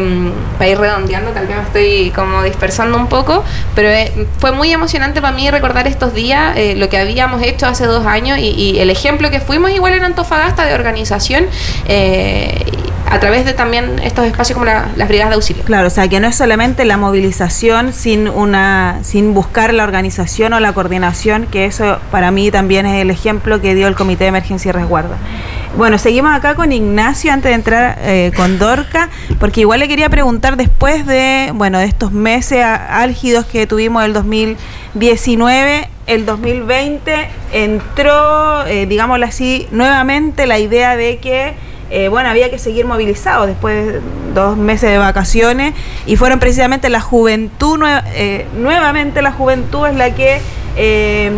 para 0.57 0.69
ir 0.69 0.77
redondeando, 0.77 1.31
tal 1.31 1.47
vez 1.47 1.55
me 1.57 1.63
estoy 1.63 2.11
como 2.11 2.43
dispersando 2.43 2.97
un 2.97 3.07
poco, 3.07 3.43
pero 3.75 3.89
eh, 3.89 4.27
fue 4.39 4.51
muy 4.51 4.71
emocionante 4.71 5.21
para 5.21 5.35
mí 5.35 5.49
recordar 5.49 5.87
estos 5.87 6.13
días, 6.13 6.55
eh, 6.57 6.75
lo 6.75 6.89
que 6.89 6.97
habíamos 6.97 7.41
hecho 7.41 7.65
hace 7.65 7.85
dos 7.85 8.05
años 8.05 8.37
y, 8.39 8.73
el 8.79 8.89
ejemplo 8.89 9.29
que 9.29 9.39
fuimos 9.39 9.71
igual 9.71 9.93
en 9.93 10.03
Antofagasta 10.03 10.65
de 10.65 10.73
organización 10.73 11.45
a 13.09 13.19
través 13.19 13.45
de 13.45 13.53
también 13.53 13.99
estos 14.03 14.25
espacios 14.25 14.53
como 14.55 14.65
la- 14.65 14.87
las 14.95 15.07
brigadas 15.07 15.29
de 15.29 15.35
auxilio. 15.35 15.63
Claro, 15.63 15.87
o 15.87 15.91
sea, 15.91 16.07
que 16.07 16.19
no 16.19 16.27
es 16.27 16.35
solamente 16.35 16.83
la 16.85 16.97
movilización 16.97 17.93
sin 17.93 18.27
una 18.27 18.99
sin 19.03 19.33
buscar 19.33 19.73
la 19.73 19.83
organización 19.83 20.53
o 20.53 20.59
la 20.59 20.73
coordinación, 20.73 21.45
que 21.45 21.65
eso 21.65 21.99
para 22.11 22.31
mí 22.31 22.49
también 22.51 22.85
es 22.85 23.01
el 23.01 23.11
ejemplo 23.11 23.61
que 23.61 23.75
dio 23.75 23.87
el 23.87 23.95
Comité 23.95 24.23
de 24.25 24.29
Emergencia 24.29 24.69
y 24.69 24.71
Resguardo. 24.71 25.15
Bueno, 25.77 25.97
seguimos 25.97 26.31
acá 26.35 26.53
con 26.53 26.71
Ignacio 26.71 27.31
antes 27.33 27.49
de 27.49 27.55
entrar 27.55 27.97
eh, 28.01 28.31
con 28.35 28.59
Dorca, 28.59 29.09
porque 29.39 29.61
igual 29.61 29.79
le 29.79 29.87
quería 29.87 30.07
preguntar 30.09 30.55
después 30.55 31.05
de, 31.07 31.51
bueno, 31.55 31.79
de 31.79 31.85
estos 31.85 32.11
meses 32.11 32.63
álgidos 32.63 33.45
que 33.47 33.65
tuvimos 33.65 34.03
el 34.05 34.13
2019, 34.13 35.87
el 36.05 36.25
2020 36.25 37.27
entró, 37.53 38.65
eh, 38.67 38.85
digámoslo 38.85 39.25
así, 39.25 39.67
nuevamente 39.71 40.45
la 40.45 40.59
idea 40.59 40.95
de 40.95 41.17
que 41.17 41.53
eh, 41.95 42.07
bueno, 42.07 42.27
había 42.27 42.49
que 42.49 42.57
seguir 42.57 42.87
movilizados 42.87 43.45
después 43.45 43.85
de 43.85 44.01
dos 44.33 44.57
meses 44.57 44.89
de 44.89 44.97
vacaciones 44.97 45.75
y 46.07 46.15
fueron 46.15 46.39
precisamente 46.39 46.89
la 46.89 47.01
juventud, 47.01 47.79
eh, 48.15 48.47
nuevamente 48.57 49.21
la 49.21 49.31
juventud 49.31 49.85
es 49.85 49.95
la 49.95 50.15
que 50.15 50.41
eh, 50.75 51.31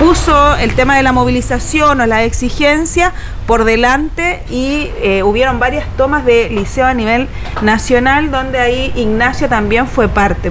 puso 0.00 0.56
el 0.56 0.74
tema 0.74 0.96
de 0.96 1.04
la 1.04 1.12
movilización 1.12 2.00
o 2.00 2.06
la 2.06 2.24
exigencia 2.24 3.12
por 3.46 3.62
delante 3.62 4.42
y 4.50 4.90
hubieron 5.22 5.60
varias 5.60 5.86
tomas 5.96 6.24
de 6.24 6.50
liceo 6.50 6.86
a 6.86 6.94
nivel 6.94 7.28
nacional 7.62 8.32
donde 8.32 8.58
ahí 8.58 8.92
Ignacio 8.96 9.48
también 9.48 9.86
fue 9.86 10.08
parte. 10.08 10.50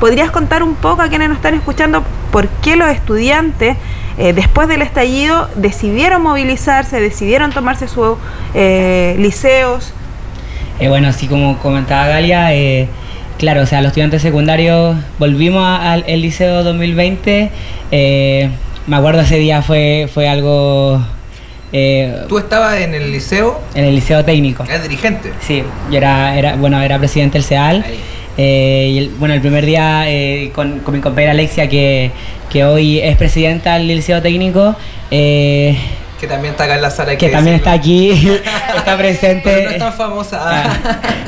¿Podrías 0.00 0.30
contar 0.30 0.62
un 0.62 0.74
poco 0.74 1.02
a 1.02 1.08
quienes 1.08 1.28
nos 1.28 1.36
están 1.36 1.52
escuchando 1.52 2.02
por 2.32 2.48
qué 2.48 2.76
los 2.76 2.88
estudiantes, 2.88 3.76
eh, 4.18 4.32
después 4.32 4.68
del 4.68 4.82
estallido, 4.82 5.48
decidieron 5.56 6.22
movilizarse, 6.22 7.00
decidieron 7.00 7.52
tomarse 7.52 7.88
sus 7.88 8.16
eh, 8.54 9.16
liceos? 9.18 9.92
Eh, 10.80 10.88
bueno, 10.88 11.08
así 11.08 11.26
como 11.26 11.58
comentaba 11.58 12.08
Galia, 12.08 12.52
eh, 12.54 12.88
claro, 13.38 13.62
o 13.62 13.66
sea, 13.66 13.80
los 13.80 13.88
estudiantes 13.88 14.22
secundarios 14.22 14.96
volvimos 15.18 15.62
a- 15.62 15.92
al 15.92 16.04
liceo 16.20 16.62
2020. 16.64 17.50
eh, 17.90 18.50
me 18.86 18.96
acuerdo 18.96 19.20
ese 19.22 19.38
día 19.38 19.62
fue, 19.62 20.08
fue 20.12 20.28
algo. 20.28 21.00
eh, 21.72 22.24
Tú 22.28 22.38
estabas 22.38 22.76
en 22.80 22.94
el 22.94 23.10
liceo, 23.12 23.60
en 23.74 23.84
el 23.84 23.94
liceo 23.94 24.24
técnico. 24.24 24.62
eres 24.64 24.82
dirigente. 24.82 25.32
Sí, 25.40 25.62
yo 25.90 25.96
era, 25.96 26.36
era, 26.38 26.56
bueno, 26.56 26.80
era 26.82 26.98
presidente 26.98 27.38
del 27.38 27.44
CEAL. 27.44 27.84
Eh, 28.36 28.94
el, 28.98 29.08
bueno, 29.18 29.34
el 29.34 29.40
primer 29.40 29.64
día 29.64 30.10
eh, 30.10 30.50
con, 30.54 30.80
con 30.80 30.94
mi 30.94 31.00
compañera 31.00 31.32
Alexia, 31.32 31.68
que, 31.68 32.10
que 32.50 32.64
hoy 32.64 32.98
es 33.00 33.16
presidenta 33.16 33.74
del 33.74 33.88
liceo 33.88 34.20
técnico, 34.22 34.74
eh, 35.10 35.76
Que 36.20 36.28
también 36.28 36.52
está 36.52 36.64
acá 36.64 36.76
en 36.76 36.82
la 36.82 36.90
sala. 36.90 37.16
que 37.18 37.28
también 37.28 37.56
está 37.56 37.72
aquí, 37.72 38.10
está 38.76 38.96
presente. 38.96 39.42
Pero 39.44 39.64
no 39.64 39.70
es 39.72 39.78
tan 39.78 39.92
famosa. 39.92 40.40
Ah, 40.42 40.72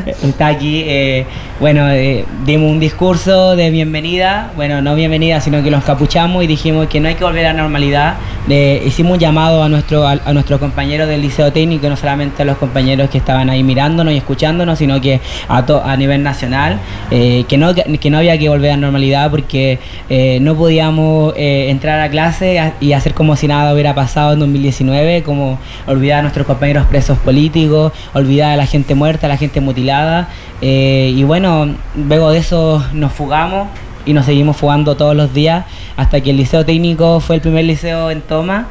está 0.24 0.46
aquí. 0.46 0.84
eh, 0.86 1.26
bueno, 1.60 1.88
eh, 1.90 2.24
dimos 2.44 2.70
un 2.70 2.78
discurso 2.80 3.56
de 3.56 3.70
bienvenida, 3.70 4.50
bueno, 4.56 4.80
no 4.82 4.94
bienvenida, 4.94 5.40
sino 5.40 5.62
que 5.62 5.70
nos 5.70 5.84
capuchamos 5.84 6.44
y 6.44 6.46
dijimos 6.46 6.86
que 6.86 7.00
no 7.00 7.08
hay 7.08 7.14
que 7.14 7.24
volver 7.24 7.46
a 7.46 7.52
la 7.52 7.62
normalidad. 7.62 8.14
Le 8.46 8.82
hicimos 8.86 9.14
un 9.14 9.18
llamado 9.18 9.62
a 9.62 9.68
nuestro 9.68 10.06
a, 10.06 10.12
a 10.24 10.32
nuestros 10.32 10.60
compañeros 10.60 11.08
del 11.08 11.20
liceo 11.22 11.52
técnico, 11.52 11.88
no 11.88 11.96
solamente 11.96 12.42
a 12.42 12.44
los 12.44 12.56
compañeros 12.58 13.10
que 13.10 13.18
estaban 13.18 13.50
ahí 13.50 13.62
mirándonos 13.62 14.12
y 14.14 14.18
escuchándonos, 14.18 14.78
sino 14.78 15.00
que 15.00 15.20
a, 15.48 15.64
to- 15.66 15.82
a 15.84 15.96
nivel 15.96 16.22
nacional, 16.22 16.78
eh, 17.10 17.44
que, 17.48 17.56
no, 17.58 17.74
que 17.74 18.10
no 18.10 18.18
había 18.18 18.38
que 18.38 18.48
volver 18.48 18.70
a 18.72 18.74
la 18.76 18.80
normalidad 18.82 19.30
porque 19.30 19.78
eh, 20.10 20.38
no 20.42 20.54
podíamos 20.56 21.34
eh, 21.36 21.66
entrar 21.70 22.00
a 22.00 22.08
clase 22.10 22.72
y 22.80 22.92
hacer 22.92 23.14
como 23.14 23.34
si 23.34 23.48
nada 23.48 23.72
hubiera 23.72 23.94
pasado 23.94 24.34
en 24.34 24.40
2019, 24.40 24.85
como 25.24 25.58
olvidar 25.86 26.20
a 26.20 26.22
nuestros 26.22 26.46
compañeros 26.46 26.86
presos 26.86 27.18
políticos, 27.18 27.92
olvidar 28.14 28.52
a 28.52 28.56
la 28.56 28.66
gente 28.66 28.94
muerta, 28.94 29.26
a 29.26 29.28
la 29.28 29.36
gente 29.36 29.60
mutilada. 29.60 30.28
eh, 30.60 31.12
y 31.14 31.22
bueno, 31.24 31.74
luego 31.96 32.30
de 32.30 32.38
eso 32.38 32.84
nos 32.92 33.12
fugamos 33.12 33.68
y 34.06 34.12
nos 34.12 34.24
seguimos 34.24 34.56
fugando 34.56 34.96
todos 34.96 35.14
los 35.14 35.34
días 35.34 35.66
hasta 35.96 36.20
que 36.20 36.30
el 36.30 36.36
liceo 36.36 36.64
técnico 36.64 37.20
fue 37.20 37.36
el 37.36 37.42
primer 37.42 37.64
liceo 37.64 38.10
en 38.10 38.22
toma. 38.22 38.68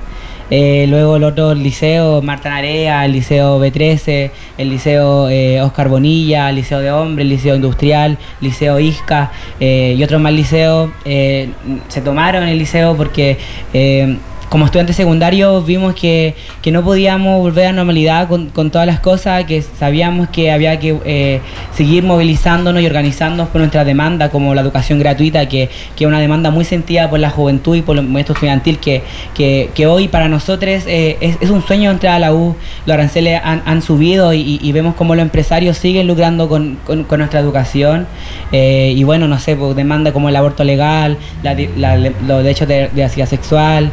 Eh, 0.52 0.86
luego 0.88 1.16
el 1.16 1.24
otro 1.24 1.56
liceo, 1.56 2.22
Marta 2.22 2.50
Narea, 2.50 3.04
el 3.04 3.14
liceo 3.14 3.60
B13, 3.60 4.30
el 4.60 4.70
liceo 4.70 5.28
eh, 5.28 5.60
Oscar 5.62 5.90
Bonilla, 5.90 6.50
el 6.50 6.58
liceo 6.58 6.80
de 6.80 6.92
hombres, 6.92 7.24
el 7.24 7.30
liceo 7.30 7.56
industrial, 7.56 8.20
liceo 8.42 8.80
Isca 8.80 9.32
eh, 9.60 9.96
y 9.98 10.04
otros 10.04 10.22
más 10.22 10.34
liceos 10.34 10.92
eh, 11.04 11.50
se 11.88 12.02
tomaron 12.02 12.44
el 12.44 12.60
liceo 12.60 12.96
porque 12.96 13.40
eh, 13.74 14.18
como 14.56 14.68
estudiantes 14.68 14.96
secundarios 14.96 15.66
vimos 15.66 15.96
que, 15.96 16.34
que 16.62 16.72
no 16.72 16.82
podíamos 16.82 17.42
volver 17.42 17.68
a 17.68 17.72
normalidad 17.74 18.30
con, 18.30 18.72
todas 18.72 18.88
las 18.88 19.02
cosas, 19.02 19.44
que 19.44 19.62
sabíamos 19.62 20.30
que 20.30 20.50
había 20.50 20.80
que 20.80 20.98
eh, 21.04 21.42
seguir 21.74 22.06
movilizándonos 22.06 22.82
y 22.82 22.86
organizándonos 22.86 23.50
por 23.50 23.60
nuestra 23.60 23.84
demanda, 23.84 24.30
como 24.30 24.56
la 24.56 24.62
educación 24.62 24.98
gratuita, 24.98 25.50
que, 25.50 25.64
es 26.00 26.08
una 26.08 26.22
demanda 26.22 26.52
muy 26.52 26.64
sentida 26.64 27.10
por 27.10 27.20
la 27.20 27.32
juventud 27.32 27.76
y 27.76 27.82
por 27.82 27.98
el 27.98 28.04
movimiento 28.04 28.32
estudiantil, 28.32 28.80
que, 28.80 29.04
que, 29.34 29.88
hoy 29.88 30.08
para 30.08 30.30
nosotros 30.30 30.84
eh, 30.88 31.18
es, 31.20 31.50
un 31.50 31.62
sueño 31.62 31.92
entrar 31.92 32.14
a 32.16 32.20
la 32.20 32.34
U. 32.34 32.56
Los 32.86 32.94
aranceles 32.94 33.42
han, 33.44 33.62
han 33.66 33.82
subido 33.82 34.34
y, 34.34 34.72
vemos 34.72 34.96
como 34.96 35.16
los 35.16 35.24
empresarios 35.24 35.78
siguen 35.78 36.08
lucrando 36.08 36.48
con, 36.48 36.78
con- 36.86 37.06
nuestra 37.18 37.42
educación. 37.42 38.08
Eh, 38.54 38.94
y 38.96 39.04
bueno, 39.04 39.28
no 39.28 39.38
sé, 39.38 39.58
pues, 39.58 39.76
demanda 39.76 40.14
como 40.14 40.30
el 40.30 40.36
aborto 40.38 40.64
legal, 40.64 41.18
los 41.44 42.42
derechos 42.42 42.70
de, 42.70 42.88
de 42.88 43.26
sexual. 43.26 43.92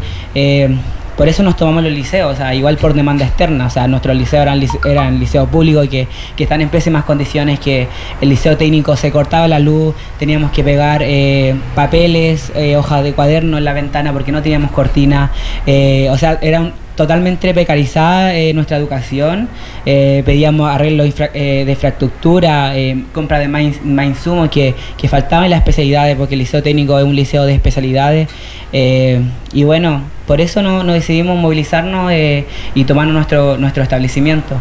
Por 1.16 1.28
eso 1.28 1.42
nos 1.42 1.56
tomamos 1.56 1.82
los 1.82 1.92
liceos, 1.92 2.32
o 2.32 2.36
sea, 2.36 2.54
igual 2.54 2.78
por 2.78 2.94
demanda 2.94 3.24
externa. 3.26 3.66
O 3.66 3.70
sea, 3.70 3.86
nuestros 3.86 4.16
liceos 4.16 4.42
eran, 4.42 4.60
eran 4.86 5.20
liceos 5.20 5.46
públicos 5.48 5.86
que, 5.88 6.08
que 6.36 6.42
están 6.44 6.62
en 6.62 6.68
pésimas 6.70 7.04
condiciones, 7.04 7.60
que 7.60 7.86
el 8.20 8.28
liceo 8.30 8.56
técnico 8.56 8.96
se 8.96 9.10
cortaba 9.12 9.46
la 9.46 9.58
luz, 9.58 9.94
teníamos 10.18 10.50
que 10.52 10.64
pegar 10.64 11.02
eh, 11.04 11.54
papeles, 11.74 12.50
eh, 12.56 12.76
hojas 12.76 13.04
de 13.04 13.12
cuaderno 13.12 13.58
en 13.58 13.64
la 13.64 13.72
ventana 13.74 14.12
porque 14.12 14.32
no 14.32 14.40
teníamos 14.42 14.70
cortina. 14.72 15.30
eh, 15.66 16.08
o 16.10 16.16
sea, 16.16 16.38
era 16.40 16.60
un- 16.62 16.81
totalmente 17.02 17.52
precarizada 17.52 18.34
eh, 18.34 18.52
nuestra 18.54 18.76
educación. 18.76 19.48
Eh, 19.86 20.22
pedíamos 20.24 20.70
arreglo 20.70 21.04
infra- 21.04 21.30
eh, 21.34 21.64
de 21.64 21.72
infraestructura, 21.72 22.76
eh, 22.76 23.04
compra 23.12 23.38
de 23.38 23.48
más, 23.48 23.62
ins- 23.62 23.82
más 23.82 24.06
insumos 24.06 24.48
que, 24.50 24.74
que 24.96 25.08
faltaban 25.08 25.44
en 25.44 25.50
las 25.50 25.58
especialidades, 25.60 26.16
porque 26.16 26.34
el 26.34 26.40
liceo 26.40 26.62
técnico 26.62 26.98
es 26.98 27.04
un 27.04 27.14
liceo 27.14 27.44
de 27.44 27.54
especialidades. 27.54 28.28
eh, 28.72 29.20
y 29.52 29.64
bueno, 29.64 30.02
por 30.26 30.40
eso 30.40 30.62
no, 30.62 30.82
no 30.82 30.92
decidimos 30.94 31.36
movilizarnos 31.38 32.10
eh, 32.12 32.46
y 32.74 32.84
tomarnos 32.84 33.14
nuestro, 33.14 33.58
nuestro 33.58 33.82
establecimiento. 33.82 34.56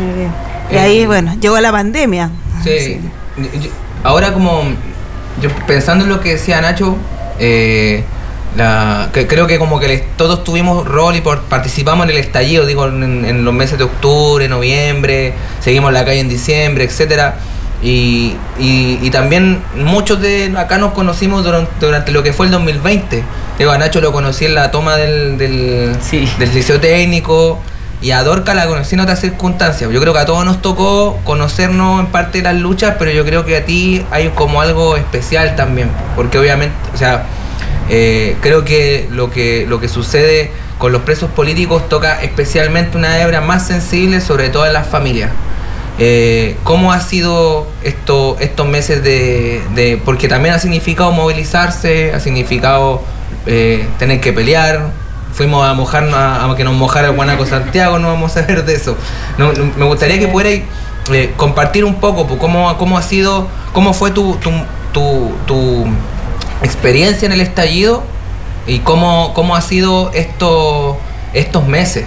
Muy 0.00 0.12
bien. 0.14 0.30
Y 0.72 0.76
ahí, 0.76 1.06
bueno, 1.06 1.34
llegó 1.40 1.58
la 1.60 1.72
pandemia. 1.72 2.30
Sí. 2.62 3.00
Yo- 3.36 3.70
Ahora 4.04 4.32
como 4.34 4.62
yo 5.42 5.48
pensando 5.66 6.04
en 6.04 6.10
lo 6.10 6.20
que 6.20 6.32
decía 6.32 6.60
Nacho, 6.60 6.96
eh, 7.40 8.04
la, 8.56 9.08
que 9.12 9.26
creo 9.26 9.46
que 9.46 9.58
como 9.58 9.80
que 9.80 9.88
les- 9.88 10.16
todos 10.16 10.44
tuvimos 10.44 10.86
rol 10.86 11.16
y 11.16 11.20
por- 11.20 11.40
participamos 11.42 12.04
en 12.04 12.10
el 12.10 12.18
estallido, 12.18 12.66
digo, 12.66 12.86
en, 12.86 13.24
en 13.24 13.44
los 13.44 13.52
meses 13.54 13.78
de 13.78 13.84
octubre, 13.84 14.48
noviembre, 14.48 15.34
seguimos 15.60 15.92
la 15.92 16.04
calle 16.04 16.20
en 16.20 16.28
diciembre, 16.28 16.84
etcétera. 16.84 17.36
Y, 17.82 18.34
y- 18.58 18.98
y 19.02 19.10
también 19.10 19.60
muchos 19.76 20.20
de 20.20 20.52
acá 20.56 20.78
nos 20.78 20.92
conocimos 20.92 21.44
durante, 21.44 21.70
durante 21.84 22.12
lo 22.12 22.22
que 22.22 22.32
fue 22.32 22.46
el 22.46 22.52
2020. 22.52 23.22
Digo, 23.58 23.70
a 23.70 23.78
Nacho 23.78 24.00
lo 24.00 24.12
conocí 24.12 24.44
en 24.46 24.54
la 24.54 24.70
toma 24.70 24.96
del, 24.96 25.36
del, 25.38 25.96
del 26.38 26.54
liceo 26.54 26.80
técnico. 26.80 27.60
y 28.02 28.10
a 28.10 28.22
Dorca 28.22 28.52
la 28.54 28.66
conocí 28.66 28.94
en 28.94 29.00
otras 29.00 29.20
circunstancias. 29.20 29.90
Yo 29.90 30.00
creo 30.00 30.12
que 30.12 30.18
a 30.18 30.26
todos 30.26 30.44
nos 30.44 30.60
tocó 30.60 31.18
conocernos 31.24 32.00
en 32.00 32.06
parte 32.06 32.38
de 32.38 32.44
las 32.44 32.54
luchas, 32.56 32.96
pero 32.98 33.10
yo 33.10 33.24
creo 33.24 33.44
que 33.46 33.56
a 33.56 33.64
ti 33.64 34.04
hay 34.10 34.28
como 34.34 34.60
algo 34.60 34.96
especial 34.96 35.54
también, 35.56 35.90
porque 36.16 36.38
obviamente, 36.38 36.74
o 36.94 36.96
sea, 36.98 37.24
eh, 37.90 38.36
creo 38.40 38.64
que 38.64 39.08
lo 39.10 39.30
que 39.30 39.66
lo 39.68 39.80
que 39.80 39.88
sucede 39.88 40.50
con 40.78 40.92
los 40.92 41.02
presos 41.02 41.30
políticos 41.30 41.88
toca 41.88 42.22
especialmente 42.22 42.96
una 42.96 43.20
hebra 43.20 43.40
más 43.40 43.66
sensible, 43.66 44.20
sobre 44.20 44.48
todo 44.50 44.66
en 44.66 44.72
las 44.72 44.86
familias. 44.86 45.30
Eh, 45.98 46.56
¿Cómo 46.64 46.92
ha 46.92 47.00
sido 47.00 47.68
esto, 47.84 48.36
estos 48.40 48.66
meses 48.66 49.02
de, 49.04 49.62
de- 49.76 50.00
Porque 50.04 50.26
también 50.26 50.54
ha 50.54 50.58
significado 50.58 51.12
movilizarse, 51.12 52.12
ha 52.12 52.18
significado 52.20 53.02
eh, 53.46 53.86
tener 53.98 54.20
que 54.20 54.32
pelear. 54.32 54.90
Fuimos 55.32 55.66
a 55.66 55.72
mojarnos, 55.74 56.14
a, 56.14 56.50
a 56.50 56.56
que 56.56 56.64
nos 56.64 56.74
mojara 56.74 57.08
el 57.08 57.14
Guanaco 57.14 57.46
Santiago, 57.46 57.98
no 57.98 58.08
vamos 58.08 58.36
a 58.36 58.42
ver 58.42 58.64
de 58.64 58.74
eso. 58.74 58.96
No, 59.38 59.52
no, 59.52 59.70
me 59.76 59.84
gustaría 59.84 60.18
que 60.18 60.26
pudierais 60.28 60.62
eh, 61.12 61.32
compartir 61.36 61.84
un 61.84 61.96
poco 62.00 62.26
pues, 62.26 62.40
cómo, 62.40 62.76
cómo 62.76 62.98
ha 62.98 63.02
sido, 63.02 63.46
cómo 63.72 63.92
fue 63.94 64.10
tu, 64.10 64.34
tu, 64.36 64.50
tu, 64.92 65.32
tu 65.46 65.86
experiencia 66.62 67.26
en 67.26 67.32
el 67.32 67.40
estallido 67.40 68.02
y 68.66 68.78
cómo, 68.80 69.32
cómo 69.34 69.56
ha 69.56 69.60
sido 69.60 70.10
esto, 70.14 70.96
estos 71.34 71.66
meses 71.66 72.04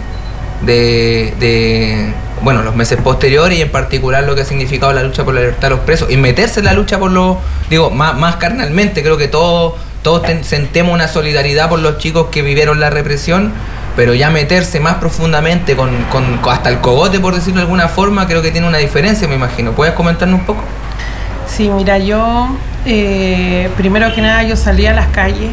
de, 0.62 1.34
de, 1.40 2.12
bueno, 2.42 2.64
los 2.64 2.76
meses 2.76 3.00
posteriores 3.02 3.60
y 3.60 3.62
en 3.62 3.72
particular 3.72 4.24
lo 4.24 4.34
que 4.36 4.42
ha 4.42 4.46
significado 4.46 4.92
la 4.94 5.04
lucha 5.04 5.24
por 5.24 5.34
la 5.36 5.42
libertad 5.42 5.70
de 5.70 5.76
los 5.76 5.80
presos 5.82 6.10
y 6.10 6.18
meterse 6.18 6.60
en 6.62 6.66
la 6.66 6.74
lucha 6.74 6.98
por 6.98 7.12
los, 7.12 7.38
digo, 7.70 7.92
más, 7.92 8.18
más 8.18 8.38
carnalmente, 8.38 9.04
creo 9.04 9.18
que 9.18 9.28
todos, 9.28 9.74
todos 10.02 10.24
sentemos 10.44 10.94
una 10.94 11.08
solidaridad 11.08 11.70
por 11.70 11.80
los 11.80 12.00
chicos 12.00 12.28
que 12.32 12.42
vivieron 12.42 12.80
la 12.80 12.90
represión, 12.90 13.52
pero 13.96 14.14
ya 14.16 14.30
meterse 14.32 14.80
más 14.80 14.96
profundamente 14.96 15.76
con, 15.76 15.90
con- 16.12 16.38
con 16.38 16.54
hasta 16.54 16.70
el 16.70 16.80
cogote, 16.80 17.20
por 17.20 17.36
decirlo 17.36 17.56
de 17.58 17.62
alguna 17.64 17.88
forma, 17.88 18.28
creo 18.28 18.42
que 18.42 18.52
tiene 18.52 18.68
una 18.68 18.78
diferencia, 18.78 19.28
me 19.28 19.36
imagino. 19.36 19.72
¿Puedes 19.74 19.94
comentarnos 19.96 20.40
un 20.40 20.46
poco? 20.46 20.62
Sí, 21.48 21.70
mira, 21.70 21.98
yo 21.98 22.48
eh, 22.88 23.70
primero 23.78 24.14
que 24.14 24.22
nada 24.22 24.44
yo 24.44 24.56
salí 24.56 24.86
a 24.86 24.94
las 24.94 25.08
calles 25.08 25.52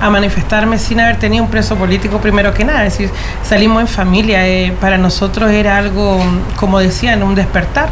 a 0.00 0.10
manifestarme 0.10 0.78
sin 0.78 1.00
haber 1.00 1.18
tenido 1.18 1.42
un 1.42 1.50
preso 1.50 1.76
político 1.76 2.20
primero 2.20 2.54
que 2.54 2.64
nada, 2.64 2.86
es 2.86 2.92
decir, 2.96 3.10
salimos 3.42 3.80
en 3.80 3.88
familia, 3.88 4.46
eh, 4.46 4.72
para 4.80 4.96
nosotros 4.96 5.50
era 5.50 5.76
algo, 5.76 6.22
como 6.56 6.78
decían, 6.78 7.22
un 7.22 7.34
despertar. 7.34 7.88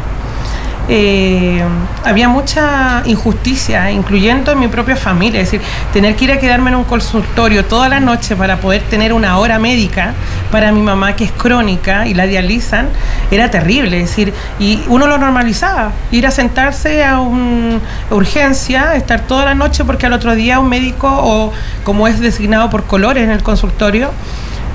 Eh, 0.89 1.61
había 2.05 2.29
mucha 2.29 3.03
injusticia, 3.05 3.91
incluyendo 3.91 4.53
en 4.53 4.59
mi 4.59 4.69
propia 4.69 4.95
familia, 4.95 5.41
es 5.41 5.51
decir, 5.51 5.67
tener 5.91 6.15
que 6.15 6.25
ir 6.25 6.31
a 6.31 6.39
quedarme 6.39 6.69
en 6.69 6.77
un 6.77 6.85
consultorio 6.85 7.65
toda 7.65 7.89
la 7.89 7.99
noche 7.99 8.37
para 8.37 8.57
poder 8.57 8.83
tener 8.83 9.11
una 9.11 9.37
hora 9.37 9.59
médica 9.59 10.13
para 10.49 10.71
mi 10.71 10.81
mamá 10.81 11.17
que 11.17 11.25
es 11.25 11.31
crónica 11.33 12.07
y 12.07 12.13
la 12.13 12.25
dializan, 12.25 12.87
era 13.31 13.51
terrible, 13.51 14.01
es 14.01 14.09
decir, 14.09 14.33
y 14.59 14.81
uno 14.87 15.07
lo 15.07 15.17
normalizaba, 15.17 15.91
ir 16.11 16.25
a 16.25 16.31
sentarse 16.31 17.03
a 17.03 17.19
una 17.19 17.79
urgencia, 18.09 18.95
estar 18.95 19.19
toda 19.21 19.43
la 19.43 19.55
noche 19.55 19.83
porque 19.83 20.05
al 20.05 20.13
otro 20.13 20.35
día 20.35 20.59
un 20.59 20.69
médico 20.69 21.09
o 21.09 21.51
como 21.83 22.07
es 22.07 22.21
designado 22.21 22.69
por 22.69 22.85
colores 22.85 23.25
en 23.25 23.31
el 23.31 23.43
consultorio, 23.43 24.11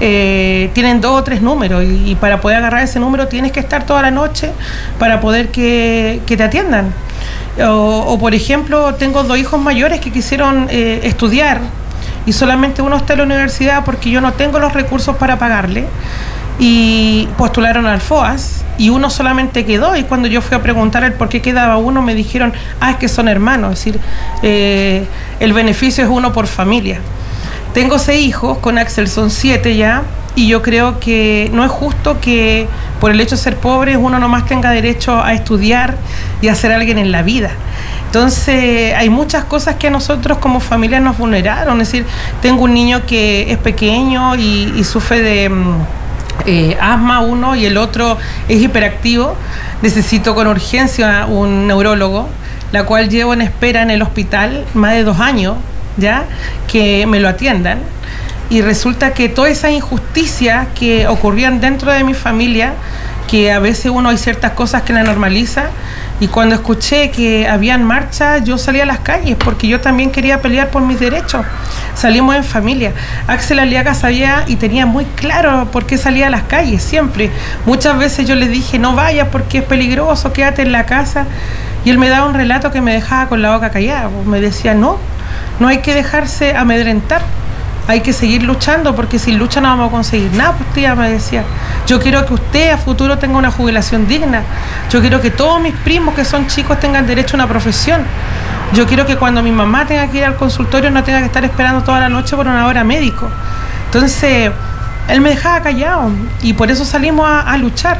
eh, 0.04 0.68
tienen 0.72 1.00
dos 1.00 1.20
o 1.20 1.22
tres 1.22 1.42
números 1.42 1.84
y, 1.84 2.16
para 2.16 2.40
poder 2.40 2.58
agarrar 2.58 2.82
ese 2.82 2.98
número 2.98 3.28
tienes 3.28 3.52
que 3.52 3.60
estar 3.60 3.86
toda 3.86 4.02
la 4.02 4.10
noche 4.10 4.50
para 4.98 5.20
poder 5.20 5.50
que, 5.50 6.20
que 6.26 6.36
te 6.36 6.42
atiendan. 6.42 6.92
O, 7.60 8.04
o, 8.08 8.18
por 8.18 8.34
ejemplo, 8.34 8.96
tengo 8.96 9.22
dos 9.22 9.38
hijos 9.38 9.60
mayores 9.60 10.00
que 10.00 10.10
quisieron 10.10 10.66
eh, 10.70 11.02
estudiar 11.04 11.60
y 12.26 12.32
solamente 12.32 12.82
uno 12.82 12.96
está 12.96 13.12
en 13.12 13.20
la 13.20 13.24
universidad 13.26 13.84
porque 13.84 14.10
yo 14.10 14.20
no 14.20 14.32
tengo 14.32 14.58
los 14.58 14.72
recursos 14.72 15.16
para 15.18 15.38
pagarle 15.38 15.86
y 16.58 17.28
postularon 17.38 17.86
al 17.86 18.00
FOAS 18.00 18.64
y 18.78 18.90
uno 18.90 19.08
solamente 19.08 19.64
quedó 19.64 19.94
y 19.94 20.02
cuando 20.02 20.26
yo 20.26 20.40
fui 20.42 20.56
a 20.56 20.62
preguntar 20.62 21.04
el 21.04 21.12
por 21.12 21.28
qué 21.28 21.40
quedaba 21.40 21.76
uno 21.76 22.02
me 22.02 22.16
dijeron, 22.16 22.52
ah, 22.80 22.90
es 22.90 22.96
que 22.96 23.06
son 23.06 23.28
hermanos, 23.28 23.74
es 23.74 23.84
decir, 23.84 24.00
eh, 24.42 25.04
el 25.38 25.52
beneficio 25.52 26.02
es 26.02 26.10
uno 26.10 26.32
por 26.32 26.48
familia. 26.48 27.00
Tengo 27.74 27.98
seis 27.98 28.26
hijos, 28.26 28.58
con 28.58 28.78
Axel 28.78 29.08
son 29.08 29.30
siete 29.30 29.76
ya, 29.76 30.02
y 30.34 30.48
yo 30.48 30.62
creo 30.62 30.98
que 31.00 31.50
no 31.52 31.64
es 31.64 31.70
justo 31.70 32.20
que 32.20 32.66
por 33.00 33.10
el 33.10 33.20
hecho 33.20 33.36
de 33.36 33.42
ser 33.42 33.56
pobre 33.56 33.96
uno 33.96 34.18
nomás 34.18 34.46
tenga 34.46 34.70
derecho 34.70 35.22
a 35.22 35.34
estudiar 35.34 35.96
y 36.40 36.48
a 36.48 36.54
ser 36.54 36.72
alguien 36.72 36.98
en 36.98 37.12
la 37.12 37.22
vida. 37.22 37.50
Entonces 38.06 38.94
hay 38.94 39.08
muchas 39.08 39.44
cosas 39.44 39.76
que 39.76 39.86
a 39.86 39.90
nosotros 39.90 40.38
como 40.38 40.60
familia 40.60 41.00
nos 41.00 41.16
vulneraron. 41.16 41.80
Es 41.80 41.88
decir, 41.88 42.06
tengo 42.40 42.64
un 42.64 42.74
niño 42.74 43.06
que 43.06 43.50
es 43.50 43.58
pequeño 43.58 44.36
y, 44.36 44.72
y 44.76 44.84
sufre 44.84 45.22
de 45.22 45.48
mm, 45.48 45.76
eh, 46.46 46.76
asma 46.80 47.20
uno 47.20 47.54
y 47.54 47.64
el 47.66 47.76
otro 47.76 48.18
es 48.48 48.60
hiperactivo. 48.60 49.34
Necesito 49.80 50.34
con 50.34 50.46
urgencia 50.46 51.26
un 51.26 51.66
neurólogo, 51.66 52.28
la 52.70 52.84
cual 52.84 53.08
llevo 53.08 53.32
en 53.32 53.42
espera 53.42 53.82
en 53.82 53.90
el 53.90 54.02
hospital 54.02 54.64
más 54.74 54.92
de 54.92 55.04
dos 55.04 55.20
años, 55.20 55.56
¿ya? 55.96 56.24
Que 56.68 57.06
me 57.06 57.20
lo 57.20 57.28
atiendan. 57.28 57.78
Y 58.50 58.60
resulta 58.60 59.14
que 59.14 59.28
toda 59.28 59.48
esa 59.48 59.70
injusticia 59.70 60.68
que 60.74 61.06
ocurrían 61.06 61.60
dentro 61.60 61.90
de 61.90 62.04
mi 62.04 62.14
familia, 62.14 62.74
que 63.26 63.50
a 63.50 63.58
veces 63.58 63.90
uno 63.90 64.10
hay 64.10 64.18
ciertas 64.18 64.52
cosas 64.52 64.82
que 64.82 64.92
la 64.92 65.02
normaliza, 65.04 65.70
y 66.22 66.28
cuando 66.28 66.54
escuché 66.54 67.10
que 67.10 67.48
habían 67.48 67.82
marchas, 67.82 68.44
yo 68.44 68.56
salí 68.56 68.80
a 68.80 68.86
las 68.86 69.00
calles 69.00 69.36
porque 69.42 69.66
yo 69.66 69.80
también 69.80 70.12
quería 70.12 70.40
pelear 70.40 70.68
por 70.68 70.82
mis 70.82 71.00
derechos. 71.00 71.44
Salimos 71.96 72.36
en 72.36 72.44
familia. 72.44 72.92
Axel 73.26 73.58
Aliaga 73.58 73.94
sabía 73.94 74.44
y 74.46 74.54
tenía 74.54 74.86
muy 74.86 75.04
claro 75.04 75.68
por 75.72 75.84
qué 75.84 75.98
salía 75.98 76.28
a 76.28 76.30
las 76.30 76.42
calles, 76.44 76.80
siempre. 76.80 77.32
Muchas 77.66 77.98
veces 77.98 78.28
yo 78.28 78.36
le 78.36 78.46
dije, 78.46 78.78
no 78.78 78.94
vayas 78.94 79.28
porque 79.32 79.58
es 79.58 79.64
peligroso, 79.64 80.32
quédate 80.32 80.62
en 80.62 80.70
la 80.70 80.86
casa. 80.86 81.26
Y 81.84 81.90
él 81.90 81.98
me 81.98 82.08
daba 82.08 82.26
un 82.26 82.34
relato 82.34 82.70
que 82.70 82.80
me 82.80 82.92
dejaba 82.92 83.28
con 83.28 83.42
la 83.42 83.52
boca 83.52 83.70
callada. 83.70 84.08
Me 84.24 84.40
decía, 84.40 84.74
no, 84.74 84.98
no 85.60 85.68
hay 85.68 85.78
que 85.78 85.94
dejarse 85.94 86.56
amedrentar 86.56 87.22
hay 87.88 88.00
que 88.00 88.12
seguir 88.12 88.42
luchando 88.42 88.94
porque 88.94 89.18
sin 89.18 89.38
lucha 89.38 89.60
no 89.60 89.68
vamos 89.68 89.88
a 89.88 89.90
conseguir 89.90 90.32
nada, 90.32 90.52
pues 90.52 90.72
tía 90.72 90.94
me 90.94 91.10
decía. 91.10 91.42
Yo 91.86 92.00
quiero 92.00 92.24
que 92.24 92.34
usted 92.34 92.70
a 92.70 92.78
futuro 92.78 93.18
tenga 93.18 93.36
una 93.36 93.50
jubilación 93.50 94.06
digna. 94.06 94.42
Yo 94.90 95.00
quiero 95.00 95.20
que 95.20 95.30
todos 95.30 95.60
mis 95.60 95.74
primos 95.74 96.14
que 96.14 96.24
son 96.24 96.46
chicos 96.46 96.78
tengan 96.78 97.06
derecho 97.06 97.36
a 97.36 97.38
una 97.38 97.48
profesión. 97.48 98.02
Yo 98.72 98.86
quiero 98.86 99.04
que 99.04 99.16
cuando 99.16 99.42
mi 99.42 99.50
mamá 99.50 99.84
tenga 99.86 100.06
que 100.08 100.18
ir 100.18 100.24
al 100.24 100.36
consultorio 100.36 100.90
no 100.90 101.02
tenga 101.02 101.18
que 101.18 101.26
estar 101.26 101.44
esperando 101.44 101.82
toda 101.82 102.00
la 102.00 102.08
noche 102.08 102.36
por 102.36 102.46
una 102.46 102.66
hora 102.66 102.84
médico. 102.84 103.28
Entonces, 103.86 104.52
él 105.08 105.20
me 105.20 105.30
dejaba 105.30 105.60
callado 105.60 106.10
y 106.40 106.52
por 106.52 106.70
eso 106.70 106.84
salimos 106.84 107.28
a, 107.28 107.40
a 107.40 107.56
luchar. 107.58 107.98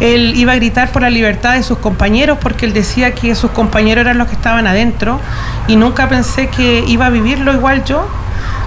Él 0.00 0.34
iba 0.36 0.52
a 0.52 0.56
gritar 0.56 0.90
por 0.90 1.02
la 1.02 1.10
libertad 1.10 1.54
de 1.54 1.62
sus 1.62 1.78
compañeros 1.78 2.38
porque 2.40 2.66
él 2.66 2.72
decía 2.72 3.14
que 3.14 3.34
sus 3.34 3.50
compañeros 3.52 4.02
eran 4.02 4.18
los 4.18 4.28
que 4.28 4.34
estaban 4.34 4.66
adentro 4.66 5.20
y 5.68 5.76
nunca 5.76 6.08
pensé 6.08 6.48
que 6.48 6.84
iba 6.86 7.06
a 7.06 7.10
vivirlo 7.10 7.52
igual 7.52 7.84
yo 7.84 8.06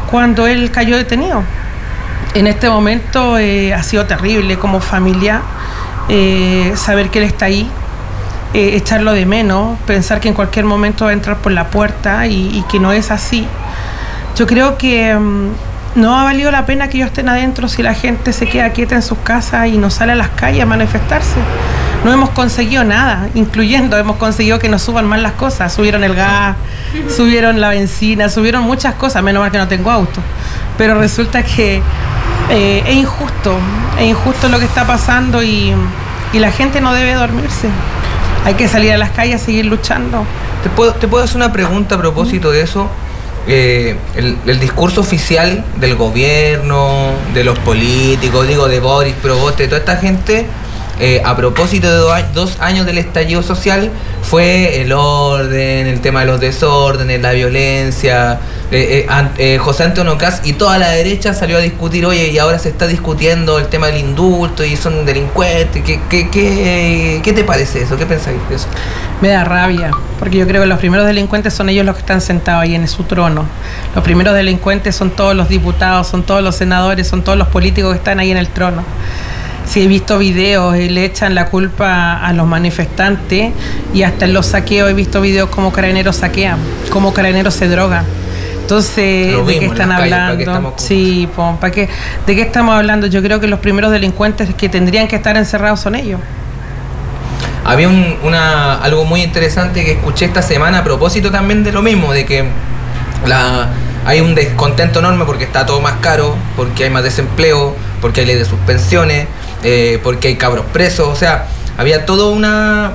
cuando 0.09 0.47
él 0.47 0.71
cayó 0.71 0.95
detenido. 0.95 1.43
En 2.33 2.47
este 2.47 2.69
momento 2.69 3.37
eh, 3.37 3.73
ha 3.73 3.83
sido 3.83 4.05
terrible 4.05 4.57
como 4.57 4.79
familia 4.79 5.41
eh, 6.09 6.73
saber 6.75 7.09
que 7.09 7.19
él 7.19 7.25
está 7.25 7.45
ahí, 7.45 7.69
eh, 8.53 8.75
echarlo 8.75 9.11
de 9.11 9.25
menos, 9.25 9.77
pensar 9.85 10.19
que 10.19 10.29
en 10.29 10.33
cualquier 10.33 10.65
momento 10.65 11.05
va 11.05 11.11
a 11.11 11.13
entrar 11.13 11.37
por 11.37 11.51
la 11.51 11.69
puerta 11.69 12.27
y, 12.27 12.63
que 12.69 12.79
no 12.79 12.91
es 12.91 13.11
así. 13.11 13.45
Yo 14.35 14.47
creo 14.47 14.77
que 14.77 15.13
mm, 15.13 15.49
no 15.95 16.19
ha 16.19 16.23
valido 16.23 16.51
la 16.51 16.65
pena 16.65 16.89
que 16.89 16.97
ellos 16.97 17.07
estén 17.07 17.29
adentro 17.29 17.67
si 17.67 17.81
la 17.81 17.93
gente 17.93 18.33
se 18.33 18.47
queda 18.47 18.69
quieta 18.71 18.95
en 18.95 19.01
sus 19.01 19.17
casas 19.19 19.67
y 19.67 19.77
no 19.77 19.89
sale 19.89 20.11
a 20.11 20.15
las 20.15 20.29
calles 20.29 20.63
a 20.63 20.65
manifestarse. 20.65 21.39
No 22.03 22.13
hemos 22.13 22.29
conseguido 22.29 22.83
nada, 22.83 23.27
incluyendo 23.33 23.97
hemos 23.97 24.17
conseguido 24.17 24.59
que 24.59 24.69
nos 24.69 24.81
suban 24.81 25.05
más 25.07 25.21
las 25.21 25.33
cosas. 25.33 25.73
Subieron 25.73 26.03
el 26.03 26.13
gas, 26.13 26.55
subieron 27.15 27.59
la 27.59 27.69
benzina, 27.69 28.29
subieron 28.29 28.63
muchas 28.63 28.95
cosas, 28.95 29.23
menos 29.23 29.41
mal 29.41 29.51
que 29.51 29.57
no 29.57 29.67
tengo 29.67 29.91
auto. 29.91 30.21
Pero 30.77 30.99
resulta 30.99 31.43
que 31.43 31.81
eh, 32.49 32.83
es 32.85 32.95
injusto, 32.95 33.57
es 33.99 34.05
injusto 34.05 34.47
lo 34.49 34.59
que 34.59 34.65
está 34.65 34.85
pasando 34.85 35.41
y, 35.41 35.73
y 36.33 36.39
la 36.39 36.51
gente 36.51 36.79
no 36.79 36.93
debe 36.93 37.13
dormirse. 37.13 37.69
Hay 38.45 38.53
que 38.53 38.67
salir 38.67 38.93
a 38.93 38.97
las 38.97 39.09
calles 39.09 39.41
a 39.41 39.45
seguir 39.45 39.65
luchando. 39.65 40.23
¿Te 40.63 40.69
puedo, 40.69 40.93
te 40.93 41.07
puedo 41.07 41.23
hacer 41.23 41.37
una 41.37 41.51
pregunta 41.51 41.95
a 41.95 41.97
propósito 41.97 42.51
de 42.51 42.61
eso? 42.61 42.89
Eh, 43.49 43.95
el, 44.15 44.37
el 44.45 44.59
discurso 44.59 44.99
oficial 45.01 45.63
del 45.79 45.95
gobierno, 45.95 47.11
de 47.33 47.45
los 47.45 47.57
políticos, 47.59 48.45
digo 48.45 48.67
de 48.67 48.81
Boris, 48.81 49.15
Proboste, 49.21 49.63
de 49.63 49.69
toda 49.69 49.79
esta 49.79 49.95
gente, 49.95 50.45
eh, 50.99 51.21
a 51.23 51.35
propósito 51.35 51.87
de 51.89 51.97
do- 51.97 52.13
dos 52.33 52.57
años 52.59 52.85
del 52.85 52.97
estallido 52.97 53.43
social, 53.43 53.91
fue 54.23 54.81
el 54.81 54.91
orden, 54.93 55.87
el 55.87 56.01
tema 56.01 56.21
de 56.21 56.25
los 56.27 56.39
desórdenes, 56.39 57.21
la 57.21 57.31
violencia. 57.31 58.39
Eh, 58.69 59.07
eh, 59.09 59.27
eh, 59.37 59.57
José 59.59 59.83
Antonio 59.85 60.17
Caz 60.17 60.41
y 60.43 60.51
toda 60.53 60.77
la 60.77 60.89
derecha 60.89 61.33
salió 61.33 61.55
a 61.57 61.61
discutir, 61.61 62.05
oye, 62.05 62.27
y 62.31 62.37
ahora 62.37 62.59
se 62.59 62.67
está 62.67 62.85
discutiendo 62.85 63.59
el 63.59 63.67
tema 63.67 63.87
del 63.87 63.97
indulto 63.97 64.65
y 64.65 64.75
son 64.75 65.05
delincuentes. 65.05 65.81
¿Qué, 65.83 66.01
qué, 66.09 66.29
qué, 66.29 67.21
qué 67.23 67.33
te 67.33 67.43
parece 67.45 67.83
eso? 67.83 67.95
¿Qué 67.95 68.05
pensáis 68.05 68.37
de 68.49 68.55
eso? 68.55 68.67
Me 69.21 69.29
da 69.29 69.45
rabia, 69.45 69.91
porque 70.19 70.37
yo 70.37 70.45
creo 70.47 70.61
que 70.61 70.67
los 70.67 70.79
primeros 70.79 71.07
delincuentes 71.07 71.53
son 71.53 71.69
ellos 71.69 71.85
los 71.85 71.95
que 71.95 72.01
están 72.01 72.19
sentados 72.19 72.63
ahí 72.63 72.75
en 72.75 72.85
su 72.89 73.03
trono. 73.03 73.45
Los 73.95 74.03
primeros 74.03 74.35
delincuentes 74.35 74.95
son 74.97 75.11
todos 75.11 75.33
los 75.33 75.47
diputados, 75.47 76.07
son 76.07 76.23
todos 76.23 76.43
los 76.43 76.55
senadores, 76.57 77.07
son 77.07 77.23
todos 77.23 77.37
los 77.37 77.47
políticos 77.47 77.93
que 77.93 77.97
están 77.99 78.19
ahí 78.19 78.31
en 78.31 78.37
el 78.37 78.49
trono. 78.49 78.83
Si 79.69 79.83
he 79.83 79.87
visto 79.87 80.17
videos, 80.17 80.75
eh, 80.75 80.89
le 80.89 81.03
echan 81.05 81.35
la 81.35 81.45
culpa 81.47 82.15
a 82.25 82.31
los 82.33 82.47
manifestantes 82.47 83.51
y 83.93 84.03
hasta 84.03 84.25
en 84.25 84.33
los 84.33 84.45
saqueos 84.47 84.89
he 84.89 84.93
visto 84.93 85.19
videos 85.21 85.49
como 85.49 85.71
carabineros 85.73 86.15
saquean, 86.17 86.57
como 86.89 87.13
carabineros 87.13 87.53
se 87.53 87.67
drogan. 87.67 88.05
Entonces, 88.61 89.45
¿de 89.45 89.59
qué 89.59 89.65
están 89.65 89.89
las 89.89 89.99
calles, 89.99 90.17
¿para 90.17 90.37
qué 90.37 90.43
hablando? 90.49 90.73
sí, 90.77 91.29
po, 91.35 91.57
¿para 91.59 91.71
qué? 91.71 91.87
¿de 92.25 92.35
qué 92.35 92.41
estamos 92.41 92.75
hablando? 92.75 93.07
Yo 93.07 93.21
creo 93.21 93.39
que 93.39 93.47
los 93.47 93.59
primeros 93.59 93.91
delincuentes 93.91 94.53
que 94.55 94.67
tendrían 94.69 95.07
que 95.07 95.15
estar 95.15 95.37
encerrados 95.37 95.79
son 95.79 95.95
ellos. 95.95 96.19
Había 97.65 97.87
un- 97.89 98.15
una, 98.23 98.75
algo 98.75 99.03
muy 99.05 99.21
interesante 99.21 99.83
que 99.83 99.91
escuché 99.93 100.25
esta 100.25 100.41
semana 100.41 100.79
a 100.79 100.83
propósito 100.83 101.31
también 101.31 101.63
de 101.63 101.71
lo 101.73 101.81
mismo, 101.81 102.13
de 102.13 102.25
que 102.25 102.45
la, 103.25 103.67
hay 104.05 104.21
un 104.21 104.35
descontento 104.35 104.99
enorme 104.99 105.25
porque 105.25 105.43
está 105.43 105.65
todo 105.65 105.81
más 105.81 105.95
caro, 106.01 106.35
porque 106.55 106.85
hay 106.85 106.89
más 106.89 107.03
desempleo, 107.03 107.75
porque 108.01 108.21
hay 108.21 108.27
ley 108.27 108.35
de 108.37 108.45
suspensiones, 108.45 109.27
eh, 109.63 109.99
porque 110.03 110.29
hay 110.29 110.35
cabros 110.35 110.65
presos, 110.71 111.07
o 111.07 111.15
sea, 111.15 111.47
había 111.77 112.05
todo 112.05 112.31
una, 112.31 112.91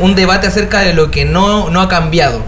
un, 0.00 0.14
debate 0.14 0.46
acerca 0.46 0.80
de 0.80 0.94
lo 0.94 1.10
que 1.10 1.24
no, 1.24 1.70
no 1.70 1.80
ha 1.80 1.88
cambiado, 1.88 2.42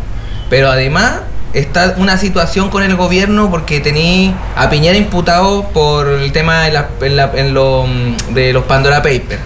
pero 0.48 0.70
además 0.70 1.20
está 1.52 1.94
una 1.96 2.16
situación 2.18 2.70
con 2.70 2.82
el 2.82 2.94
gobierno 2.96 3.50
porque 3.50 3.80
tenía 3.80 4.34
a 4.56 4.70
Piñera 4.70 4.96
imputado 4.96 5.68
por 5.70 6.06
el 6.08 6.32
tema 6.32 6.62
de, 6.62 6.72
la- 6.72 7.30
en 7.34 7.54
mm, 7.54 8.34
de 8.34 8.52
los 8.52 8.64
Pandora 8.64 9.02
Papers. 9.02 9.40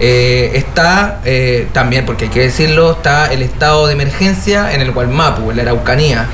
Eh, 0.00 0.52
está 0.54 1.20
eh, 1.24 1.66
también, 1.72 2.06
porque 2.06 2.24
hay 2.26 2.30
que 2.30 2.40
decirlo, 2.40 2.92
está 2.92 3.32
el 3.32 3.42
estado 3.42 3.86
de 3.88 3.94
emergencia 3.94 4.72
en 4.72 4.80
el 4.80 4.92
Gualmapu, 4.92 5.50
en 5.50 5.56
la 5.56 5.62
Araucanía. 5.62 6.26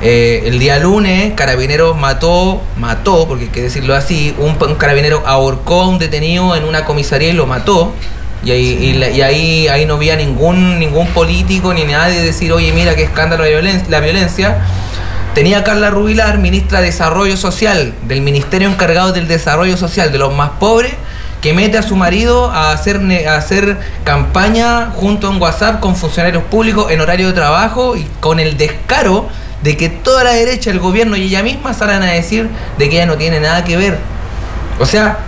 Eh, 0.00 0.44
el 0.46 0.60
día 0.60 0.78
lunes, 0.78 1.32
Carabineros 1.34 1.96
mató, 1.96 2.62
mató, 2.76 3.26
porque 3.26 3.44
hay 3.44 3.50
que 3.50 3.62
decirlo 3.62 3.96
así, 3.96 4.32
un, 4.38 4.54
carabinero 4.76 5.24
ahorcó 5.26 5.82
a 5.82 5.88
un 5.88 5.98
detenido 5.98 6.54
en 6.54 6.64
una 6.64 6.84
comisaría 6.84 7.30
y 7.30 7.32
lo 7.32 7.46
mató. 7.46 7.92
Y 8.44 8.52
ahí, 8.52 9.68
ahí, 9.68 9.84
no 9.86 9.94
había 9.94 10.14
ningún, 10.14 10.78
ningún 10.78 11.08
político 11.08 11.74
ni 11.74 11.82
nadie 11.82 12.22
decir, 12.22 12.52
oye, 12.52 12.72
mira 12.72 12.94
qué 12.94 13.02
escándalo 13.02 13.42
la 13.42 13.50
violen- 13.50 13.88
la 13.88 13.98
violencia. 13.98 14.58
Tenía 15.34 15.64
Carla 15.64 15.90
Rubilar, 15.90 16.38
ministra 16.38 16.80
de 16.80 16.86
Desarrollo 16.86 17.36
Social, 17.36 17.92
del 18.04 18.20
Ministerio 18.20 18.68
encargado 18.68 19.12
del 19.12 19.26
Desarrollo 19.26 19.76
Social 19.76 20.12
de 20.12 20.18
los 20.18 20.32
más 20.32 20.50
pobres, 20.60 20.92
que 21.42 21.52
mete 21.52 21.78
a 21.78 21.82
su 21.82 21.96
marido 21.96 22.50
a 22.50 22.70
hacer, 22.70 23.00
a 23.28 23.36
hacer 23.36 23.76
campaña 24.04 24.92
junto 24.94 25.30
en 25.30 25.42
WhatsApp 25.42 25.80
con 25.80 25.96
funcionarios 25.96 26.44
públicos 26.44 26.90
en 26.90 27.00
horario 27.00 27.28
de 27.28 27.32
trabajo 27.34 27.96
y 27.96 28.06
con 28.20 28.38
el 28.38 28.56
descaro 28.56 29.28
de 29.62 29.76
que 29.76 29.88
toda 29.88 30.24
la 30.24 30.32
derecha, 30.32 30.70
el 30.70 30.78
gobierno 30.78 31.16
y 31.16 31.22
ella 31.22 31.42
misma 31.42 31.74
salgan 31.74 32.02
a 32.02 32.06
decir 32.06 32.48
de 32.78 32.88
que 32.88 32.96
ella 32.96 33.06
no 33.06 33.16
tiene 33.16 33.40
nada 33.40 33.64
que 33.64 33.76
ver. 33.76 33.98
O 34.78 34.86
sea, 34.86 35.18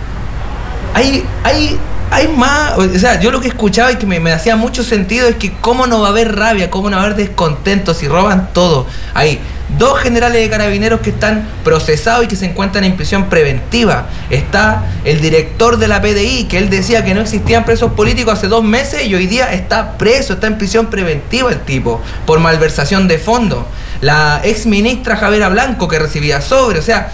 hay, 0.93 1.25
hay, 1.43 1.77
hay 2.11 2.27
más, 2.27 2.77
o 2.77 2.99
sea, 2.99 3.21
yo 3.21 3.31
lo 3.31 3.39
que 3.39 3.47
escuchaba 3.47 3.89
y 3.93 3.95
que 3.95 4.05
me, 4.05 4.31
hacía 4.33 4.57
mucho 4.57 4.83
sentido 4.83 5.29
es 5.29 5.37
que 5.37 5.53
cómo 5.53 5.87
no 5.87 6.01
va 6.01 6.07
a 6.07 6.11
haber 6.11 6.35
rabia, 6.35 6.69
cómo 6.69 6.89
no 6.89 6.97
va 6.97 7.03
a 7.03 7.05
haber 7.05 7.17
descontento 7.17 7.93
si 7.93 8.05
roban 8.09 8.49
todo. 8.51 8.85
Hay 9.13 9.39
dos 9.77 9.97
generales 9.97 10.41
de 10.41 10.49
carabineros 10.49 10.99
que 10.99 11.11
están 11.11 11.47
procesados 11.63 12.25
y 12.25 12.27
que 12.27 12.35
se 12.35 12.47
encuentran 12.47 12.83
en 12.83 12.97
prisión 12.97 13.29
preventiva. 13.29 14.09
Está 14.29 14.83
el 15.05 15.21
director 15.21 15.77
de 15.77 15.87
la 15.87 16.01
PDI, 16.01 16.49
que 16.49 16.57
él 16.57 16.69
decía 16.69 17.05
que 17.05 17.13
no 17.13 17.21
existían 17.21 17.63
presos 17.63 17.93
políticos 17.93 18.33
hace 18.33 18.49
dos 18.49 18.65
meses 18.65 19.05
y 19.05 19.15
hoy 19.15 19.27
día 19.27 19.53
está 19.53 19.97
preso, 19.97 20.33
está 20.33 20.47
en 20.47 20.57
prisión 20.57 20.87
preventiva 20.87 21.49
el 21.49 21.61
tipo, 21.61 22.01
por 22.25 22.41
malversación 22.41 23.07
de 23.07 23.19
fondos. 23.19 23.63
La 24.01 24.41
ex 24.43 24.65
ministra 24.65 25.15
Javiera 25.15 25.47
Blanco 25.47 25.87
que 25.87 25.97
recibía 25.97 26.41
sobre, 26.41 26.79
o 26.79 26.83
sea, 26.83 27.13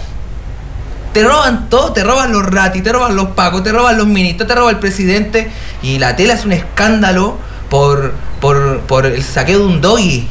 te 1.12 1.24
roban 1.24 1.68
todo, 1.68 1.92
te 1.92 2.04
roban 2.04 2.32
los 2.32 2.44
ratis, 2.44 2.82
te 2.82 2.92
roban 2.92 3.16
los 3.16 3.28
pacos, 3.28 3.62
te 3.62 3.72
roban 3.72 3.96
los 3.96 4.06
ministros, 4.06 4.46
te 4.48 4.54
roba 4.54 4.70
el 4.70 4.78
presidente. 4.78 5.50
Y 5.82 5.98
la 5.98 6.16
tela 6.16 6.34
es 6.34 6.44
un 6.44 6.52
escándalo 6.52 7.38
por, 7.70 8.14
por, 8.40 8.80
por 8.80 9.06
el 9.06 9.22
saqueo 9.22 9.60
de 9.60 9.64
un 9.64 9.80
doggy. 9.80 10.28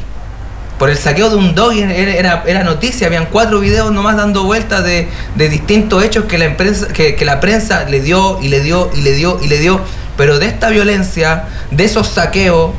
Por 0.78 0.90
el 0.90 0.96
saqueo 0.96 1.28
de 1.30 1.36
un 1.36 1.54
doggy 1.56 1.82
era, 1.82 2.44
era, 2.46 2.62
noticia, 2.62 3.08
habían 3.08 3.26
cuatro 3.26 3.58
videos 3.58 3.90
nomás 3.90 4.16
dando 4.16 4.44
vueltas 4.44 4.84
de, 4.84 5.08
de 5.34 5.48
distintos 5.48 6.04
hechos 6.04 6.26
que 6.26 6.38
la, 6.38 6.44
empresa, 6.44 6.86
que, 6.88 7.16
que 7.16 7.24
la 7.24 7.40
prensa 7.40 7.84
le 7.84 8.00
dio 8.00 8.40
y 8.40 8.48
le 8.48 8.60
dio 8.60 8.88
y 8.94 9.00
le 9.00 9.12
dio 9.12 9.40
y 9.42 9.48
le 9.48 9.58
dio. 9.58 9.80
Pero 10.16 10.38
de 10.38 10.46
esta 10.46 10.68
violencia, 10.68 11.44
de 11.72 11.84
esos 11.84 12.08
saqueos, 12.08 12.72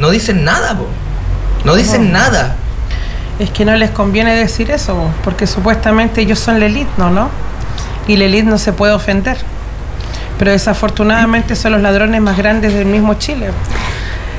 no 0.00 0.10
dicen 0.10 0.44
nada, 0.44 0.76
po. 0.76 0.88
No 1.64 1.76
dicen 1.76 2.12
nada. 2.12 2.56
Es 3.38 3.50
que 3.50 3.64
no 3.64 3.74
les 3.74 3.90
conviene 3.90 4.34
decir 4.34 4.70
eso, 4.70 4.94
po, 4.94 5.10
porque 5.24 5.46
supuestamente 5.46 6.20
ellos 6.20 6.38
son 6.38 6.60
la 6.60 6.66
elite, 6.66 6.90
¿no? 6.98 7.10
¿no? 7.10 7.28
Y 8.06 8.16
la 8.16 8.26
elite 8.26 8.44
no 8.44 8.58
se 8.58 8.72
puede 8.72 8.92
ofender. 8.92 9.38
Pero 10.38 10.50
desafortunadamente 10.50 11.56
son 11.56 11.72
los 11.72 11.80
ladrones 11.80 12.20
más 12.20 12.36
grandes 12.36 12.74
del 12.74 12.86
mismo 12.86 13.14
Chile. 13.14 13.50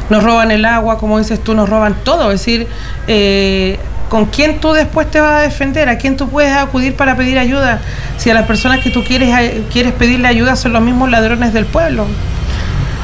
Nos 0.09 0.23
roban 0.23 0.51
el 0.51 0.65
agua, 0.65 0.97
como 0.97 1.17
dices 1.17 1.43
tú, 1.43 1.55
nos 1.55 1.67
roban 1.67 1.95
todo. 2.03 2.31
Es 2.31 2.41
decir, 2.41 2.67
eh, 3.07 3.79
¿con 4.09 4.25
quién 4.25 4.59
tú 4.59 4.73
después 4.73 5.09
te 5.09 5.19
vas 5.19 5.33
a 5.33 5.41
defender? 5.41 5.89
¿A 5.89 5.97
quién 5.97 6.15
tú 6.15 6.29
puedes 6.29 6.55
acudir 6.55 6.95
para 6.95 7.15
pedir 7.15 7.39
ayuda? 7.39 7.81
Si 8.17 8.29
a 8.29 8.33
las 8.33 8.45
personas 8.45 8.81
que 8.81 8.91
tú 8.91 9.03
quieres, 9.03 9.29
eh, 9.39 9.63
quieres 9.71 9.93
pedirle 9.93 10.27
ayuda 10.27 10.55
son 10.55 10.73
los 10.73 10.81
mismos 10.81 11.09
ladrones 11.09 11.53
del 11.53 11.65
pueblo. 11.65 12.05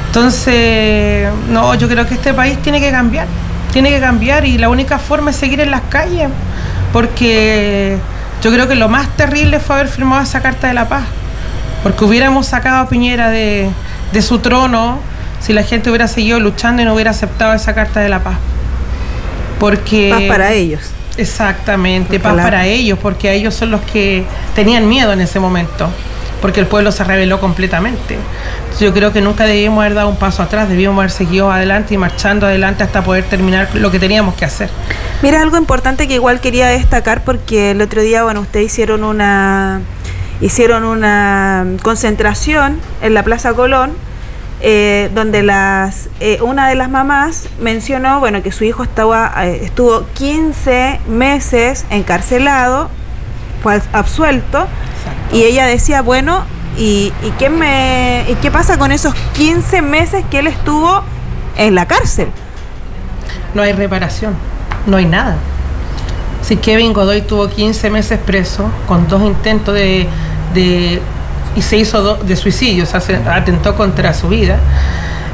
Entonces, 0.07 1.29
no, 1.49 1.73
yo 1.75 1.87
creo 1.87 2.05
que 2.05 2.15
este 2.15 2.33
país 2.33 2.57
tiene 2.61 2.81
que 2.81 2.91
cambiar, 2.91 3.27
tiene 3.71 3.89
que 3.89 3.99
cambiar 3.99 4.45
y 4.45 4.57
la 4.57 4.69
única 4.69 4.99
forma 4.99 5.31
es 5.31 5.37
seguir 5.37 5.59
en 5.61 5.71
las 5.71 5.81
calles, 5.81 6.29
porque 6.93 7.97
yo 8.41 8.51
creo 8.51 8.67
que 8.67 8.75
lo 8.75 8.89
más 8.89 9.07
terrible 9.15 9.59
fue 9.59 9.75
haber 9.75 9.87
firmado 9.87 10.21
esa 10.23 10.41
Carta 10.41 10.67
de 10.67 10.73
la 10.73 10.89
Paz, 10.89 11.03
porque 11.83 12.03
hubiéramos 12.05 12.47
sacado 12.47 12.77
a 12.77 12.89
Piñera 12.89 13.29
de, 13.29 13.69
de 14.11 14.21
su 14.21 14.39
trono 14.39 14.99
si 15.39 15.53
la 15.53 15.63
gente 15.63 15.89
hubiera 15.89 16.07
seguido 16.07 16.39
luchando 16.39 16.81
y 16.81 16.85
no 16.85 16.93
hubiera 16.93 17.11
aceptado 17.11 17.53
esa 17.53 17.73
Carta 17.73 17.99
de 17.99 18.09
la 18.09 18.19
Paz. 18.19 18.35
Porque... 19.59 20.09
Paz 20.11 20.23
para 20.27 20.51
ellos. 20.53 20.91
Exactamente, 21.17 22.19
paz 22.19 22.35
para 22.35 22.65
ellos, 22.67 22.97
porque 23.01 23.33
ellos 23.33 23.53
son 23.53 23.71
los 23.71 23.81
que 23.81 24.23
tenían 24.55 24.87
miedo 24.87 25.11
en 25.13 25.21
ese 25.21 25.39
momento, 25.39 25.89
porque 26.41 26.59
el 26.59 26.67
pueblo 26.67 26.91
se 26.91 27.03
rebeló 27.03 27.39
completamente. 27.39 28.17
Yo 28.79 28.93
creo 28.93 29.13
que 29.13 29.21
nunca 29.21 29.45
debíamos 29.45 29.81
haber 29.81 29.93
dado 29.93 30.09
un 30.09 30.17
paso 30.17 30.41
atrás, 30.41 30.67
debíamos 30.67 30.99
haber 30.99 31.11
seguido 31.11 31.51
adelante 31.51 31.93
y 31.93 31.97
marchando 31.97 32.47
adelante 32.47 32.83
hasta 32.83 33.03
poder 33.03 33.23
terminar 33.25 33.69
lo 33.75 33.91
que 33.91 33.99
teníamos 33.99 34.35
que 34.35 34.45
hacer. 34.45 34.69
Mira, 35.21 35.41
algo 35.41 35.57
importante 35.57 36.07
que 36.07 36.15
igual 36.15 36.41
quería 36.41 36.67
destacar 36.67 37.23
porque 37.23 37.71
el 37.71 37.81
otro 37.81 38.01
día, 38.01 38.23
bueno, 38.23 38.41
ustedes 38.41 38.65
hicieron 38.67 39.03
una 39.03 39.81
hicieron 40.41 40.83
una 40.83 41.65
concentración 41.83 42.79
en 43.03 43.13
la 43.13 43.23
Plaza 43.23 43.53
Colón, 43.53 43.91
eh, 44.61 45.09
donde 45.13 45.43
las 45.43 46.09
eh, 46.19 46.39
una 46.41 46.67
de 46.67 46.75
las 46.75 46.89
mamás 46.89 47.47
mencionó, 47.59 48.19
bueno, 48.19 48.43
que 48.43 48.51
su 48.51 48.63
hijo 48.63 48.83
estaba 48.83 49.31
eh, 49.45 49.59
estuvo 49.63 50.05
15 50.13 50.99
meses 51.07 51.85
encarcelado, 51.89 52.89
fue 53.63 53.81
absuelto, 53.93 54.67
y 55.31 55.43
ella 55.43 55.65
decía, 55.65 56.01
bueno, 56.01 56.43
¿y, 56.77 57.13
qué 57.39 57.49
me 57.49 58.25
y 58.29 58.35
qué 58.35 58.51
pasa 58.51 58.77
con 58.77 58.91
esos 58.91 59.13
15 59.33 59.81
meses 59.81 60.25
que 60.29 60.39
él 60.39 60.47
estuvo 60.47 61.03
en 61.57 61.75
la 61.75 61.87
cárcel? 61.87 62.27
No 63.53 63.61
hay 63.61 63.73
reparación, 63.73 64.33
no 64.85 64.97
hay 64.97 65.05
nada. 65.05 65.37
Si 66.41 66.57
Kevin 66.57 66.93
Godoy 66.93 67.21
tuvo 67.21 67.47
15 67.47 67.89
meses 67.89 68.19
preso 68.19 68.69
con 68.87 69.07
dos 69.07 69.21
intentos 69.21 69.75
de, 69.75 70.07
y 71.55 71.61
se 71.61 71.77
hizo 71.77 72.15
de 72.15 72.35
suicidio, 72.35 72.83
o 72.83 72.87
sea, 72.87 72.99
se 72.99 73.15
atentó 73.15 73.75
contra 73.75 74.13
su 74.13 74.29
vida. 74.29 74.57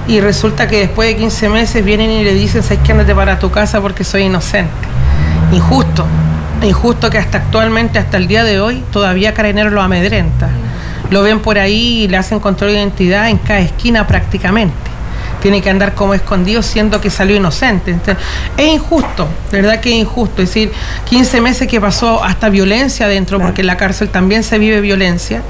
Y 0.08 0.22
resulta 0.22 0.68
que 0.68 0.80
después 0.80 1.10
de 1.10 1.18
15 1.18 1.50
meses 1.50 1.84
vienen 1.84 2.10
y 2.10 2.24
le 2.24 2.34
dicen, 2.34 2.64
¿sabes 2.64 2.80
que 2.80 2.92
andate 2.92 3.14
para 3.14 3.40
tu 3.40 3.52
casa 3.52 3.82
porque 3.82 4.04
soy 4.04 4.24
inocente? 4.24 4.72
Injusto, 5.52 6.06
injusto 6.66 7.10
que 7.10 7.18
hasta 7.18 7.38
actualmente, 7.38 8.00
hasta 8.00 8.18
el 8.18 8.28
día 8.28 8.44
de 8.44 8.60
hoy, 8.60 8.84
todavía 8.92 9.34
Carabineros 9.34 9.74
lo 9.74 9.82
amedrenta. 9.82 10.50
Lo 11.10 11.22
ven 11.22 11.40
por 11.40 11.58
ahí 11.58 12.04
y 12.04 12.08
le 12.08 12.18
hacen 12.18 12.40
control 12.40 12.72
de 12.72 12.78
identidad 12.80 13.30
en 13.30 13.38
cada 13.38 13.60
esquina 13.60 14.08
prácticamente 14.08 14.98
tiene 15.42 15.62
que 15.62 15.70
andar 15.70 15.94
como 15.94 16.14
escondido 16.14 16.62
siendo 16.62 17.00
que 17.02 17.10
salió 17.10 17.36
inocente. 17.36 17.92
Entonces, 17.92 18.24
es 18.58 18.68
injusto, 18.68 19.28
de 19.52 19.62
verdad 19.62 19.80
que 19.80 19.90
es 19.90 19.96
injusto. 19.96 20.42
Es 20.42 20.50
decir, 20.50 20.72
15 21.06 21.42
meses 21.42 21.68
que 21.68 21.80
pasó 21.80 22.24
hasta 22.24 22.50
violencia 22.50 23.08
dentro, 23.08 23.40
porque 23.40 23.62
en 23.62 23.68
la 23.68 23.78
cárcel 23.78 24.10
también 24.10 24.44
se 24.44 24.60
vive 24.60 24.82
violencia, 24.82 25.42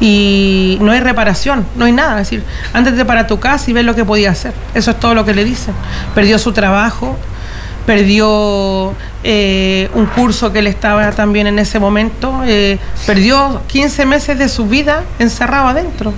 y 0.00 0.78
no 0.80 0.92
hay 0.92 1.00
reparación, 1.00 1.64
no 1.76 1.84
hay 1.84 1.92
nada. 1.92 2.20
Es 2.20 2.30
decir, 2.30 2.44
ándate 2.72 3.04
para 3.04 3.26
tu 3.26 3.40
casa 3.40 3.70
y 3.70 3.74
ves 3.74 3.84
lo 3.84 3.94
que 3.94 4.04
podía 4.04 4.30
hacer. 4.30 4.52
Eso 4.74 4.90
es 4.90 5.00
todo 5.00 5.14
lo 5.14 5.24
que 5.24 5.34
le 5.34 5.44
dicen. 5.44 5.74
Perdió 6.14 6.38
su 6.38 6.52
trabajo, 6.52 7.16
perdió 7.86 8.94
eh, 9.24 9.90
un 9.94 10.06
curso 10.06 10.52
que 10.52 10.60
él 10.60 10.66
estaba 10.66 11.10
también 11.12 11.46
en 11.46 11.58
ese 11.58 11.78
momento, 11.78 12.42
eh, 12.46 12.78
perdió 13.06 13.62
15 13.66 14.06
meses 14.06 14.38
de 14.38 14.48
su 14.48 14.66
vida 14.66 15.04
encerrado 15.18 15.68
adentro. 15.68 16.12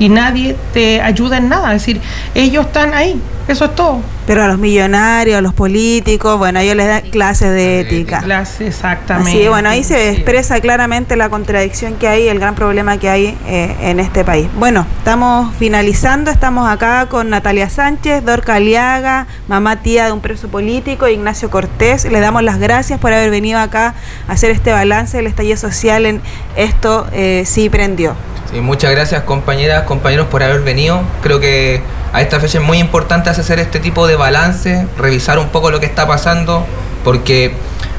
Y 0.00 0.08
nadie 0.08 0.56
te 0.72 1.00
ayuda 1.00 1.36
en 1.36 1.48
nada. 1.48 1.72
Es 1.74 1.82
decir, 1.82 2.00
ellos 2.34 2.66
están 2.66 2.94
ahí, 2.94 3.20
eso 3.46 3.66
es 3.66 3.74
todo. 3.76 4.00
Pero 4.26 4.44
a 4.44 4.48
los 4.48 4.58
millonarios, 4.58 5.38
a 5.38 5.40
los 5.40 5.52
políticos, 5.52 6.38
bueno, 6.38 6.60
ellos 6.60 6.76
les 6.76 6.86
dan 6.86 7.02
clases 7.10 7.50
de 7.50 7.80
ética. 7.80 8.20
Clases, 8.20 8.68
exactamente. 8.68 9.32
Sí, 9.32 9.48
bueno, 9.48 9.68
ahí 9.68 9.82
se 9.84 10.10
expresa 10.10 10.60
claramente 10.60 11.16
la 11.16 11.28
contradicción 11.28 11.94
que 11.94 12.08
hay, 12.08 12.28
el 12.28 12.38
gran 12.38 12.54
problema 12.54 12.96
que 12.96 13.10
hay 13.10 13.36
eh, 13.46 13.76
en 13.82 14.00
este 14.00 14.24
país. 14.24 14.48
Bueno, 14.58 14.86
estamos 14.98 15.54
finalizando, 15.56 16.30
estamos 16.30 16.70
acá 16.70 17.06
con 17.10 17.28
Natalia 17.28 17.68
Sánchez, 17.68 18.24
Dorca 18.24 18.54
Aliaga, 18.54 19.26
mamá 19.48 19.82
tía 19.82 20.06
de 20.06 20.12
un 20.12 20.20
preso 20.20 20.48
político, 20.48 21.08
Ignacio 21.08 21.50
Cortés. 21.50 22.04
Le 22.04 22.20
damos 22.20 22.42
las 22.42 22.58
gracias 22.58 23.00
por 23.00 23.12
haber 23.12 23.30
venido 23.30 23.58
acá 23.58 23.94
a 24.28 24.32
hacer 24.32 24.50
este 24.50 24.72
balance 24.72 25.16
del 25.16 25.26
estallido 25.26 25.56
social 25.56 26.06
en 26.06 26.22
esto 26.56 27.06
eh, 27.12 27.42
sí 27.46 27.68
prendió. 27.68 28.14
Sí, 28.50 28.60
muchas 28.60 28.90
gracias 28.90 29.22
compañeras, 29.22 29.84
compañeros 29.84 30.26
por 30.26 30.42
haber 30.42 30.62
venido. 30.62 31.00
Creo 31.22 31.38
que 31.38 31.82
a 32.12 32.20
esta 32.20 32.40
fecha 32.40 32.58
es 32.58 32.64
muy 32.64 32.78
importante 32.78 33.30
hacer 33.30 33.60
este 33.60 33.78
tipo 33.78 34.08
de 34.08 34.16
balance, 34.16 34.86
revisar 34.98 35.38
un 35.38 35.50
poco 35.50 35.70
lo 35.70 35.78
que 35.78 35.86
está 35.86 36.06
pasando, 36.08 36.66
porque 37.04 37.54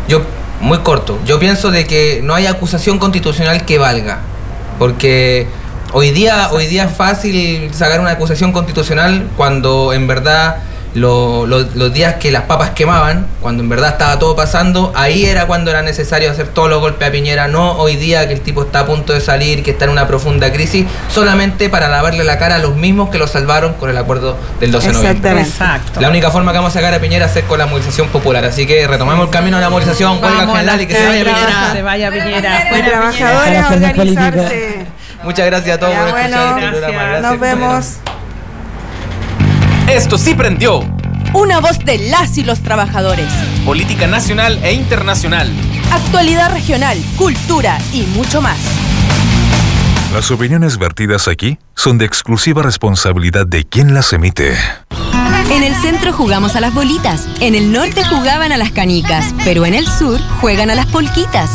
yo, 0.10 0.22
muy 0.60 0.80
corto, 0.80 1.18
yo 1.26 1.40
pienso 1.40 1.72
de 1.72 1.88
que 1.88 2.20
no 2.22 2.36
hay 2.36 2.48
acusación 2.48 3.00
constitucional 3.00 3.64
que 3.66 3.78
valga, 3.78 4.20
porque 4.78 5.48
hoy 5.94 6.12
día, 6.12 6.50
hoy 6.52 6.68
día 6.68 6.84
es 6.84 6.96
fácil 6.98 7.74
sacar 7.74 8.02
una 8.02 8.12
acusación 8.12 8.52
constitucional 8.52 9.30
cuando 9.38 9.94
en 9.94 10.06
verdad 10.06 10.58
lo- 10.94 11.46
lo- 11.48 11.62
los 11.74 11.94
días 11.94 12.16
que 12.16 12.32
las 12.32 12.44
papas 12.44 12.72
quemaban, 12.72 13.26
cuando 13.42 13.64
en 13.64 13.70
verdad 13.70 13.92
estaba 13.92 14.20
todo 14.20 14.36
pasando, 14.36 14.92
ahí 14.96 15.26
era 15.26 15.46
cuando 15.48 15.72
era 15.72 15.82
necesario 15.82 16.30
hacer 16.30 16.48
todos 16.48 16.70
los 16.70 16.82
golpes 16.82 17.08
a 17.08 17.12
Piñera, 17.12 17.48
no 17.48 17.74
hoy 17.74 17.96
día 17.96 18.28
que 18.28 18.34
el 18.34 18.42
tipo 18.42 18.64
está 18.64 18.82
a 18.82 18.86
punto 18.86 19.14
de 19.14 19.22
salir, 19.22 19.64
que 19.64 19.72
está 19.72 19.86
en 19.86 19.92
una 19.92 20.08
profunda 20.08 20.52
crisis, 20.52 20.86
solamente 21.10 21.70
para 21.70 21.88
lavarle 21.88 22.24
la 22.24 22.38
cara 22.38 22.56
a 22.56 22.60
los 22.60 22.76
mismos 22.76 23.10
que 23.10 23.18
lo 23.18 23.28
salvaron 23.28 23.74
con 23.76 23.90
el 23.90 23.98
acuerdo 23.98 24.36
del 24.60 24.72
12 24.72 24.88
de 24.88 24.94
noviembre. 24.94 25.42
Exacto. 25.42 26.02
La 26.02 26.10
única 26.10 26.30
forma 26.30 26.52
que 26.52 26.58
vamos 26.58 26.76
a 26.76 26.80
sacar 26.80 26.94
a 26.94 27.00
Piñera 27.00 27.28
es 27.28 27.44
con 27.46 27.58
la 27.58 27.66
movilización 27.66 28.10
popular, 28.10 28.44
así 28.46 28.68
que 28.68 28.86
retomamos 28.88 29.26
el 29.26 29.32
camino 29.32 29.58
de 29.58 29.64
la 29.64 29.70
movilización, 29.70 30.22
huelga 30.22 30.46
general 30.48 30.82
y 30.82 30.88
que 30.88 30.94
se 30.96 31.06
vaya 31.08 31.24
Piñera. 31.24 31.72
se 31.74 31.82
vaya 31.84 32.12
Piñera. 32.12 32.60
Fuera 32.70 32.88
trabajadores 32.90 33.60
a 33.64 33.68
organizarse. 33.70 34.86
Muchas 35.24 35.46
gracias 35.46 35.76
a 35.78 35.80
todos 35.80 35.94
Ya, 35.94 36.02
por 36.02 36.12
bueno, 36.12 36.28
escuchar 36.38 36.58
este 36.58 36.70
programa. 36.80 37.04
Gracias, 37.04 37.32
Nos 37.32 37.40
vemos. 37.40 37.86
Esto 39.92 40.18
sí 40.18 40.34
prendió. 40.36 40.80
Una 41.34 41.60
voz 41.60 41.80
de 41.80 41.98
las 41.98 42.38
y 42.38 42.46
los 42.46 42.62
trabajadores. 42.62 43.28
Política 43.66 44.08
nacional 44.08 44.58
e 44.64 44.72
internacional. 44.72 45.52
Actualidad 45.92 46.54
regional, 46.54 46.98
cultura 47.18 47.78
y 47.92 48.04
mucho 48.04 48.42
más. 48.42 48.58
Las 50.14 50.32
opiniones 50.32 50.78
vertidas 50.78 51.28
aquí 51.28 51.60
son 51.76 51.98
de 51.98 52.06
exclusiva 52.06 52.64
responsabilidad 52.64 53.46
de 53.46 53.66
quien 53.66 53.94
las 53.94 54.14
emite. 54.14 54.56
En 55.52 55.62
el 55.62 55.76
centro 55.76 56.14
jugamos 56.14 56.56
a 56.56 56.62
las 56.62 56.74
bolitas, 56.74 57.28
en 57.42 57.54
el 57.54 57.74
norte 57.74 58.06
jugaban 58.06 58.54
a 58.54 58.58
las 58.58 58.72
canicas, 58.72 59.36
pero 59.44 59.66
en 59.66 59.74
el 59.74 59.86
sur 59.86 60.22
juegan 60.40 60.70
a 60.70 60.76
las 60.76 60.86
polquitas. 60.86 61.50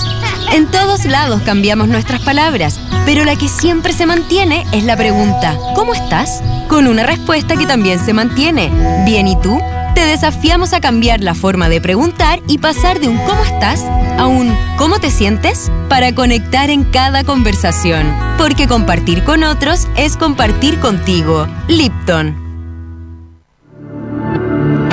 En 0.53 0.67
todos 0.71 1.05
lados 1.05 1.43
cambiamos 1.43 1.89
nuestras 1.89 2.21
palabras, 2.21 2.79
pero 3.05 3.25
la 3.25 3.37
que 3.37 3.49
siempre 3.49 3.93
se 3.93 4.07
mantiene 4.07 4.65
es 4.73 4.85
la 4.85 4.97
pregunta, 4.97 5.57
¿cómo 5.75 5.95
estás? 5.95 6.43
Con 6.69 6.87
una 6.87 7.05
respuesta 7.05 7.57
que 7.57 7.67
también 7.67 8.05
se 8.05 8.13
mantiene. 8.13 8.71
¿Bien 9.05 9.29
y 9.29 9.41
tú? 9.41 9.59
Te 9.95 10.07
desafiamos 10.07 10.73
a 10.73 10.81
cambiar 10.81 11.21
la 11.21 11.35
forma 11.35 11.69
de 11.69 11.81
preguntar 11.81 12.41
y 12.47 12.59
pasar 12.59 13.01
de 13.01 13.09
un 13.09 13.17
¿cómo 13.19 13.43
estás? 13.45 13.83
a 14.19 14.27
un 14.27 14.55
¿cómo 14.77 14.99
te 14.99 15.11
sientes? 15.11 15.71
para 15.89 16.15
conectar 16.15 16.71
en 16.71 16.85
cada 16.85 17.25
conversación. 17.25 18.15
Porque 18.39 18.67
compartir 18.67 19.25
con 19.25 19.45
otros 19.45 19.89
es 19.97 20.17
compartir 20.17 20.79
contigo. 20.81 21.47
Lipton. 21.69 22.46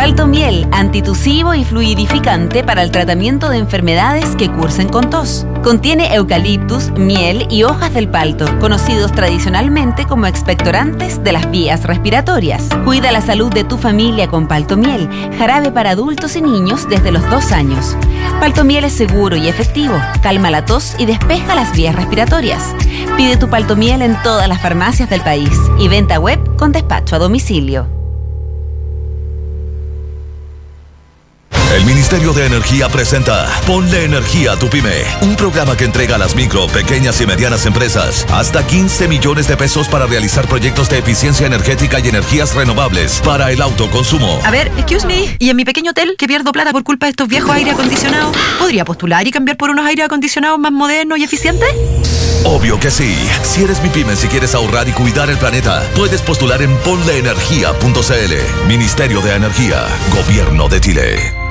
Paltomiel, 0.04 0.68
antitusivo 0.74 1.54
y 1.54 1.64
fluidificante 1.64 2.64
para 2.64 2.84
el 2.84 2.92
tratamiento 2.92 3.48
de 3.48 3.58
enfermedades 3.58 4.36
que 4.36 4.52
cursen 4.52 4.90
con 4.90 5.10
tos. 5.10 5.46
Contiene 5.64 6.14
eucaliptus, 6.14 6.92
miel 6.92 7.48
y 7.50 7.64
hojas 7.64 7.94
del 7.94 8.10
palto, 8.10 8.46
conocidos 8.60 9.14
tradicionalmente 9.14 10.06
como 10.06 10.26
expectorantes 10.26 11.24
de 11.24 11.32
las 11.32 11.50
vías 11.50 11.84
respiratorias. 11.84 12.68
Cuida 12.84 13.14
la 13.14 13.22
salud 13.22 13.54
de 13.54 13.64
tu 13.64 13.78
familia 13.78 14.28
con 14.28 14.48
Paltomiel, 14.50 15.08
jarabe 15.38 15.72
para 15.72 15.92
adultos 15.92 16.36
y 16.36 16.42
niños 16.42 16.90
desde 16.90 17.14
los 17.14 17.30
dos 17.30 17.54
años. 17.54 17.96
Paltomiel 18.42 18.84
es 18.84 18.94
seguro 18.94 19.38
y 19.38 19.48
efectivo, 19.48 19.96
calma 20.22 20.52
la 20.52 20.66
tos 20.66 20.96
y 21.00 21.06
despeja 21.06 21.56
las 21.56 21.72
vías 21.72 21.96
respiratorias. 21.96 22.76
Pide 23.16 23.38
tu 23.38 23.50
Paltomiel 23.50 24.02
en 24.02 24.22
todas 24.22 24.50
las 24.50 24.62
farmacias 24.62 25.10
del 25.10 25.22
país 25.22 25.58
y 25.80 25.88
venta 25.88 26.20
web 26.20 26.58
con 26.58 26.74
despacho 26.74 27.16
a 27.16 27.20
domicilio. 27.20 28.03
El 31.74 31.86
Ministerio 31.86 32.34
de 32.34 32.46
Energía 32.46 32.88
presenta 32.88 33.48
Ponle 33.66 34.04
Energía 34.04 34.52
a 34.52 34.60
tu 34.60 34.70
Pyme, 34.70 35.06
un 35.22 35.36
programa 35.36 35.76
que 35.76 35.86
entrega 35.86 36.18
a 36.18 36.20
las 36.20 36.36
micro, 36.36 36.68
pequeñas 36.68 37.20
y 37.20 37.26
medianas 37.26 37.66
empresas 37.66 38.28
hasta 38.32 38.66
15 38.68 39.08
millones 39.08 39.48
de 39.48 39.58
pesos 39.58 39.88
para 39.88 40.06
realizar 40.06 40.48
proyectos 40.48 40.88
de 40.90 41.00
eficiencia 41.00 41.48
energética 41.48 42.00
y 42.00 42.10
energías 42.10 42.54
renovables 42.54 43.20
para 43.26 43.52
el 43.52 43.60
autoconsumo. 43.60 44.40
A 44.46 44.52
ver, 44.52 44.68
excuse 44.78 45.08
me, 45.08 45.36
¿y 45.40 45.50
en 45.50 45.56
mi 45.56 45.66
pequeño 45.66 45.92
hotel 45.92 46.14
que 46.16 46.28
pierdo 46.28 46.52
plata 46.52 46.72
por 46.72 46.84
culpa 46.84 47.08
de 47.08 47.10
estos 47.10 47.28
viejos 47.28 47.50
aire 47.50 47.72
acondicionados? 47.72 48.38
¿Podría 48.60 48.86
postular 48.86 49.26
y 49.26 49.32
cambiar 49.32 49.58
por 49.58 49.72
unos 49.72 49.88
aire 49.88 50.04
acondicionados 50.04 50.60
más 50.60 50.72
modernos 50.72 51.18
y 51.18 51.24
eficientes? 51.24 51.70
Obvio 52.44 52.80
que 52.80 52.92
sí. 52.92 53.18
Si 53.42 53.64
eres 53.64 53.82
mi 53.82 53.90
pyme, 53.90 54.16
si 54.16 54.28
quieres 54.28 54.54
ahorrar 54.54 54.88
y 54.88 54.92
cuidar 54.92 55.32
el 55.32 55.38
planeta, 55.38 55.82
puedes 55.96 56.22
postular 56.22 56.62
en 56.62 56.78
ponleenergia.cl. 56.78 58.68
Ministerio 58.68 59.22
de 59.22 59.34
Energía, 59.34 59.88
Gobierno 60.12 60.70
de 60.70 60.80
Chile. 60.80 61.43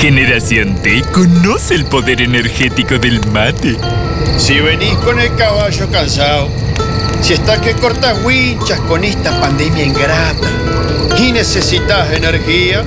Generación 0.00 0.76
T 0.76 1.02
conoce 1.12 1.74
el 1.74 1.84
poder 1.84 2.22
energético 2.22 2.98
del 2.98 3.20
mate. 3.32 3.76
Si 4.38 4.58
venís 4.60 4.94
con 4.96 5.20
el 5.20 5.34
caballo 5.36 5.90
cansado, 5.90 6.48
si 7.20 7.34
estás 7.34 7.58
que 7.58 7.74
cortas 7.74 8.16
winchas 8.24 8.80
con 8.80 9.04
esta 9.04 9.38
pandemia 9.40 9.84
ingrata 9.84 10.48
y 11.18 11.32
necesitas 11.32 12.12
energía, 12.12 12.82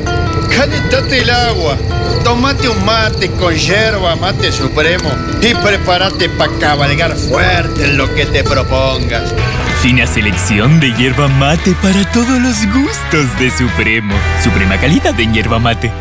calentate 0.56 1.22
el 1.22 1.30
agua, 1.30 1.78
tomate 2.24 2.68
un 2.68 2.84
mate 2.84 3.30
con 3.32 3.54
yerba 3.54 4.16
mate 4.16 4.52
supremo 4.52 5.12
y 5.42 5.54
prepárate 5.54 6.30
para 6.30 6.52
cabalgar 6.60 7.16
fuerte 7.16 7.86
en 7.86 7.98
lo 7.98 8.14
que 8.14 8.26
te 8.26 8.44
propongas. 8.44 9.34
Fina 9.82 10.08
selección 10.08 10.80
de 10.80 10.94
hierba 10.94 11.28
mate 11.28 11.76
para 11.82 12.10
todos 12.12 12.42
los 12.42 12.66
gustos 12.74 13.40
de 13.40 13.52
Supremo. 13.52 14.16
Suprema 14.42 14.80
calidad 14.80 15.20
en 15.20 15.34
hierba 15.34 15.60
mate. 15.60 15.92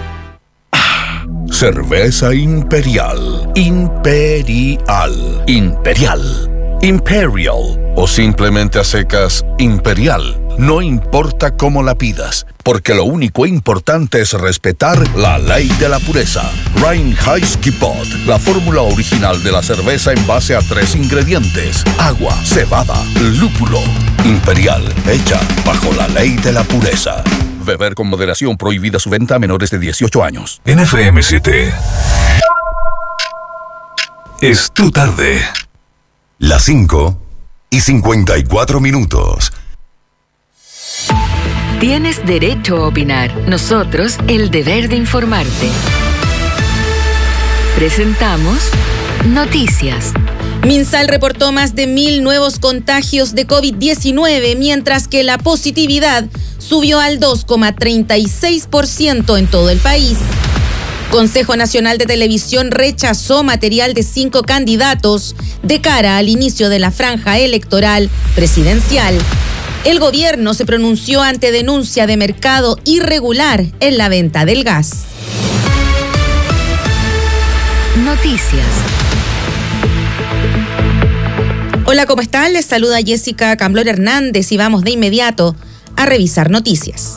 Cerveza 1.62 2.34
Imperial. 2.34 3.52
Imperial. 3.54 5.44
Imperial. 5.46 6.78
Imperial. 6.82 7.94
O 7.94 8.08
simplemente 8.08 8.80
a 8.80 8.84
secas 8.84 9.46
Imperial. 9.60 10.40
No 10.58 10.82
importa 10.82 11.56
cómo 11.56 11.84
la 11.84 11.94
pidas, 11.94 12.48
porque 12.64 12.94
lo 12.94 13.04
único 13.04 13.46
importante 13.46 14.20
es 14.20 14.32
respetar 14.32 15.08
la 15.16 15.38
ley 15.38 15.68
de 15.78 15.88
la 15.88 16.00
pureza. 16.00 16.50
Reinheitsgebot, 16.80 18.08
la 18.26 18.40
fórmula 18.40 18.82
original 18.82 19.40
de 19.44 19.52
la 19.52 19.62
cerveza 19.62 20.12
en 20.12 20.26
base 20.26 20.56
a 20.56 20.62
tres 20.62 20.96
ingredientes: 20.96 21.84
agua, 21.96 22.34
cebada, 22.44 23.00
lúpulo. 23.38 23.78
Imperial, 24.24 24.82
hecha 25.06 25.38
bajo 25.64 25.92
la 25.92 26.08
ley 26.08 26.34
de 26.38 26.54
la 26.54 26.64
pureza. 26.64 27.22
Beber 27.64 27.94
con 27.94 28.08
moderación 28.08 28.56
prohibida 28.56 28.98
su 28.98 29.10
venta 29.10 29.36
a 29.36 29.38
menores 29.38 29.70
de 29.70 29.78
18 29.78 30.24
años. 30.24 30.60
En 30.64 30.78
FM7. 30.78 31.72
Es 34.40 34.72
tu 34.72 34.90
tarde. 34.90 35.40
Las 36.38 36.64
5 36.64 37.18
y 37.70 37.80
54 37.80 38.80
minutos. 38.80 39.52
Tienes 41.80 42.24
derecho 42.26 42.76
a 42.76 42.88
opinar. 42.88 43.34
Nosotros, 43.48 44.18
el 44.28 44.50
deber 44.50 44.88
de 44.88 44.96
informarte. 44.96 45.68
Presentamos 47.76 48.70
Noticias. 49.26 50.12
Minsal 50.66 51.06
reportó 51.06 51.52
más 51.52 51.74
de 51.74 51.86
mil 51.86 52.24
nuevos 52.24 52.58
contagios 52.58 53.34
de 53.34 53.46
COVID-19, 53.46 54.56
mientras 54.56 55.06
que 55.06 55.22
la 55.22 55.38
positividad 55.38 56.24
subió 56.62 57.00
al 57.00 57.18
2,36% 57.18 59.38
en 59.38 59.46
todo 59.46 59.70
el 59.70 59.78
país. 59.78 60.18
Consejo 61.10 61.56
Nacional 61.56 61.96
de 61.98 62.06
Televisión 62.06 62.70
rechazó 62.70 63.42
material 63.42 63.94
de 63.94 64.02
cinco 64.02 64.42
candidatos 64.42 65.34
de 65.62 65.80
cara 65.80 66.16
al 66.16 66.28
inicio 66.28 66.70
de 66.70 66.78
la 66.78 66.90
franja 66.90 67.38
electoral 67.38 68.08
presidencial. 68.34 69.18
El 69.84 69.98
gobierno 69.98 70.54
se 70.54 70.64
pronunció 70.64 71.20
ante 71.20 71.52
denuncia 71.52 72.06
de 72.06 72.16
mercado 72.16 72.78
irregular 72.84 73.64
en 73.80 73.98
la 73.98 74.08
venta 74.08 74.44
del 74.44 74.62
gas. 74.64 74.92
Noticias. 78.04 78.66
Hola, 81.84 82.06
¿cómo 82.06 82.22
están? 82.22 82.52
Les 82.54 82.64
saluda 82.64 82.98
Jessica 83.04 83.56
Camblor 83.56 83.88
Hernández 83.88 84.52
y 84.52 84.56
vamos 84.56 84.84
de 84.84 84.92
inmediato 84.92 85.56
a 86.02 86.06
revisar 86.06 86.50
noticias. 86.50 87.14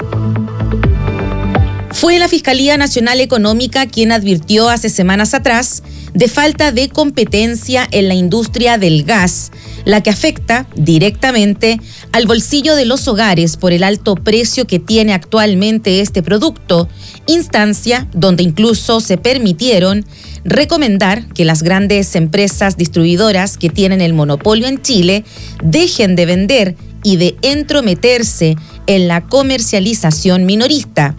Fue 1.91 2.19
la 2.19 2.27
Fiscalía 2.27 2.77
Nacional 2.77 3.21
Económica 3.21 3.85
quien 3.87 4.11
advirtió 4.11 4.69
hace 4.69 4.89
semanas 4.89 5.33
atrás 5.33 5.81
de 6.13 6.27
falta 6.27 6.71
de 6.71 6.89
competencia 6.89 7.87
en 7.89 8.07
la 8.07 8.13
industria 8.13 8.77
del 8.77 9.03
gas, 9.03 9.51
la 9.85 10.03
que 10.03 10.09
afecta 10.09 10.67
directamente 10.75 11.79
al 12.11 12.25
bolsillo 12.25 12.75
de 12.75 12.85
los 12.85 13.07
hogares 13.07 13.57
por 13.57 13.73
el 13.73 13.83
alto 13.83 14.15
precio 14.15 14.67
que 14.67 14.79
tiene 14.79 15.13
actualmente 15.13 16.01
este 16.01 16.21
producto, 16.21 16.89
instancia 17.27 18.07
donde 18.13 18.43
incluso 18.43 18.99
se 18.99 19.17
permitieron 19.17 20.05
recomendar 20.43 21.27
que 21.29 21.43
las 21.43 21.63
grandes 21.63 22.15
empresas 22.15 22.77
distribuidoras 22.77 23.57
que 23.57 23.69
tienen 23.69 24.01
el 24.01 24.13
monopolio 24.13 24.67
en 24.67 24.81
Chile 24.81 25.25
dejen 25.63 26.15
de 26.15 26.25
vender 26.25 26.75
y 27.03 27.17
de 27.17 27.37
entrometerse 27.43 28.55
en 28.87 29.07
la 29.07 29.27
comercialización 29.27 30.45
minorista. 30.45 31.15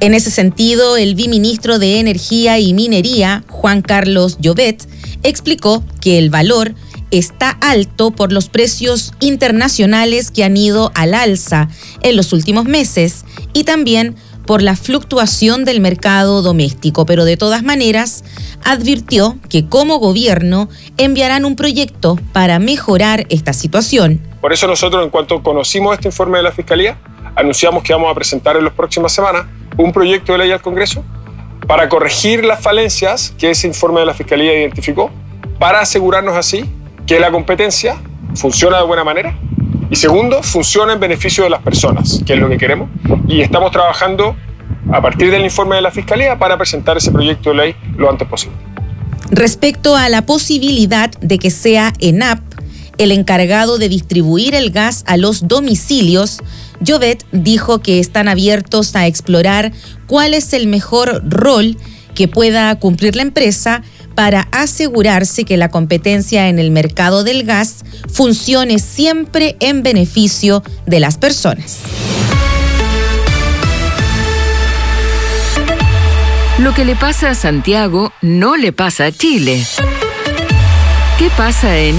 En 0.00 0.12
ese 0.12 0.30
sentido, 0.30 0.96
el 0.96 1.14
biministro 1.14 1.78
de 1.78 2.00
Energía 2.00 2.58
y 2.58 2.74
Minería, 2.74 3.44
Juan 3.48 3.80
Carlos 3.80 4.36
Llobet, 4.40 4.86
explicó 5.22 5.84
que 6.00 6.18
el 6.18 6.28
valor 6.28 6.74
está 7.10 7.50
alto 7.50 8.10
por 8.10 8.32
los 8.32 8.48
precios 8.48 9.12
internacionales 9.20 10.30
que 10.30 10.44
han 10.44 10.56
ido 10.56 10.92
al 10.94 11.14
alza 11.14 11.68
en 12.02 12.16
los 12.16 12.32
últimos 12.32 12.66
meses 12.66 13.24
y 13.52 13.64
también 13.64 14.16
por 14.46 14.62
la 14.62 14.76
fluctuación 14.76 15.64
del 15.64 15.80
mercado 15.80 16.40
doméstico, 16.40 17.04
pero 17.04 17.24
de 17.24 17.36
todas 17.36 17.62
maneras 17.62 18.22
advirtió 18.64 19.38
que 19.48 19.66
como 19.66 19.98
gobierno 19.98 20.68
enviarán 20.96 21.44
un 21.44 21.56
proyecto 21.56 22.18
para 22.32 22.58
mejorar 22.58 23.26
esta 23.28 23.52
situación. 23.52 24.20
Por 24.46 24.52
eso 24.52 24.68
nosotros, 24.68 25.02
en 25.02 25.10
cuanto 25.10 25.42
conocimos 25.42 25.92
este 25.94 26.06
informe 26.06 26.38
de 26.38 26.44
la 26.44 26.52
Fiscalía, 26.52 26.96
anunciamos 27.34 27.82
que 27.82 27.92
vamos 27.92 28.08
a 28.12 28.14
presentar 28.14 28.56
en 28.56 28.62
las 28.62 28.72
próximas 28.74 29.10
semanas 29.10 29.46
un 29.76 29.90
proyecto 29.90 30.30
de 30.30 30.38
ley 30.38 30.52
al 30.52 30.62
Congreso 30.62 31.02
para 31.66 31.88
corregir 31.88 32.44
las 32.44 32.60
falencias 32.60 33.34
que 33.36 33.50
ese 33.50 33.66
informe 33.66 33.98
de 33.98 34.06
la 34.06 34.14
Fiscalía 34.14 34.56
identificó, 34.56 35.10
para 35.58 35.80
asegurarnos 35.80 36.36
así 36.36 36.64
que 37.08 37.18
la 37.18 37.32
competencia 37.32 37.96
funciona 38.36 38.76
de 38.76 38.84
buena 38.84 39.02
manera 39.02 39.36
y 39.90 39.96
segundo, 39.96 40.40
funciona 40.44 40.92
en 40.92 41.00
beneficio 41.00 41.42
de 41.42 41.50
las 41.50 41.62
personas, 41.62 42.22
que 42.24 42.34
es 42.34 42.38
lo 42.38 42.48
que 42.48 42.56
queremos, 42.56 42.88
y 43.26 43.40
estamos 43.40 43.72
trabajando 43.72 44.36
a 44.92 45.02
partir 45.02 45.32
del 45.32 45.42
informe 45.42 45.74
de 45.74 45.82
la 45.82 45.90
Fiscalía 45.90 46.38
para 46.38 46.56
presentar 46.56 46.96
ese 46.96 47.10
proyecto 47.10 47.50
de 47.50 47.56
ley 47.56 47.76
lo 47.96 48.08
antes 48.08 48.28
posible. 48.28 48.56
Respecto 49.28 49.96
a 49.96 50.08
la 50.08 50.24
posibilidad 50.24 51.10
de 51.20 51.40
que 51.40 51.50
sea 51.50 51.92
ENAP 51.98 52.45
el 52.98 53.12
encargado 53.12 53.78
de 53.78 53.88
distribuir 53.88 54.54
el 54.54 54.70
gas 54.70 55.04
a 55.06 55.16
los 55.16 55.48
domicilios, 55.48 56.38
Jovet 56.86 57.24
dijo 57.32 57.80
que 57.80 58.00
están 58.00 58.28
abiertos 58.28 58.94
a 58.96 59.06
explorar 59.06 59.72
cuál 60.06 60.34
es 60.34 60.52
el 60.52 60.66
mejor 60.66 61.22
rol 61.28 61.76
que 62.14 62.28
pueda 62.28 62.74
cumplir 62.78 63.16
la 63.16 63.22
empresa 63.22 63.82
para 64.14 64.48
asegurarse 64.50 65.44
que 65.44 65.56
la 65.56 65.68
competencia 65.68 66.48
en 66.48 66.58
el 66.58 66.70
mercado 66.70 67.22
del 67.22 67.44
gas 67.44 67.84
funcione 68.10 68.78
siempre 68.78 69.56
en 69.60 69.82
beneficio 69.82 70.62
de 70.86 71.00
las 71.00 71.18
personas. 71.18 71.80
Lo 76.58 76.72
que 76.72 76.86
le 76.86 76.96
pasa 76.96 77.30
a 77.30 77.34
Santiago 77.34 78.12
no 78.22 78.56
le 78.56 78.72
pasa 78.72 79.04
a 79.04 79.12
Chile. 79.12 79.62
¿Qué 81.18 81.30
pasa 81.36 81.78
en... 81.78 81.94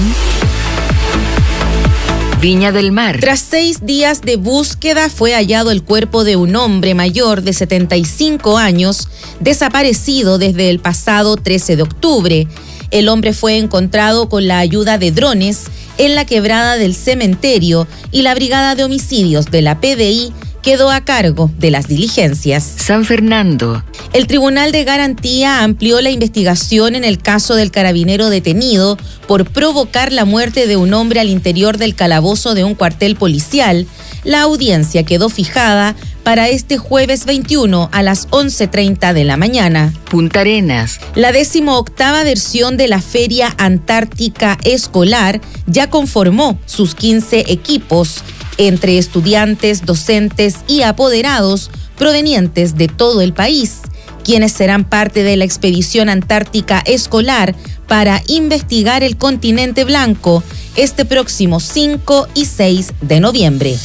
Viña 2.40 2.70
del 2.70 2.92
Mar. 2.92 3.18
Tras 3.18 3.40
seis 3.40 3.84
días 3.84 4.20
de 4.20 4.36
búsqueda 4.36 5.10
fue 5.10 5.32
hallado 5.32 5.72
el 5.72 5.82
cuerpo 5.82 6.22
de 6.22 6.36
un 6.36 6.54
hombre 6.54 6.94
mayor 6.94 7.42
de 7.42 7.52
75 7.52 8.58
años 8.58 9.08
desaparecido 9.40 10.38
desde 10.38 10.70
el 10.70 10.78
pasado 10.78 11.36
13 11.36 11.74
de 11.74 11.82
octubre. 11.82 12.46
El 12.92 13.08
hombre 13.08 13.32
fue 13.32 13.56
encontrado 13.56 14.28
con 14.28 14.46
la 14.46 14.60
ayuda 14.60 14.98
de 14.98 15.10
drones 15.10 15.64
en 15.98 16.14
la 16.14 16.26
quebrada 16.26 16.76
del 16.76 16.94
cementerio 16.94 17.88
y 18.12 18.22
la 18.22 18.36
brigada 18.36 18.76
de 18.76 18.84
homicidios 18.84 19.46
de 19.46 19.62
la 19.62 19.80
PDI 19.80 20.32
quedó 20.62 20.90
a 20.90 21.00
cargo 21.00 21.50
de 21.58 21.70
las 21.70 21.88
diligencias. 21.88 22.64
San 22.64 23.04
Fernando. 23.04 23.82
El 24.12 24.26
Tribunal 24.26 24.72
de 24.72 24.84
Garantía 24.84 25.62
amplió 25.62 26.00
la 26.00 26.10
investigación 26.10 26.94
en 26.94 27.04
el 27.04 27.18
caso 27.18 27.54
del 27.54 27.70
carabinero 27.70 28.30
detenido 28.30 28.96
por 29.26 29.50
provocar 29.50 30.12
la 30.12 30.24
muerte 30.24 30.66
de 30.66 30.76
un 30.76 30.94
hombre 30.94 31.20
al 31.20 31.28
interior 31.28 31.78
del 31.78 31.94
calabozo 31.94 32.54
de 32.54 32.64
un 32.64 32.74
cuartel 32.74 33.16
policial. 33.16 33.86
La 34.24 34.42
audiencia 34.42 35.04
quedó 35.04 35.28
fijada 35.28 35.94
para 36.22 36.48
este 36.48 36.76
jueves 36.76 37.24
21 37.24 37.88
a 37.90 38.02
las 38.02 38.28
11.30 38.28 39.14
de 39.14 39.24
la 39.24 39.36
mañana. 39.38 39.94
Punta 40.10 40.40
Arenas. 40.40 41.00
La 41.14 41.32
decimoctava 41.32 42.22
versión 42.22 42.76
de 42.76 42.88
la 42.88 43.00
Feria 43.00 43.54
Antártica 43.56 44.58
Escolar 44.64 45.40
ya 45.66 45.88
conformó 45.88 46.58
sus 46.66 46.94
15 46.94 47.50
equipos 47.50 48.22
entre 48.58 48.98
estudiantes, 48.98 49.86
docentes 49.86 50.56
y 50.66 50.82
apoderados 50.82 51.70
provenientes 51.96 52.76
de 52.76 52.88
todo 52.88 53.22
el 53.22 53.32
país, 53.32 53.78
quienes 54.24 54.52
serán 54.52 54.84
parte 54.84 55.22
de 55.22 55.36
la 55.36 55.44
expedición 55.44 56.08
antártica 56.08 56.80
escolar 56.80 57.54
para 57.86 58.22
investigar 58.28 59.02
el 59.02 59.16
continente 59.16 59.84
blanco 59.84 60.42
este 60.76 61.04
próximo 61.04 61.58
5 61.58 62.28
y 62.34 62.44
6 62.44 62.92
de 63.00 63.20
noviembre. 63.20 63.76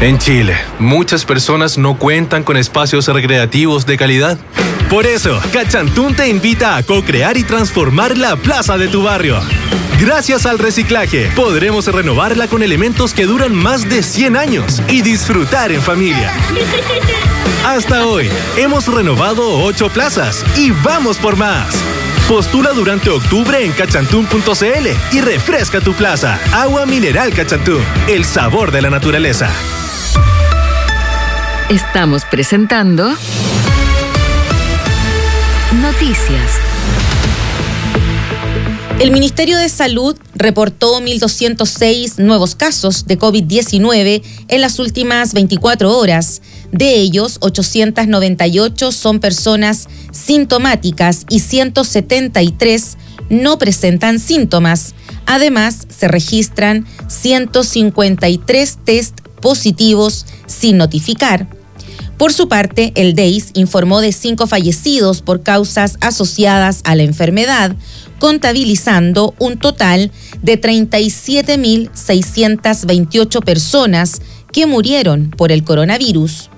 En 0.00 0.18
Chile, 0.18 0.54
muchas 0.78 1.24
personas 1.24 1.78
no 1.78 1.98
cuentan 1.98 2.42
con 2.42 2.56
espacios 2.56 3.06
recreativos 3.06 3.86
de 3.86 3.96
calidad. 3.96 4.38
Por 4.92 5.06
eso, 5.06 5.40
Cachantún 5.54 6.14
te 6.14 6.28
invita 6.28 6.76
a 6.76 6.82
co-crear 6.82 7.38
y 7.38 7.44
transformar 7.44 8.18
la 8.18 8.36
plaza 8.36 8.76
de 8.76 8.88
tu 8.88 9.02
barrio. 9.02 9.40
Gracias 9.98 10.44
al 10.44 10.58
reciclaje, 10.58 11.30
podremos 11.34 11.86
renovarla 11.86 12.46
con 12.46 12.62
elementos 12.62 13.14
que 13.14 13.24
duran 13.24 13.54
más 13.54 13.88
de 13.88 14.02
100 14.02 14.36
años 14.36 14.82
y 14.90 15.00
disfrutar 15.00 15.72
en 15.72 15.80
familia. 15.80 16.30
Hasta 17.64 18.04
hoy, 18.04 18.28
hemos 18.58 18.86
renovado 18.86 19.64
8 19.64 19.88
plazas 19.88 20.44
y 20.58 20.72
vamos 20.84 21.16
por 21.16 21.36
más. 21.36 21.74
Postula 22.28 22.72
durante 22.72 23.08
octubre 23.08 23.64
en 23.64 23.72
cachantún.cl 23.72 24.88
y 25.10 25.20
refresca 25.22 25.80
tu 25.80 25.94
plaza. 25.94 26.38
Agua 26.52 26.84
mineral 26.84 27.32
Cachantún, 27.32 27.82
el 28.08 28.26
sabor 28.26 28.70
de 28.70 28.82
la 28.82 28.90
naturaleza. 28.90 29.50
Estamos 31.70 32.26
presentando 32.26 33.16
El 38.98 39.12
Ministerio 39.12 39.56
de 39.56 39.68
Salud 39.68 40.16
reportó 40.34 41.00
1.206 41.00 42.18
nuevos 42.18 42.56
casos 42.56 43.06
de 43.06 43.16
COVID-19 43.16 44.20
en 44.48 44.60
las 44.60 44.80
últimas 44.80 45.32
24 45.32 45.96
horas. 45.96 46.42
De 46.72 46.96
ellos, 46.96 47.36
898 47.40 48.90
son 48.90 49.20
personas 49.20 49.86
sintomáticas 50.10 51.24
y 51.28 51.38
173 51.38 52.96
no 53.30 53.58
presentan 53.58 54.18
síntomas. 54.18 54.96
Además, 55.26 55.86
se 55.88 56.08
registran 56.08 56.84
153 57.06 58.78
test 58.84 59.20
positivos 59.40 60.26
sin 60.46 60.78
notificar. 60.78 61.61
Por 62.22 62.32
su 62.32 62.46
parte, 62.46 62.92
el 62.94 63.16
DEIS 63.16 63.50
informó 63.54 64.00
de 64.00 64.12
cinco 64.12 64.46
fallecidos 64.46 65.22
por 65.22 65.42
causas 65.42 65.96
asociadas 66.00 66.82
a 66.84 66.94
la 66.94 67.02
enfermedad, 67.02 67.74
contabilizando 68.20 69.34
un 69.40 69.58
total 69.58 70.12
de 70.40 70.60
37.628 70.60 73.44
personas 73.44 74.22
que 74.52 74.66
murieron 74.66 75.30
por 75.30 75.50
el 75.50 75.64
coronavirus. 75.64 76.48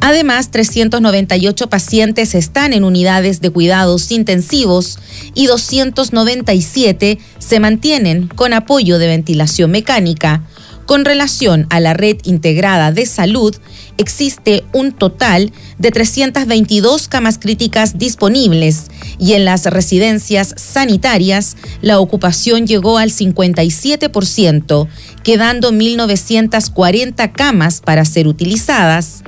Además, 0.00 0.50
398 0.50 1.68
pacientes 1.68 2.34
están 2.34 2.72
en 2.72 2.82
unidades 2.82 3.42
de 3.42 3.50
cuidados 3.50 4.10
intensivos 4.10 4.98
y 5.34 5.44
297 5.44 7.18
se 7.38 7.60
mantienen 7.60 8.28
con 8.28 8.54
apoyo 8.54 8.98
de 8.98 9.08
ventilación 9.08 9.72
mecánica. 9.72 10.46
Con 10.86 11.04
relación 11.04 11.66
a 11.68 11.80
la 11.80 11.94
red 11.94 12.18
integrada 12.22 12.92
de 12.92 13.06
salud, 13.06 13.56
existe 13.98 14.64
un 14.72 14.92
total 14.92 15.52
de 15.78 15.90
322 15.90 17.08
camas 17.08 17.38
críticas 17.38 17.98
disponibles 17.98 18.86
y 19.18 19.34
en 19.34 19.44
las 19.44 19.64
residencias 19.66 20.54
sanitarias 20.56 21.56
la 21.82 21.98
ocupación 22.00 22.66
llegó 22.66 22.98
al 22.98 23.10
57%, 23.10 24.88
quedando 25.22 25.72
1.940 25.72 27.32
camas 27.32 27.80
para 27.80 28.04
ser 28.04 28.28
utilizadas. 28.28 29.22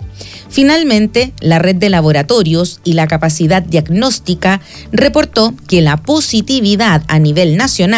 Finalmente, 0.48 1.32
la 1.40 1.58
red 1.58 1.76
de 1.76 1.90
laboratorios 1.90 2.80
y 2.82 2.94
la 2.94 3.06
capacidad 3.06 3.62
diagnóstica 3.62 4.60
reportó 4.92 5.54
que 5.68 5.82
la 5.82 5.98
positividad 5.98 7.02
a 7.08 7.18
nivel 7.18 7.56
nacional 7.56 7.88